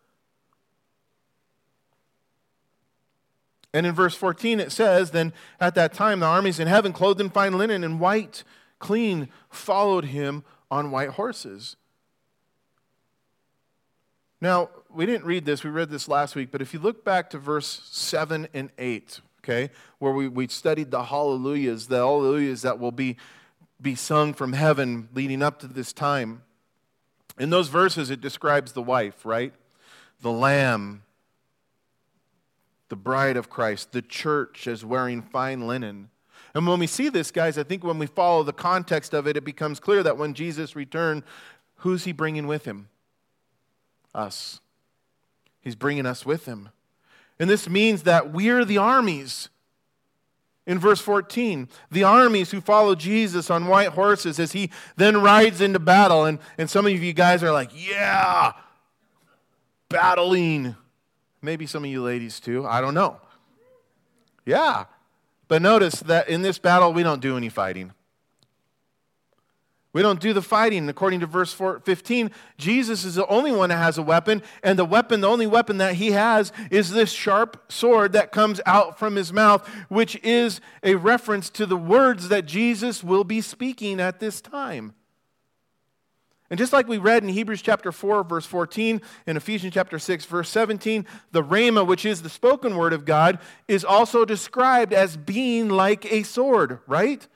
And 3.73 3.87
in 3.87 3.95
verse 3.95 4.15
14 4.15 4.61
it 4.61 4.71
says, 4.71 5.11
Then 5.11 5.33
at 5.59 5.75
that 5.75 5.93
time 5.93 6.21
the 6.21 6.27
armies 6.27 6.61
in 6.61 6.69
heaven, 6.69 6.93
clothed 6.93 7.21
in 7.21 7.31
fine 7.31 7.59
linen 7.59 7.83
and 7.83 7.99
white, 7.99 8.45
clean, 8.79 9.29
followed 9.51 10.07
him 10.07 10.45
on 10.75 10.91
white 10.91 11.11
horses. 11.11 11.77
Now, 14.41 14.71
we 14.93 15.07
didn't 15.07 15.25
read 15.25 15.45
this, 15.45 15.63
we 15.63 15.71
read 15.71 15.89
this 15.89 16.09
last 16.09 16.35
week, 16.35 16.49
but 16.51 16.61
if 16.61 16.75
you 16.75 16.81
look 16.81 17.05
back 17.05 17.31
to 17.31 17.39
verse 17.39 17.89
7 17.93 18.49
and 18.53 18.71
8, 18.77 19.21
okay, 19.39 19.71
where 20.01 20.13
we, 20.13 20.27
we 20.27 20.49
studied 20.49 20.91
the 20.91 21.05
hallelujahs, 21.05 21.87
the 21.87 21.99
hallelujahs 21.99 22.63
that 22.63 22.81
will 22.81 22.91
be, 22.91 23.17
be 23.81 23.95
sung 23.95 24.35
from 24.35 24.53
heaven 24.53 25.09
leading 25.15 25.43
up 25.45 25.61
to 25.61 25.69
this 25.69 25.93
time. 25.93 26.43
In 27.39 27.51
those 27.51 27.69
verses, 27.69 28.11
it 28.11 28.21
describes 28.21 28.73
the 28.73 28.83
wife, 28.83 29.25
right? 29.25 29.55
The 30.23 30.33
lamb, 30.33 31.05
the 32.89 32.97
bride 32.97 33.37
of 33.37 33.49
Christ, 33.49 33.93
the 33.93 34.03
church 34.03 34.67
as 34.67 34.85
wearing 34.85 35.23
fine 35.23 35.69
linen. 35.69 36.11
And 36.55 36.67
when 36.67 36.79
we 36.79 36.87
see 36.87 37.09
this, 37.09 37.31
guys, 37.31 37.59
I 37.59 37.65
think 37.65 37.83
when 37.83 37.99
we 37.99 38.07
follow 38.07 38.43
the 38.43 38.53
context 38.53 39.13
of 39.13 39.27
it, 39.27 39.37
it 39.37 39.45
becomes 39.45 39.81
clear 39.81 40.03
that 40.05 40.17
when 40.17 40.35
Jesus 40.35 40.77
returned, 40.77 41.25
who's 41.79 42.05
he 42.05 42.13
bringing 42.13 42.47
with 42.47 42.65
him? 42.65 42.89
us. 44.15 44.61
He's 45.61 45.75
bringing 45.75 46.07
us 46.07 46.25
with 46.25 46.47
him. 46.47 46.71
And 47.39 47.51
this 47.51 47.69
means 47.69 48.05
that 48.05 48.33
we're 48.33 48.65
the 48.65 48.79
armies. 48.79 49.49
In 50.67 50.79
verse 50.79 51.01
14, 51.01 51.69
the 51.91 52.05
armies 52.05 52.51
who 52.51 52.61
follow 52.61 52.95
Jesus 52.95 53.51
on 53.51 53.67
white 53.67 53.89
horses 53.89 54.39
as 54.39 54.53
he 54.53 54.71
then 54.97 55.21
rides 55.21 55.61
into 55.61 55.79
battle. 55.79 56.25
And, 56.25 56.39
and 56.57 56.71
some 56.71 56.87
of 56.87 56.93
you 56.93 57.13
guys 57.13 57.43
are 57.43 57.53
like, 57.53 57.71
yeah, 57.75 58.53
battling. 59.89 60.75
Maybe 61.43 61.67
some 61.67 61.85
of 61.85 61.91
you 61.91 62.03
ladies 62.03 62.41
too. 62.41 62.67
I 62.67 62.81
don't 62.81 62.95
know. 62.95 63.21
Yeah. 64.47 64.85
But 65.49 65.63
notice 65.63 66.01
that 66.01 66.29
in 66.29 66.43
this 66.43 66.59
battle, 66.59 66.93
we 66.93 67.03
don't 67.03 67.21
do 67.21 67.37
any 67.37 67.49
fighting. 67.49 67.93
We 69.93 70.03
don't 70.03 70.21
do 70.21 70.33
the 70.33 70.43
fighting. 70.43 70.89
According 70.89 71.21
to 71.21 71.27
verse 71.27 71.53
15, 71.53 72.33
Jesus 72.59 73.05
is 73.05 73.15
the 73.15 73.27
only 73.29 73.53
one 73.53 73.69
that 73.69 73.77
has 73.77 73.97
a 73.97 74.03
weapon, 74.03 74.43
and 74.63 74.77
the 74.77 74.85
weapon, 74.85 75.21
the 75.21 75.29
only 75.29 75.47
weapon 75.47 75.79
that 75.79 75.95
he 75.95 76.11
has, 76.11 76.53
is 76.71 76.91
this 76.91 77.13
sharp 77.13 77.71
sword 77.71 78.13
that 78.13 78.33
comes 78.33 78.61
out 78.67 78.99
from 78.99 79.15
his 79.15 79.33
mouth, 79.33 79.67
which 79.89 80.17
is 80.25 80.61
a 80.83 80.97
reference 80.97 81.49
to 81.51 81.65
the 81.65 81.77
words 81.77 82.29
that 82.29 82.45
Jesus 82.45 83.05
will 83.05 83.23
be 83.23 83.41
speaking 83.41 84.01
at 84.01 84.19
this 84.19 84.41
time. 84.41 84.95
And 86.55 86.59
just 86.61 86.73
like 86.73 86.87
we 86.87 86.99
read 86.99 87.25
in 87.25 87.31
Hebrews 87.31 87.63
chapter 87.63 87.91
4, 87.91 88.23
verse 88.23 88.47
14, 88.47 89.03
and 89.27 89.37
Ephesians 89.37 89.75
chapter 89.75 89.99
6, 89.99 90.25
verse 90.27 90.49
17, 90.51 91.05
the 91.33 91.43
Rhema, 91.43 91.85
which 91.85 92.07
is 92.07 92.23
the 92.23 92.29
spoken 92.29 92.77
word 92.77 92.93
of 92.93 93.05
God, 93.05 93.41
is 93.67 93.85
also 93.85 94.25
described 94.25 94.93
as 94.93 95.17
being 95.17 95.69
like 95.69 96.07
a 96.13 96.23
sword, 96.23 96.79
right? 96.87 97.27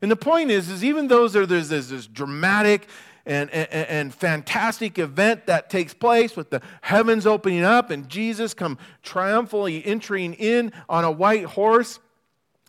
And 0.00 0.10
the 0.10 0.16
point 0.16 0.50
is, 0.50 0.70
is 0.70 0.82
even 0.82 1.08
though 1.08 1.28
there's 1.28 1.68
this, 1.68 1.88
this 1.90 2.06
dramatic 2.06 2.88
and, 3.26 3.50
and, 3.50 3.68
and, 3.70 4.14
fantastic 4.14 4.98
event 4.98 5.44
that 5.48 5.68
takes 5.68 5.92
place 5.92 6.34
with 6.34 6.48
the 6.48 6.62
heavens 6.80 7.26
opening 7.26 7.64
up 7.64 7.90
and 7.90 8.08
Jesus 8.08 8.54
come 8.54 8.78
triumphantly 9.02 9.84
entering 9.84 10.32
in 10.32 10.72
on 10.88 11.04
a 11.04 11.10
white 11.10 11.44
horse, 11.44 12.00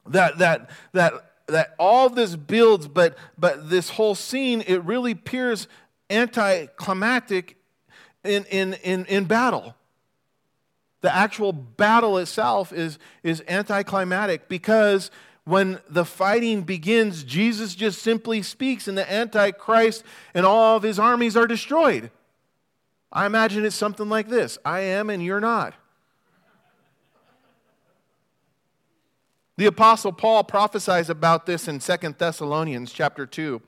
that, 0.08 0.38
that, 0.40 0.70
that, 0.92 1.14
that 1.48 1.76
all 1.78 2.10
this 2.10 2.36
builds, 2.36 2.88
but, 2.88 3.18
but 3.38 3.70
this 3.70 3.90
whole 3.90 4.16
scene, 4.16 4.64
it 4.66 4.84
really 4.84 5.12
appears 5.12 5.68
anticlimactic 6.14 7.58
in, 8.24 8.46
in, 8.46 8.74
in, 8.76 9.06
in 9.06 9.26
battle. 9.26 9.76
The 11.02 11.14
actual 11.14 11.52
battle 11.52 12.18
itself 12.18 12.72
is, 12.72 12.98
is 13.24 13.44
anticlimactic 13.48 14.48
because 14.48 15.12
when 15.44 15.80
the 15.90 16.06
fighting 16.06 16.62
begins, 16.62 17.24
Jesus 17.24 17.76
just 17.76 18.02
simply 18.02 18.42
speaks, 18.42 18.88
and 18.88 18.98
the 18.98 19.12
Antichrist 19.12 20.04
and 20.34 20.46
all 20.46 20.78
of 20.78 20.84
his 20.84 20.98
armies 20.98 21.36
are 21.36 21.48
destroyed. 21.48 22.10
I 23.12 23.26
imagine 23.26 23.66
it's 23.66 23.76
something 23.76 24.08
like 24.08 24.30
this 24.30 24.58
I 24.64 24.80
am, 24.80 25.10
and 25.10 25.24
you're 25.24 25.42
not. 25.42 25.74
The 29.58 29.66
apostle 29.68 30.14
Paul 30.14 30.44
prophesies 30.46 31.10
about 31.10 31.46
this 31.46 31.68
in 31.68 31.80
2 31.80 31.98
Thessalonians 32.18 32.92
chapter 32.92 33.26
2 33.26 33.62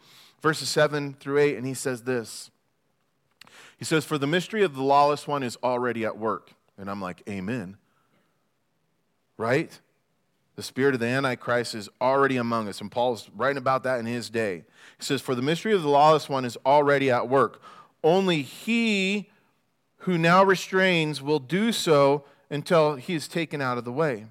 verses 0.45 0.69
7 0.69 1.15
through 1.19 1.39
8 1.39 1.57
and 1.57 1.65
he 1.65 1.73
says 1.73 2.03
this. 2.03 2.51
He 3.79 3.83
says 3.83 4.05
for 4.05 4.19
the 4.19 4.27
mystery 4.27 4.61
of 4.61 4.75
the 4.75 4.83
lawless 4.83 5.27
one 5.27 5.41
is 5.41 5.57
already 5.63 6.05
at 6.05 6.19
work. 6.19 6.51
And 6.77 6.87
I'm 6.87 7.01
like, 7.01 7.23
"Amen." 7.27 7.77
Right? 9.37 9.79
The 10.55 10.61
spirit 10.61 10.93
of 10.93 10.99
the 10.99 11.07
Antichrist 11.07 11.73
is 11.73 11.89
already 11.99 12.37
among 12.37 12.67
us. 12.67 12.79
And 12.79 12.91
Paul's 12.91 13.27
writing 13.35 13.57
about 13.57 13.81
that 13.85 13.99
in 13.99 14.05
his 14.05 14.29
day. 14.29 14.65
He 14.99 15.03
says, 15.03 15.19
For 15.19 15.33
the 15.33 15.41
mystery 15.41 15.73
of 15.73 15.81
the 15.81 15.89
lawless 15.89 16.29
one 16.29 16.45
is 16.45 16.59
already 16.63 17.09
at 17.09 17.27
work. 17.27 17.59
Only 18.03 18.43
he 18.43 19.31
who 19.99 20.15
now 20.19 20.43
restrains 20.43 21.23
will 21.23 21.39
do 21.39 21.71
so 21.71 22.23
until 22.51 22.97
he 22.97 23.15
is 23.15 23.27
taken 23.27 23.61
out 23.61 23.79
of 23.79 23.83
the 23.83 23.91
way. 23.91 24.27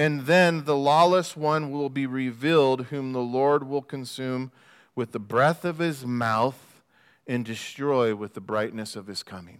And 0.00 0.22
then 0.22 0.64
the 0.64 0.78
lawless 0.78 1.36
one 1.36 1.70
will 1.70 1.90
be 1.90 2.06
revealed, 2.06 2.86
whom 2.86 3.12
the 3.12 3.18
Lord 3.18 3.68
will 3.68 3.82
consume 3.82 4.50
with 4.94 5.12
the 5.12 5.18
breath 5.18 5.62
of 5.62 5.76
his 5.76 6.06
mouth 6.06 6.82
and 7.26 7.44
destroy 7.44 8.14
with 8.14 8.32
the 8.32 8.40
brightness 8.40 8.96
of 8.96 9.08
his 9.08 9.22
coming. 9.22 9.58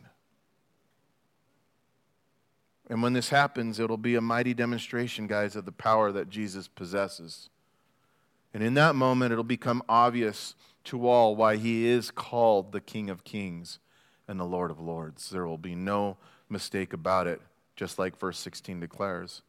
And 2.88 3.02
when 3.02 3.12
this 3.12 3.28
happens, 3.28 3.78
it'll 3.78 3.98
be 3.98 4.14
a 4.14 4.22
mighty 4.22 4.54
demonstration, 4.54 5.26
guys, 5.26 5.56
of 5.56 5.66
the 5.66 5.72
power 5.72 6.10
that 6.10 6.30
Jesus 6.30 6.68
possesses. 6.68 7.50
And 8.54 8.62
in 8.62 8.72
that 8.72 8.94
moment, 8.94 9.32
it'll 9.32 9.44
become 9.44 9.82
obvious 9.90 10.54
to 10.84 11.06
all 11.06 11.36
why 11.36 11.56
he 11.56 11.86
is 11.86 12.10
called 12.10 12.72
the 12.72 12.80
King 12.80 13.10
of 13.10 13.24
Kings 13.24 13.78
and 14.26 14.40
the 14.40 14.44
Lord 14.44 14.70
of 14.70 14.80
Lords. 14.80 15.28
There 15.28 15.46
will 15.46 15.58
be 15.58 15.74
no 15.74 16.16
mistake 16.48 16.94
about 16.94 17.26
it, 17.26 17.42
just 17.76 17.98
like 17.98 18.16
verse 18.16 18.38
16 18.38 18.80
declares. 18.80 19.42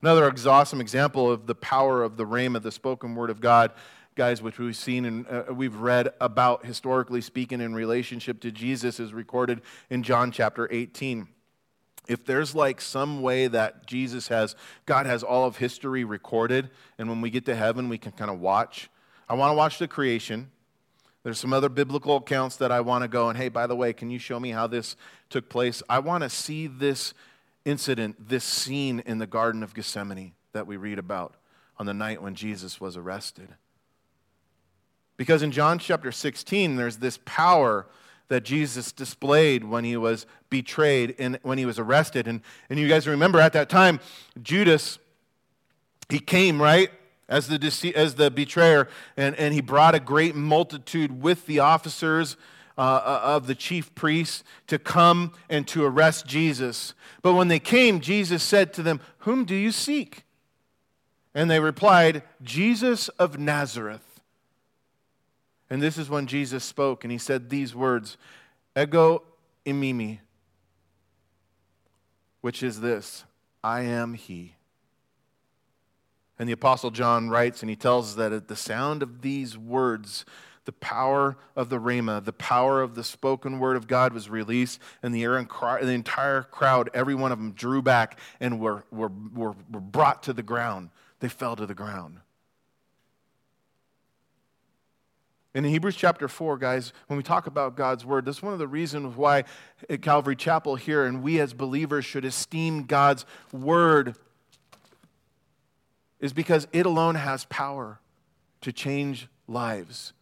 Another 0.00 0.32
awesome 0.46 0.80
example 0.80 1.30
of 1.30 1.46
the 1.46 1.54
power 1.54 2.02
of 2.02 2.16
the 2.16 2.24
rhema, 2.24 2.62
the 2.62 2.70
spoken 2.70 3.14
word 3.14 3.30
of 3.30 3.40
God, 3.40 3.72
guys, 4.14 4.40
which 4.40 4.58
we've 4.58 4.76
seen 4.76 5.04
and 5.04 5.26
uh, 5.28 5.44
we've 5.52 5.74
read 5.74 6.10
about 6.20 6.64
historically 6.64 7.20
speaking 7.20 7.60
in 7.60 7.74
relationship 7.74 8.40
to 8.40 8.52
Jesus, 8.52 9.00
is 9.00 9.12
recorded 9.12 9.60
in 9.90 10.02
John 10.02 10.30
chapter 10.30 10.68
18 10.70 11.28
if 12.08 12.24
there's 12.24 12.54
like 12.54 12.80
some 12.80 13.20
way 13.20 13.46
that 13.48 13.86
Jesus 13.86 14.28
has, 14.28 14.56
God 14.86 15.06
has 15.06 15.22
all 15.22 15.44
of 15.44 15.58
history 15.58 16.04
recorded, 16.04 16.70
and 16.96 17.08
when 17.08 17.20
we 17.20 17.30
get 17.30 17.44
to 17.46 17.54
heaven, 17.54 17.88
we 17.88 17.98
can 17.98 18.12
kind 18.12 18.30
of 18.30 18.40
watch. 18.40 18.88
I 19.28 19.34
want 19.34 19.52
to 19.52 19.54
watch 19.54 19.78
the 19.78 19.86
creation. 19.86 20.50
There's 21.22 21.38
some 21.38 21.52
other 21.52 21.68
biblical 21.68 22.16
accounts 22.16 22.56
that 22.56 22.72
I 22.72 22.80
want 22.80 23.04
to 23.04 23.08
go 23.08 23.28
and, 23.28 23.36
hey, 23.36 23.50
by 23.50 23.66
the 23.66 23.76
way, 23.76 23.92
can 23.92 24.08
you 24.08 24.18
show 24.18 24.40
me 24.40 24.50
how 24.50 24.66
this 24.66 24.96
took 25.28 25.50
place? 25.50 25.82
I 25.88 25.98
want 25.98 26.22
to 26.22 26.30
see 26.30 26.66
this 26.66 27.12
incident, 27.64 28.28
this 28.28 28.44
scene 28.44 29.02
in 29.06 29.18
the 29.18 29.26
Garden 29.26 29.62
of 29.62 29.74
Gethsemane 29.74 30.32
that 30.52 30.66
we 30.66 30.76
read 30.76 30.98
about 30.98 31.34
on 31.78 31.86
the 31.86 31.94
night 31.94 32.22
when 32.22 32.34
Jesus 32.34 32.80
was 32.80 32.96
arrested. 32.96 33.48
Because 35.16 35.42
in 35.42 35.50
John 35.50 35.78
chapter 35.78 36.12
16, 36.12 36.76
there's 36.76 36.98
this 36.98 37.18
power 37.24 37.86
that 38.28 38.44
Jesus 38.44 38.92
displayed 38.92 39.64
when 39.64 39.84
he 39.84 39.96
was 39.96 40.26
betrayed 40.50 41.14
and 41.18 41.38
when 41.42 41.58
he 41.58 41.66
was 41.66 41.78
arrested. 41.78 42.28
And, 42.28 42.40
and 42.70 42.78
you 42.78 42.88
guys 42.88 43.06
remember 43.06 43.40
at 43.40 43.52
that 43.54 43.68
time, 43.68 44.00
Judas, 44.42 44.98
he 46.08 46.18
came, 46.18 46.60
right? 46.60 46.90
As 47.28 47.48
the, 47.48 47.92
as 47.94 48.14
the 48.14 48.30
betrayer, 48.30 48.88
and, 49.16 49.34
and 49.36 49.52
he 49.52 49.60
brought 49.60 49.94
a 49.94 50.00
great 50.00 50.34
multitude 50.34 51.22
with 51.22 51.46
the 51.46 51.58
officers 51.58 52.36
uh, 52.78 52.80
uh, 52.80 53.20
of 53.24 53.48
the 53.48 53.56
chief 53.56 53.92
priests 53.96 54.44
to 54.68 54.78
come 54.78 55.32
and 55.50 55.66
to 55.66 55.84
arrest 55.84 56.26
Jesus. 56.26 56.94
But 57.22 57.34
when 57.34 57.48
they 57.48 57.58
came, 57.58 57.98
Jesus 57.98 58.40
said 58.44 58.72
to 58.74 58.84
them, 58.84 59.00
Whom 59.18 59.44
do 59.44 59.56
you 59.56 59.72
seek? 59.72 60.22
And 61.34 61.50
they 61.50 61.58
replied, 61.58 62.22
Jesus 62.40 63.08
of 63.08 63.36
Nazareth. 63.36 64.20
And 65.68 65.82
this 65.82 65.98
is 65.98 66.08
when 66.08 66.28
Jesus 66.28 66.64
spoke, 66.64 67.04
and 67.04 67.10
he 67.10 67.18
said 67.18 67.50
these 67.50 67.74
words 67.74 68.16
Ego 68.76 69.24
eimi, 69.66 70.20
which 72.42 72.62
is 72.62 72.80
this 72.80 73.24
I 73.62 73.80
am 73.80 74.14
he. 74.14 74.54
And 76.38 76.48
the 76.48 76.52
Apostle 76.52 76.92
John 76.92 77.28
writes, 77.28 77.62
and 77.62 77.68
he 77.68 77.74
tells 77.74 78.10
us 78.10 78.14
that 78.14 78.32
at 78.32 78.46
the 78.46 78.54
sound 78.54 79.02
of 79.02 79.22
these 79.22 79.58
words, 79.58 80.24
the 80.68 80.72
power 80.72 81.38
of 81.56 81.70
the 81.70 81.78
Rhema, 81.78 82.22
the 82.22 82.30
power 82.34 82.82
of 82.82 82.94
the 82.94 83.02
spoken 83.02 83.58
word 83.58 83.78
of 83.78 83.88
God 83.88 84.12
was 84.12 84.28
released, 84.28 84.82
and 85.02 85.14
the, 85.14 85.24
the 85.24 85.92
entire 85.92 86.42
crowd, 86.42 86.90
every 86.92 87.14
one 87.14 87.32
of 87.32 87.38
them, 87.38 87.52
drew 87.52 87.80
back 87.80 88.20
and 88.38 88.60
were, 88.60 88.84
were, 88.90 89.10
were, 89.34 89.54
were 89.72 89.80
brought 89.80 90.24
to 90.24 90.34
the 90.34 90.42
ground. 90.42 90.90
They 91.20 91.30
fell 91.30 91.56
to 91.56 91.64
the 91.64 91.72
ground. 91.72 92.20
in 95.54 95.64
Hebrews 95.64 95.96
chapter 95.96 96.28
4, 96.28 96.58
guys, 96.58 96.92
when 97.06 97.16
we 97.16 97.22
talk 97.22 97.46
about 97.46 97.74
God's 97.74 98.04
word, 98.04 98.26
that's 98.26 98.42
one 98.42 98.52
of 98.52 98.58
the 98.58 98.68
reasons 98.68 99.16
why 99.16 99.44
at 99.88 100.02
Calvary 100.02 100.36
Chapel 100.36 100.76
here 100.76 101.06
and 101.06 101.22
we 101.22 101.40
as 101.40 101.54
believers 101.54 102.04
should 102.04 102.26
esteem 102.26 102.84
God's 102.84 103.24
word 103.52 104.16
is 106.20 106.34
because 106.34 106.68
it 106.74 106.84
alone 106.84 107.14
has 107.14 107.46
power 107.46 108.00
to 108.60 108.70
change 108.70 109.28
lives. 109.46 110.12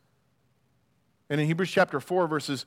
And 1.29 1.41
in 1.41 1.47
Hebrews 1.47 1.71
chapter 1.71 2.01
4, 2.01 2.27
verses 2.27 2.67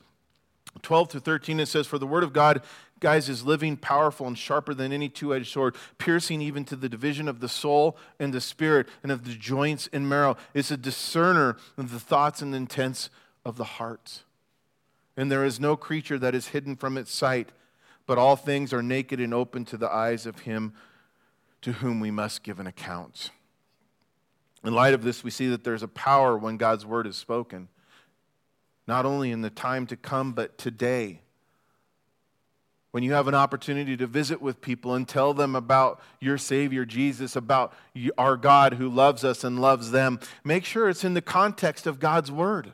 12 0.82 1.08
to 1.10 1.20
13, 1.20 1.60
it 1.60 1.66
says, 1.66 1.86
For 1.86 1.98
the 1.98 2.06
word 2.06 2.22
of 2.22 2.32
God 2.32 2.62
guys, 3.00 3.28
is 3.28 3.44
living, 3.44 3.76
powerful, 3.76 4.26
and 4.26 4.38
sharper 4.38 4.74
than 4.74 4.92
any 4.92 5.08
two 5.08 5.34
edged 5.34 5.50
sword, 5.50 5.74
piercing 5.98 6.40
even 6.40 6.64
to 6.66 6.76
the 6.76 6.88
division 6.88 7.26
of 7.28 7.40
the 7.40 7.48
soul 7.48 7.96
and 8.18 8.32
the 8.32 8.40
spirit 8.40 8.86
and 9.02 9.10
of 9.10 9.24
the 9.24 9.34
joints 9.34 9.88
and 9.92 10.08
marrow. 10.08 10.36
It's 10.54 10.70
a 10.70 10.76
discerner 10.76 11.56
of 11.76 11.90
the 11.90 11.98
thoughts 11.98 12.42
and 12.42 12.54
intents 12.54 13.10
of 13.44 13.56
the 13.56 13.64
heart. 13.64 14.22
And 15.16 15.32
there 15.32 15.44
is 15.44 15.58
no 15.58 15.76
creature 15.76 16.18
that 16.18 16.34
is 16.34 16.48
hidden 16.48 16.76
from 16.76 16.96
its 16.96 17.12
sight, 17.12 17.50
but 18.06 18.18
all 18.18 18.36
things 18.36 18.72
are 18.72 18.82
naked 18.82 19.18
and 19.18 19.34
open 19.34 19.64
to 19.66 19.76
the 19.76 19.90
eyes 19.90 20.26
of 20.26 20.40
him 20.40 20.74
to 21.62 21.72
whom 21.72 22.00
we 22.00 22.10
must 22.10 22.42
give 22.42 22.60
an 22.60 22.66
account. 22.66 23.30
In 24.62 24.74
light 24.74 24.94
of 24.94 25.02
this, 25.02 25.24
we 25.24 25.30
see 25.30 25.48
that 25.48 25.64
there's 25.64 25.82
a 25.82 25.88
power 25.88 26.36
when 26.36 26.58
God's 26.58 26.84
word 26.84 27.06
is 27.06 27.16
spoken, 27.16 27.68
not 28.90 29.06
only 29.06 29.30
in 29.30 29.40
the 29.40 29.50
time 29.50 29.86
to 29.86 29.94
come, 29.94 30.32
but 30.32 30.58
today 30.58 31.20
when 32.90 33.04
you 33.04 33.12
have 33.12 33.28
an 33.28 33.36
opportunity 33.36 33.96
to 33.96 34.06
visit 34.08 34.42
with 34.42 34.60
people 34.60 34.94
and 34.94 35.06
tell 35.06 35.32
them 35.32 35.54
about 35.54 36.00
your 36.18 36.36
Savior 36.36 36.84
Jesus, 36.84 37.36
about 37.36 37.72
our 38.18 38.36
God 38.36 38.74
who 38.74 38.88
loves 38.88 39.22
us 39.22 39.44
and 39.44 39.60
loves 39.60 39.92
them, 39.92 40.18
make 40.42 40.64
sure 40.64 40.88
it's 40.88 41.04
in 41.04 41.14
the 41.14 41.22
context 41.22 41.86
of 41.86 42.00
God's 42.00 42.32
Word. 42.32 42.72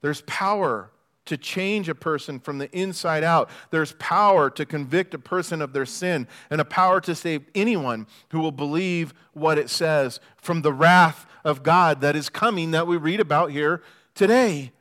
There's 0.00 0.22
power 0.22 0.90
to 1.24 1.36
change 1.36 1.88
a 1.88 1.94
person 1.94 2.40
from 2.40 2.58
the 2.58 2.70
inside 2.76 3.22
out. 3.24 3.48
There's 3.70 3.92
power 3.98 4.50
to 4.50 4.66
convict 4.66 5.14
a 5.14 5.18
person 5.18 5.62
of 5.62 5.72
their 5.72 5.86
sin, 5.86 6.26
and 6.50 6.60
a 6.60 6.64
power 6.64 7.00
to 7.02 7.14
save 7.14 7.44
anyone 7.54 8.06
who 8.30 8.40
will 8.40 8.52
believe 8.52 9.14
what 9.32 9.58
it 9.58 9.70
says 9.70 10.20
from 10.36 10.62
the 10.62 10.72
wrath 10.72 11.26
of 11.44 11.62
God 11.62 12.00
that 12.00 12.16
is 12.16 12.28
coming 12.28 12.72
that 12.72 12.86
we 12.86 12.96
read 12.96 13.20
about 13.20 13.50
here 13.50 13.82
today. 14.14 14.72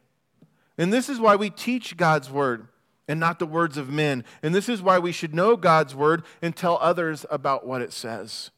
And 0.78 0.92
this 0.92 1.10
is 1.10 1.20
why 1.20 1.36
we 1.36 1.50
teach 1.50 1.98
God's 1.98 2.30
Word 2.30 2.68
and 3.12 3.20
not 3.20 3.40
the 3.40 3.46
words 3.46 3.78
of 3.78 3.90
men. 3.90 4.24
And 4.42 4.56
this 4.56 4.70
is 4.70 4.82
why 4.82 4.98
we 4.98 5.12
should 5.12 5.36
know 5.36 5.58
God's 5.58 5.94
word 5.94 6.24
and 6.42 6.56
tell 6.56 6.78
others 6.80 7.26
about 7.30 7.68
what 7.68 7.82
it 7.82 7.92
says. 7.92 8.52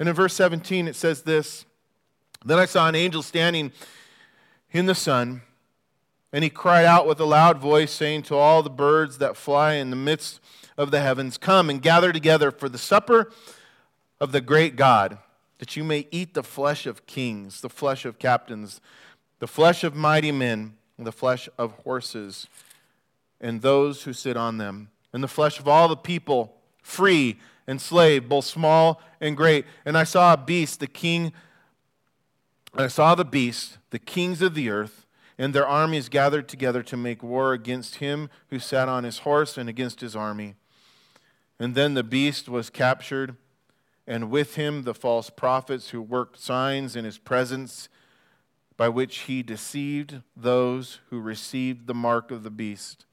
And 0.00 0.08
in 0.08 0.14
verse 0.16 0.34
17, 0.34 0.88
it 0.88 0.96
says 0.96 1.22
this 1.22 1.64
Then 2.44 2.58
I 2.58 2.64
saw 2.64 2.88
an 2.88 2.96
angel 2.96 3.22
standing 3.22 3.70
in 4.72 4.86
the 4.86 4.96
sun, 4.96 5.42
and 6.34 6.42
he 6.42 6.50
cried 6.50 6.84
out 6.84 7.06
with 7.06 7.20
a 7.20 7.24
loud 7.24 7.58
voice, 7.58 7.92
saying 7.92 8.22
to 8.22 8.34
all 8.34 8.64
the 8.64 8.68
birds 8.68 9.18
that 9.18 9.36
fly 9.36 9.74
in 9.74 9.90
the 9.90 9.96
midst 9.96 10.40
of 10.76 10.90
the 10.90 11.00
heavens, 11.00 11.38
Come 11.38 11.70
and 11.70 11.80
gather 11.80 12.12
together 12.12 12.50
for 12.50 12.68
the 12.68 12.76
supper 12.76 13.30
of 14.20 14.32
the 14.32 14.40
great 14.40 14.74
God, 14.74 15.18
that 15.58 15.76
you 15.76 15.84
may 15.84 16.08
eat 16.10 16.34
the 16.34 16.42
flesh 16.42 16.86
of 16.86 17.06
kings, 17.06 17.60
the 17.60 17.70
flesh 17.70 18.04
of 18.04 18.18
captains, 18.18 18.80
the 19.38 19.46
flesh 19.46 19.84
of 19.84 19.94
mighty 19.94 20.32
men, 20.32 20.74
and 20.98 21.06
the 21.06 21.12
flesh 21.12 21.48
of 21.56 21.70
horses 21.84 22.48
and 23.40 23.62
those 23.62 24.02
who 24.02 24.12
sit 24.12 24.36
on 24.36 24.58
them, 24.58 24.90
and 25.12 25.22
the 25.22 25.28
flesh 25.28 25.60
of 25.60 25.68
all 25.68 25.86
the 25.86 25.96
people, 25.96 26.56
free 26.82 27.38
and 27.68 27.80
slave, 27.80 28.28
both 28.28 28.44
small 28.44 29.00
and 29.20 29.36
great. 29.36 29.66
And 29.84 29.96
I 29.96 30.02
saw 30.02 30.32
a 30.32 30.36
beast, 30.36 30.80
the 30.80 30.88
king 30.88 31.32
I 32.76 32.88
saw 32.88 33.14
the 33.14 33.24
beast, 33.24 33.78
the 33.90 34.00
kings 34.00 34.42
of 34.42 34.56
the 34.56 34.68
earth, 34.68 35.03
and 35.38 35.54
their 35.54 35.66
armies 35.66 36.08
gathered 36.08 36.48
together 36.48 36.82
to 36.82 36.96
make 36.96 37.22
war 37.22 37.52
against 37.52 37.96
him 37.96 38.30
who 38.50 38.58
sat 38.58 38.88
on 38.88 39.04
his 39.04 39.18
horse 39.18 39.58
and 39.58 39.68
against 39.68 40.00
his 40.00 40.14
army. 40.14 40.54
And 41.58 41.74
then 41.74 41.94
the 41.94 42.04
beast 42.04 42.48
was 42.48 42.70
captured, 42.70 43.36
and 44.06 44.30
with 44.30 44.56
him 44.56 44.82
the 44.82 44.94
false 44.94 45.30
prophets 45.30 45.90
who 45.90 46.02
worked 46.02 46.40
signs 46.40 46.96
in 46.96 47.04
his 47.04 47.18
presence, 47.18 47.88
by 48.76 48.88
which 48.88 49.18
he 49.20 49.42
deceived 49.42 50.20
those 50.36 51.00
who 51.10 51.20
received 51.20 51.86
the 51.86 51.94
mark 51.94 52.30
of 52.30 52.42
the 52.42 52.50
beast 52.50 53.06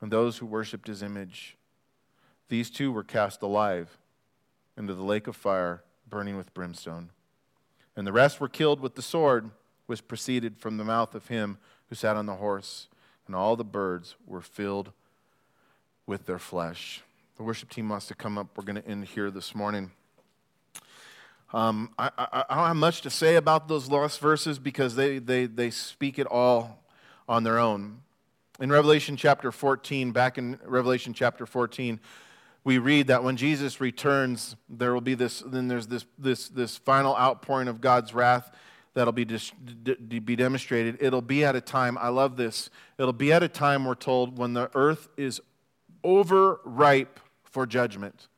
and 0.00 0.10
those 0.10 0.38
who 0.38 0.46
worshipped 0.46 0.88
his 0.88 1.02
image. 1.02 1.56
These 2.48 2.70
two 2.70 2.92
were 2.92 3.04
cast 3.04 3.42
alive 3.42 3.98
into 4.76 4.94
the 4.94 5.02
lake 5.02 5.26
of 5.26 5.36
fire, 5.36 5.82
burning 6.08 6.36
with 6.36 6.54
brimstone. 6.54 7.10
And 7.96 8.06
the 8.06 8.12
rest 8.12 8.40
were 8.40 8.48
killed 8.48 8.80
with 8.80 8.94
the 8.94 9.02
sword 9.02 9.50
which 9.86 10.06
proceeded 10.06 10.58
from 10.58 10.76
the 10.76 10.84
mouth 10.84 11.14
of 11.14 11.28
him 11.28 11.58
who 11.88 11.94
sat 11.94 12.16
on 12.16 12.26
the 12.26 12.34
horse, 12.34 12.88
and 13.26 13.34
all 13.34 13.56
the 13.56 13.64
birds 13.64 14.16
were 14.26 14.40
filled 14.40 14.92
with 16.06 16.26
their 16.26 16.38
flesh. 16.38 17.02
The 17.36 17.42
worship 17.42 17.70
team 17.70 17.88
wants 17.88 18.06
to 18.06 18.14
come 18.14 18.38
up. 18.38 18.48
We're 18.56 18.64
going 18.64 18.80
to 18.80 18.88
end 18.88 19.04
here 19.06 19.30
this 19.30 19.54
morning. 19.54 19.90
Um, 21.52 21.90
I, 21.98 22.10
I, 22.18 22.44
I, 22.48 22.54
don't 22.54 22.66
have 22.66 22.76
much 22.76 23.02
to 23.02 23.10
say 23.10 23.36
about 23.36 23.68
those 23.68 23.88
lost 23.88 24.20
verses 24.20 24.58
because 24.58 24.96
they, 24.96 25.18
they, 25.18 25.46
they 25.46 25.70
speak 25.70 26.18
it 26.18 26.26
all 26.26 26.82
on 27.28 27.44
their 27.44 27.58
own. 27.58 28.00
In 28.58 28.70
Revelation 28.70 29.16
chapter 29.16 29.52
14, 29.52 30.10
back 30.10 30.38
in 30.38 30.58
Revelation 30.64 31.12
chapter 31.12 31.46
14, 31.46 32.00
we 32.64 32.78
read 32.78 33.06
that 33.06 33.22
when 33.22 33.36
Jesus 33.36 33.80
returns, 33.80 34.56
there 34.68 34.92
will 34.92 35.00
be 35.00 35.14
this, 35.14 35.40
then 35.46 35.68
there's 35.68 35.86
this, 35.86 36.04
this, 36.18 36.48
this 36.48 36.76
final 36.78 37.16
outpouring 37.16 37.68
of 37.68 37.80
God's 37.80 38.12
wrath 38.12 38.50
that'll 38.96 39.12
be, 39.12 39.26
dis, 39.26 39.52
d- 39.82 39.94
be 40.20 40.34
demonstrated. 40.34 40.96
It'll 41.00 41.20
be 41.20 41.44
at 41.44 41.54
a 41.54 41.60
time, 41.60 41.98
I 41.98 42.08
love 42.08 42.36
this, 42.36 42.70
it'll 42.98 43.12
be 43.12 43.30
at 43.30 43.42
a 43.42 43.48
time, 43.48 43.84
we're 43.84 43.94
told, 43.94 44.38
when 44.38 44.54
the 44.54 44.70
earth 44.74 45.08
is 45.18 45.40
overripe 46.02 47.20
for 47.44 47.66
judgment. 47.66 48.28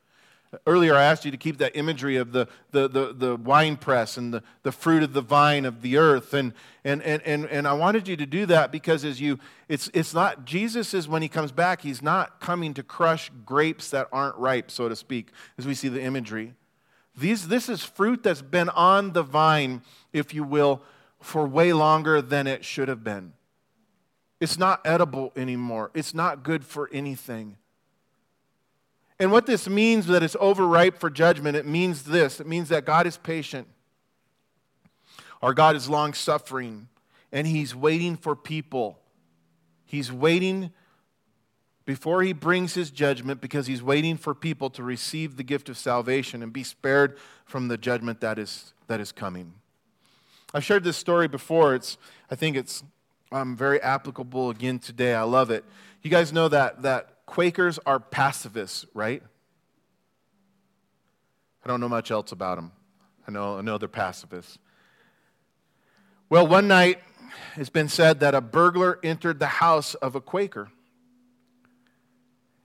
Earlier, 0.67 0.97
I 0.97 1.05
asked 1.05 1.25
you 1.25 1.31
to 1.31 1.37
keep 1.37 1.59
that 1.59 1.77
imagery 1.77 2.17
of 2.17 2.33
the, 2.33 2.49
the, 2.73 2.89
the, 2.89 3.13
the 3.13 3.37
wine 3.37 3.77
press 3.77 4.17
and 4.17 4.35
the, 4.35 4.43
the 4.63 4.73
fruit 4.73 5.03
of 5.03 5.13
the 5.13 5.21
vine 5.21 5.65
of 5.65 5.81
the 5.83 5.97
earth. 5.99 6.35
And, 6.35 6.55
and, 6.85 7.03
and, 7.03 7.23
and, 7.23 7.45
and 7.45 7.69
I 7.69 7.75
wanted 7.75 8.09
you 8.09 8.17
to 8.17 8.27
do 8.27 8.47
that 8.47 8.73
because 8.73 9.05
as 9.05 9.21
you, 9.21 9.39
it's, 9.69 9.91
it's 9.95 10.13
not, 10.13 10.45
Jesus 10.45 10.93
is 10.93 11.07
when 11.07 11.23
he 11.23 11.29
comes 11.29 11.53
back, 11.53 11.83
he's 11.83 12.03
not 12.03 12.41
coming 12.41 12.75
to 12.75 12.83
crush 12.83 13.31
grapes 13.45 13.91
that 13.91 14.09
aren't 14.11 14.37
ripe, 14.37 14.71
so 14.71 14.89
to 14.89 14.97
speak, 14.97 15.31
as 15.57 15.67
we 15.67 15.75
see 15.75 15.89
the 15.89 16.03
imagery. 16.03 16.55
These, 17.19 17.49
this 17.49 17.69
is 17.69 17.83
fruit 17.83 18.23
that's 18.23 18.43
been 18.43 18.69
on 18.69 19.13
the 19.13 19.23
vine, 19.23 19.83
if 20.13 20.33
you 20.33 20.45
will, 20.45 20.83
for 21.21 21.47
way 21.47 21.73
longer 21.73 22.23
than 22.23 22.47
it 22.47 22.65
should 22.65 22.89
have 22.89 23.03
been. 23.03 23.33
It's 24.41 24.57
not 24.57 24.81
edible 24.85 25.33
anymore, 25.35 25.91
it's 25.95 26.15
not 26.15 26.43
good 26.45 26.65
for 26.65 26.89
anything. 26.93 27.57
And 29.19 29.33
what 29.33 29.47
this 29.47 29.69
means 29.69 30.07
that 30.07 30.23
it's 30.23 30.37
overripe 30.39 31.01
for 31.01 31.11
judgment, 31.11 31.57
it 31.57 31.67
means 31.67 32.05
this 32.05 32.39
it 32.39 32.47
means 32.47 32.69
that 32.69 32.85
God 32.85 33.07
is 33.07 33.17
patient. 33.17 33.67
Our 35.43 35.55
God 35.55 35.75
is 35.75 35.89
long 35.89 36.15
suffering, 36.15 36.89
and 37.33 37.47
He's 37.47 37.75
waiting 37.75 38.17
for 38.17 38.37
people. 38.37 39.01
He's 39.85 40.13
waiting 40.13 40.73
before 41.89 42.23
He 42.23 42.35
brings 42.35 42.75
His 42.75 42.91
judgment 42.91 43.41
because 43.41 43.67
He's 43.67 43.83
waiting 43.83 44.19
for 44.19 44.35
people 44.35 44.69
to 44.69 44.83
receive 44.83 45.39
the 45.39 45.43
gift 45.43 45.71
of 45.71 45.79
salvation 45.79 46.43
and 46.43 46.53
be 46.53 46.63
spared 46.63 47.17
from 47.47 47.69
the 47.69 47.79
judgment 47.79 48.21
that 48.21 48.39
is, 48.39 48.75
that 48.89 49.01
is 49.01 49.11
coming. 49.11 49.55
I've 50.53 50.63
shared 50.63 50.85
this 50.85 50.99
story 50.99 51.29
before. 51.29 51.75
It's, 51.75 51.97
I 52.31 52.35
think 52.35 52.59
it's 52.59 52.85
um, 53.33 53.57
very 53.57 53.81
applicable 53.81 54.51
again 54.51 54.81
today. 54.81 55.15
I 55.15 55.23
love 55.23 55.51
it. 55.51 55.65
You 56.03 56.11
guys 56.11 56.31
know 56.31 56.49
that, 56.49 56.83
that 56.83 57.25
Quakers 57.25 57.79
are 57.87 57.99
pacifists, 57.99 58.85
right? 58.93 59.23
I 61.65 61.69
don't 61.69 61.81
know 61.81 61.89
much 61.89 62.11
else 62.11 62.33
about 62.33 62.57
them. 62.57 62.71
I 63.27 63.31
know, 63.31 63.57
I 63.57 63.63
know 63.63 63.79
they're 63.79 63.89
pacifists. 63.89 64.59
Well, 66.29 66.47
one 66.47 66.69
night 66.69 67.01
it's 67.57 67.71
been 67.71 67.89
said 67.89 68.21
that 68.21 68.35
a 68.35 68.43
burglar 68.43 68.99
entered 69.03 69.39
the 69.39 69.47
house 69.47 69.95
of 69.95 70.15
a 70.15 70.21
Quaker. 70.21 70.69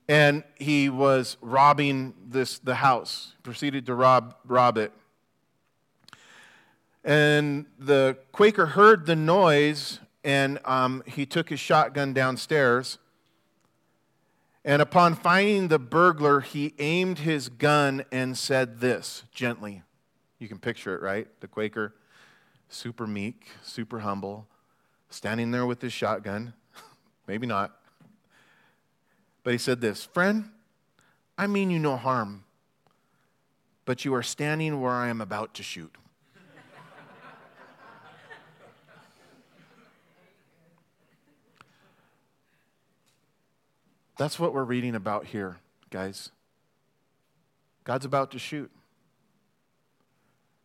And 0.08 0.44
he 0.56 0.90
was 0.90 1.38
robbing 1.42 2.14
this, 2.28 2.60
the 2.60 2.76
house, 2.76 3.34
proceeded 3.44 3.86
to 3.86 3.96
rob, 3.96 4.36
rob 4.46 4.78
it. 4.78 4.92
And 7.04 7.66
the 7.80 8.18
Quaker 8.32 8.68
heard 8.68 9.06
the 9.06 9.16
noise 9.16 10.00
and 10.24 10.60
um, 10.66 11.04
he 11.06 11.26
took 11.26 11.50
his 11.50 11.60
shotgun 11.60 12.14
downstairs 12.14 12.98
and 14.66 14.82
upon 14.82 15.16
finding 15.16 15.68
the 15.68 15.80
burglar, 15.80 16.40
he 16.40 16.74
aimed 16.80 17.20
his 17.20 17.50
gun 17.50 18.06
and 18.12 18.38
said 18.38 18.80
this 18.80 19.24
gently. 19.34 19.84
You 20.40 20.48
can 20.48 20.58
picture 20.58 20.96
it, 20.96 21.02
right? 21.02 21.28
The 21.42 21.48
Quaker, 21.48 21.94
super 22.70 23.06
meek, 23.06 23.48
super 23.62 24.00
humble, 24.00 24.48
standing 25.10 25.52
there 25.52 25.66
with 25.66 25.82
his 25.82 25.92
shotgun. 25.92 26.54
Maybe 27.28 27.46
not. 27.46 27.78
But 29.44 29.52
he 29.52 29.58
said 29.58 29.82
this 29.82 30.06
Friend, 30.06 30.50
I 31.38 31.48
mean 31.48 31.70
you 31.70 31.80
no 31.80 31.98
harm, 31.98 32.46
but 33.86 34.06
you 34.06 34.14
are 34.16 34.24
standing 34.24 34.82
where 34.82 34.94
I 34.94 35.10
am 35.10 35.22
about 35.22 35.54
to 35.56 35.64
shoot. 35.64 35.96
That's 44.16 44.40
what 44.40 44.54
we're 44.54 44.64
reading 44.64 44.96
about 44.96 45.26
here, 45.26 45.58
guys. 45.90 46.30
God's 47.84 48.06
about 48.06 48.32
to 48.32 48.40
shoot, 48.40 48.72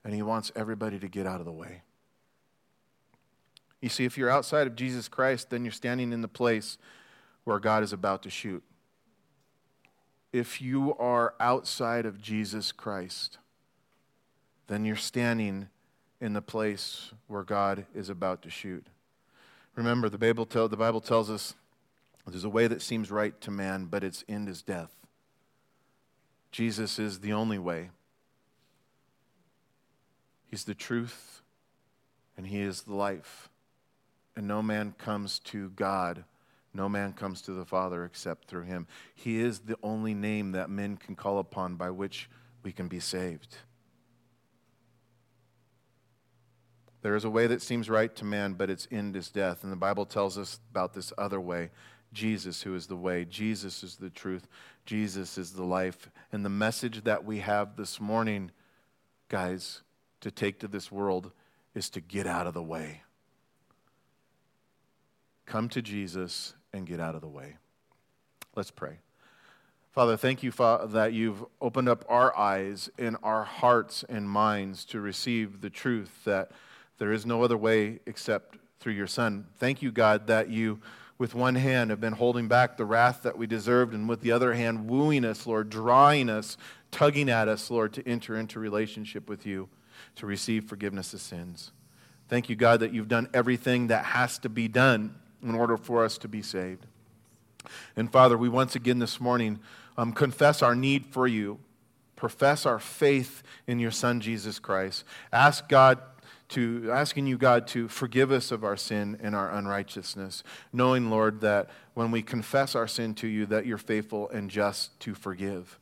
and 0.05 0.15
He 0.15 0.23
wants 0.23 0.53
everybody 0.55 0.99
to 0.99 1.09
get 1.09 1.27
out 1.27 1.41
of 1.41 1.47
the 1.47 1.53
way. 1.53 1.83
You 3.81 3.89
see, 3.89 4.05
if 4.05 4.19
you're 4.19 4.31
outside 4.31 4.67
of 4.67 4.77
Jesus 4.77 5.09
Christ, 5.09 5.51
then 5.51 5.65
you're 5.65 5.73
standing 5.73 6.13
in 6.13 6.21
the 6.21 6.29
place 6.29 6.79
where 7.49 7.59
God 7.59 7.83
is 7.83 7.95
about 7.95 8.23
to 8.25 8.29
shoot. 8.29 8.63
If 10.35 10.61
you 10.61 10.95
are 10.97 11.33
outside 11.41 12.05
of 12.05 12.21
Jesus 12.21 12.73
Christ, 12.73 13.39
then 14.67 14.85
you're 14.85 14.97
standing 14.97 15.69
in 16.21 16.35
the 16.35 16.43
place 16.43 17.11
where 17.27 17.45
God 17.45 17.87
is 17.95 18.11
about 18.11 18.43
to 18.43 18.51
shoot. 18.51 18.87
Remember, 19.77 20.11
the 20.11 20.19
Bible, 20.19 20.45
tell, 20.45 20.69
the 20.69 20.77
Bible 20.77 21.01
tells 21.01 21.31
us 21.31 21.55
there's 22.27 22.45
a 22.45 22.51
way 22.51 22.67
that 22.67 22.83
seems 22.83 23.11
right 23.11 23.41
to 23.41 23.51
man, 23.51 23.87
but 23.87 24.05
its 24.05 24.25
end 24.29 24.51
is 24.51 24.61
death. 24.61 24.95
Jesus 26.53 26.99
is 26.99 27.21
the 27.21 27.33
only 27.33 27.59
way. 27.59 27.89
He's 30.51 30.65
the 30.65 30.75
truth, 30.75 31.41
and 32.37 32.47
He 32.47 32.61
is 32.61 32.83
the 32.83 32.95
life. 32.95 33.49
And 34.37 34.47
no 34.47 34.63
man 34.63 34.95
comes 34.99 35.39
to 35.47 35.71
God, 35.71 36.25
no 36.75 36.89
man 36.89 37.13
comes 37.13 37.41
to 37.43 37.53
the 37.53 37.65
Father 37.65 38.05
except 38.05 38.49
through 38.49 38.65
Him. 38.65 38.87
He 39.15 39.41
is 39.41 39.61
the 39.61 39.77
only 39.83 40.15
name 40.15 40.53
that 40.53 40.71
men 40.71 40.97
can 40.97 41.17
call 41.17 41.39
upon 41.39 41.77
by 41.77 41.91
which 41.91 42.29
we 42.63 42.73
can 42.73 42.89
be 42.89 43.01
saved. 43.01 43.57
There 47.01 47.15
is 47.15 47.25
a 47.25 47.31
way 47.31 47.47
that 47.47 47.63
seems 47.63 47.89
right 47.89 48.15
to 48.17 48.25
man, 48.25 48.55
but 48.55 48.71
its 48.71 48.89
end 48.91 49.17
is 49.17 49.31
death. 49.31 49.63
And 49.63 49.73
the 49.73 49.77
Bible 49.77 50.05
tells 50.05 50.37
us 50.37 50.59
about 50.71 50.95
this 50.95 51.13
other 51.17 51.41
way 51.41 51.71
Jesus, 52.13 52.63
who 52.63 52.75
is 52.75 52.87
the 52.87 52.97
way, 52.97 53.25
Jesus 53.25 53.83
is 53.83 53.97
the 53.97 54.11
truth, 54.11 54.49
Jesus 54.87 55.37
is 55.37 55.53
the 55.53 55.65
life. 55.65 56.11
And 56.33 56.45
the 56.45 56.51
message 56.51 57.05
that 57.05 57.25
we 57.25 57.41
have 57.41 57.77
this 57.77 58.01
morning, 58.01 58.51
guys, 59.29 59.83
to 60.21 60.31
take 60.31 60.59
to 60.61 60.69
this 60.69 60.91
world 60.91 61.33
is 61.75 61.91
to 61.91 62.01
get 62.01 62.27
out 62.27 62.47
of 62.47 62.55
the 62.55 62.63
way. 62.63 63.03
Come 65.47 65.69
to 65.71 65.83
Jesus 65.83 66.55
and 66.79 66.87
get 66.87 67.01
out 67.01 67.15
of 67.15 67.21
the 67.21 67.29
way. 67.29 67.57
Let's 68.57 68.71
pray. 68.71 68.99
Father, 69.91 70.17
thank 70.17 70.43
you 70.43 70.53
Father, 70.53 70.87
that 70.87 71.13
you've 71.13 71.45
opened 71.61 71.89
up 71.89 72.05
our 72.09 72.37
eyes 72.37 72.89
and 72.99 73.17
our 73.23 73.45
hearts 73.45 74.05
and 74.09 74.31
minds 74.31 74.85
to 74.87 75.01
receive 75.01 75.61
the 75.61 75.71
truth 75.71 76.25
that 76.25 76.53
there 76.99 77.13
is 77.13 77.27
no 77.27 77.43
other 77.43 77.57
way 77.57 77.99
except 78.07 78.59
through 78.81 78.93
your 78.93 79.07
Son. 79.07 79.47
Thank 79.59 79.83
you, 79.83 79.91
God, 79.91 80.29
that 80.29 80.49
you 80.49 80.81
with 81.19 81.35
one 81.35 81.57
hand 81.57 81.91
have 81.91 82.01
been 82.01 82.13
holding 82.13 82.47
back 82.47 82.77
the 82.77 82.85
wrath 82.85 83.25
that 83.25 83.37
we 83.37 83.47
deserved, 83.47 83.93
and 83.93 84.09
with 84.09 84.21
the 84.21 84.31
other 84.31 84.55
hand, 84.55 84.89
wooing 84.89 85.25
us, 85.25 85.49
Lord, 85.49 85.69
drawing 85.69 86.31
us, 86.31 86.57
tugging 86.93 87.29
at 87.29 87.49
us, 87.49 87.71
Lord, 87.71 87.93
to 87.95 88.09
enter 88.09 88.37
into 88.37 88.61
relationship 88.61 89.29
with 89.29 89.45
you, 89.45 89.69
to 90.15 90.27
receive 90.27 90.65
forgiveness 90.65 91.13
of 91.13 91.21
sins. 91.21 91.73
Thank 92.29 92.49
you, 92.49 92.55
God, 92.55 92.81
that 92.81 92.93
you've 92.93 93.09
done 93.09 93.29
everything 93.35 93.89
that 93.89 94.05
has 94.05 94.39
to 94.41 94.49
be 94.49 94.69
done 94.69 95.17
in 95.43 95.55
order 95.55 95.77
for 95.77 96.05
us 96.05 96.19
to 96.19 96.29
be 96.29 96.43
saved. 96.43 96.87
And 97.97 98.11
Father, 98.11 98.37
we 98.37 98.49
once 98.49 98.75
again 98.75 98.99
this 98.99 99.21
morning 99.21 99.61
um, 99.97 100.13
confess 100.13 100.63
our 100.63 100.75
need 100.75 101.07
for 101.07 101.27
you, 101.27 101.59
profess 102.17 102.67
our 102.67 102.79
faith 102.79 103.43
in 103.67 103.79
your 103.79 103.91
Son, 103.91 104.21
Jesus 104.21 104.59
Christ. 104.59 105.05
Ask 105.33 105.69
God 105.69 105.99
to 106.51 106.91
asking 106.91 107.27
you, 107.27 107.37
God, 107.37 107.67
to 107.69 107.89
forgive 107.89 108.33
us 108.33 108.51
of 108.51 108.65
our 108.65 108.77
sin 108.77 109.19
and 109.23 109.37
our 109.37 109.51
unrighteousness, 109.51 110.43
knowing, 110.73 111.11
Lord, 111.11 111.43
that 111.43 111.69
when 111.95 112.11
we 112.11 112.23
confess 112.23 112.75
our 112.75 112.89
sin 112.89 113.15
to 113.17 113.27
you, 113.27 113.45
that 113.47 113.67
you're 113.67 113.77
faithful 113.77 114.31
and 114.31 114.51
just 114.51 114.99
to 115.01 115.15
forgive. 115.15 115.79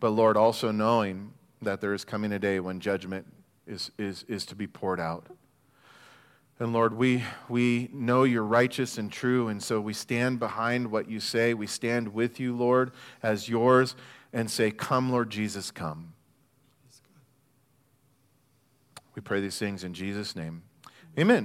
But 0.00 0.10
Lord, 0.10 0.36
also 0.36 0.70
knowing 0.70 1.32
that 1.60 1.80
there 1.80 1.92
is 1.92 2.04
coming 2.04 2.32
a 2.32 2.38
day 2.38 2.60
when 2.60 2.80
judgment 2.80 3.26
is, 3.66 3.90
is, 3.98 4.24
is 4.28 4.46
to 4.46 4.54
be 4.54 4.66
poured 4.66 5.00
out. 5.00 5.26
And 6.58 6.72
Lord, 6.72 6.94
we, 6.94 7.22
we 7.48 7.90
know 7.92 8.24
you're 8.24 8.42
righteous 8.42 8.96
and 8.96 9.12
true, 9.12 9.48
and 9.48 9.62
so 9.62 9.78
we 9.78 9.92
stand 9.92 10.38
behind 10.38 10.90
what 10.90 11.08
you 11.10 11.20
say. 11.20 11.52
We 11.52 11.66
stand 11.66 12.14
with 12.14 12.40
you, 12.40 12.56
Lord, 12.56 12.92
as 13.22 13.48
yours, 13.48 13.94
and 14.32 14.50
say, 14.50 14.70
Come, 14.70 15.10
Lord 15.12 15.28
Jesus, 15.28 15.70
come. 15.70 16.14
We 19.14 19.20
pray 19.20 19.40
these 19.40 19.58
things 19.58 19.84
in 19.84 19.92
Jesus' 19.92 20.34
name. 20.34 20.62
Amen. 21.18 21.44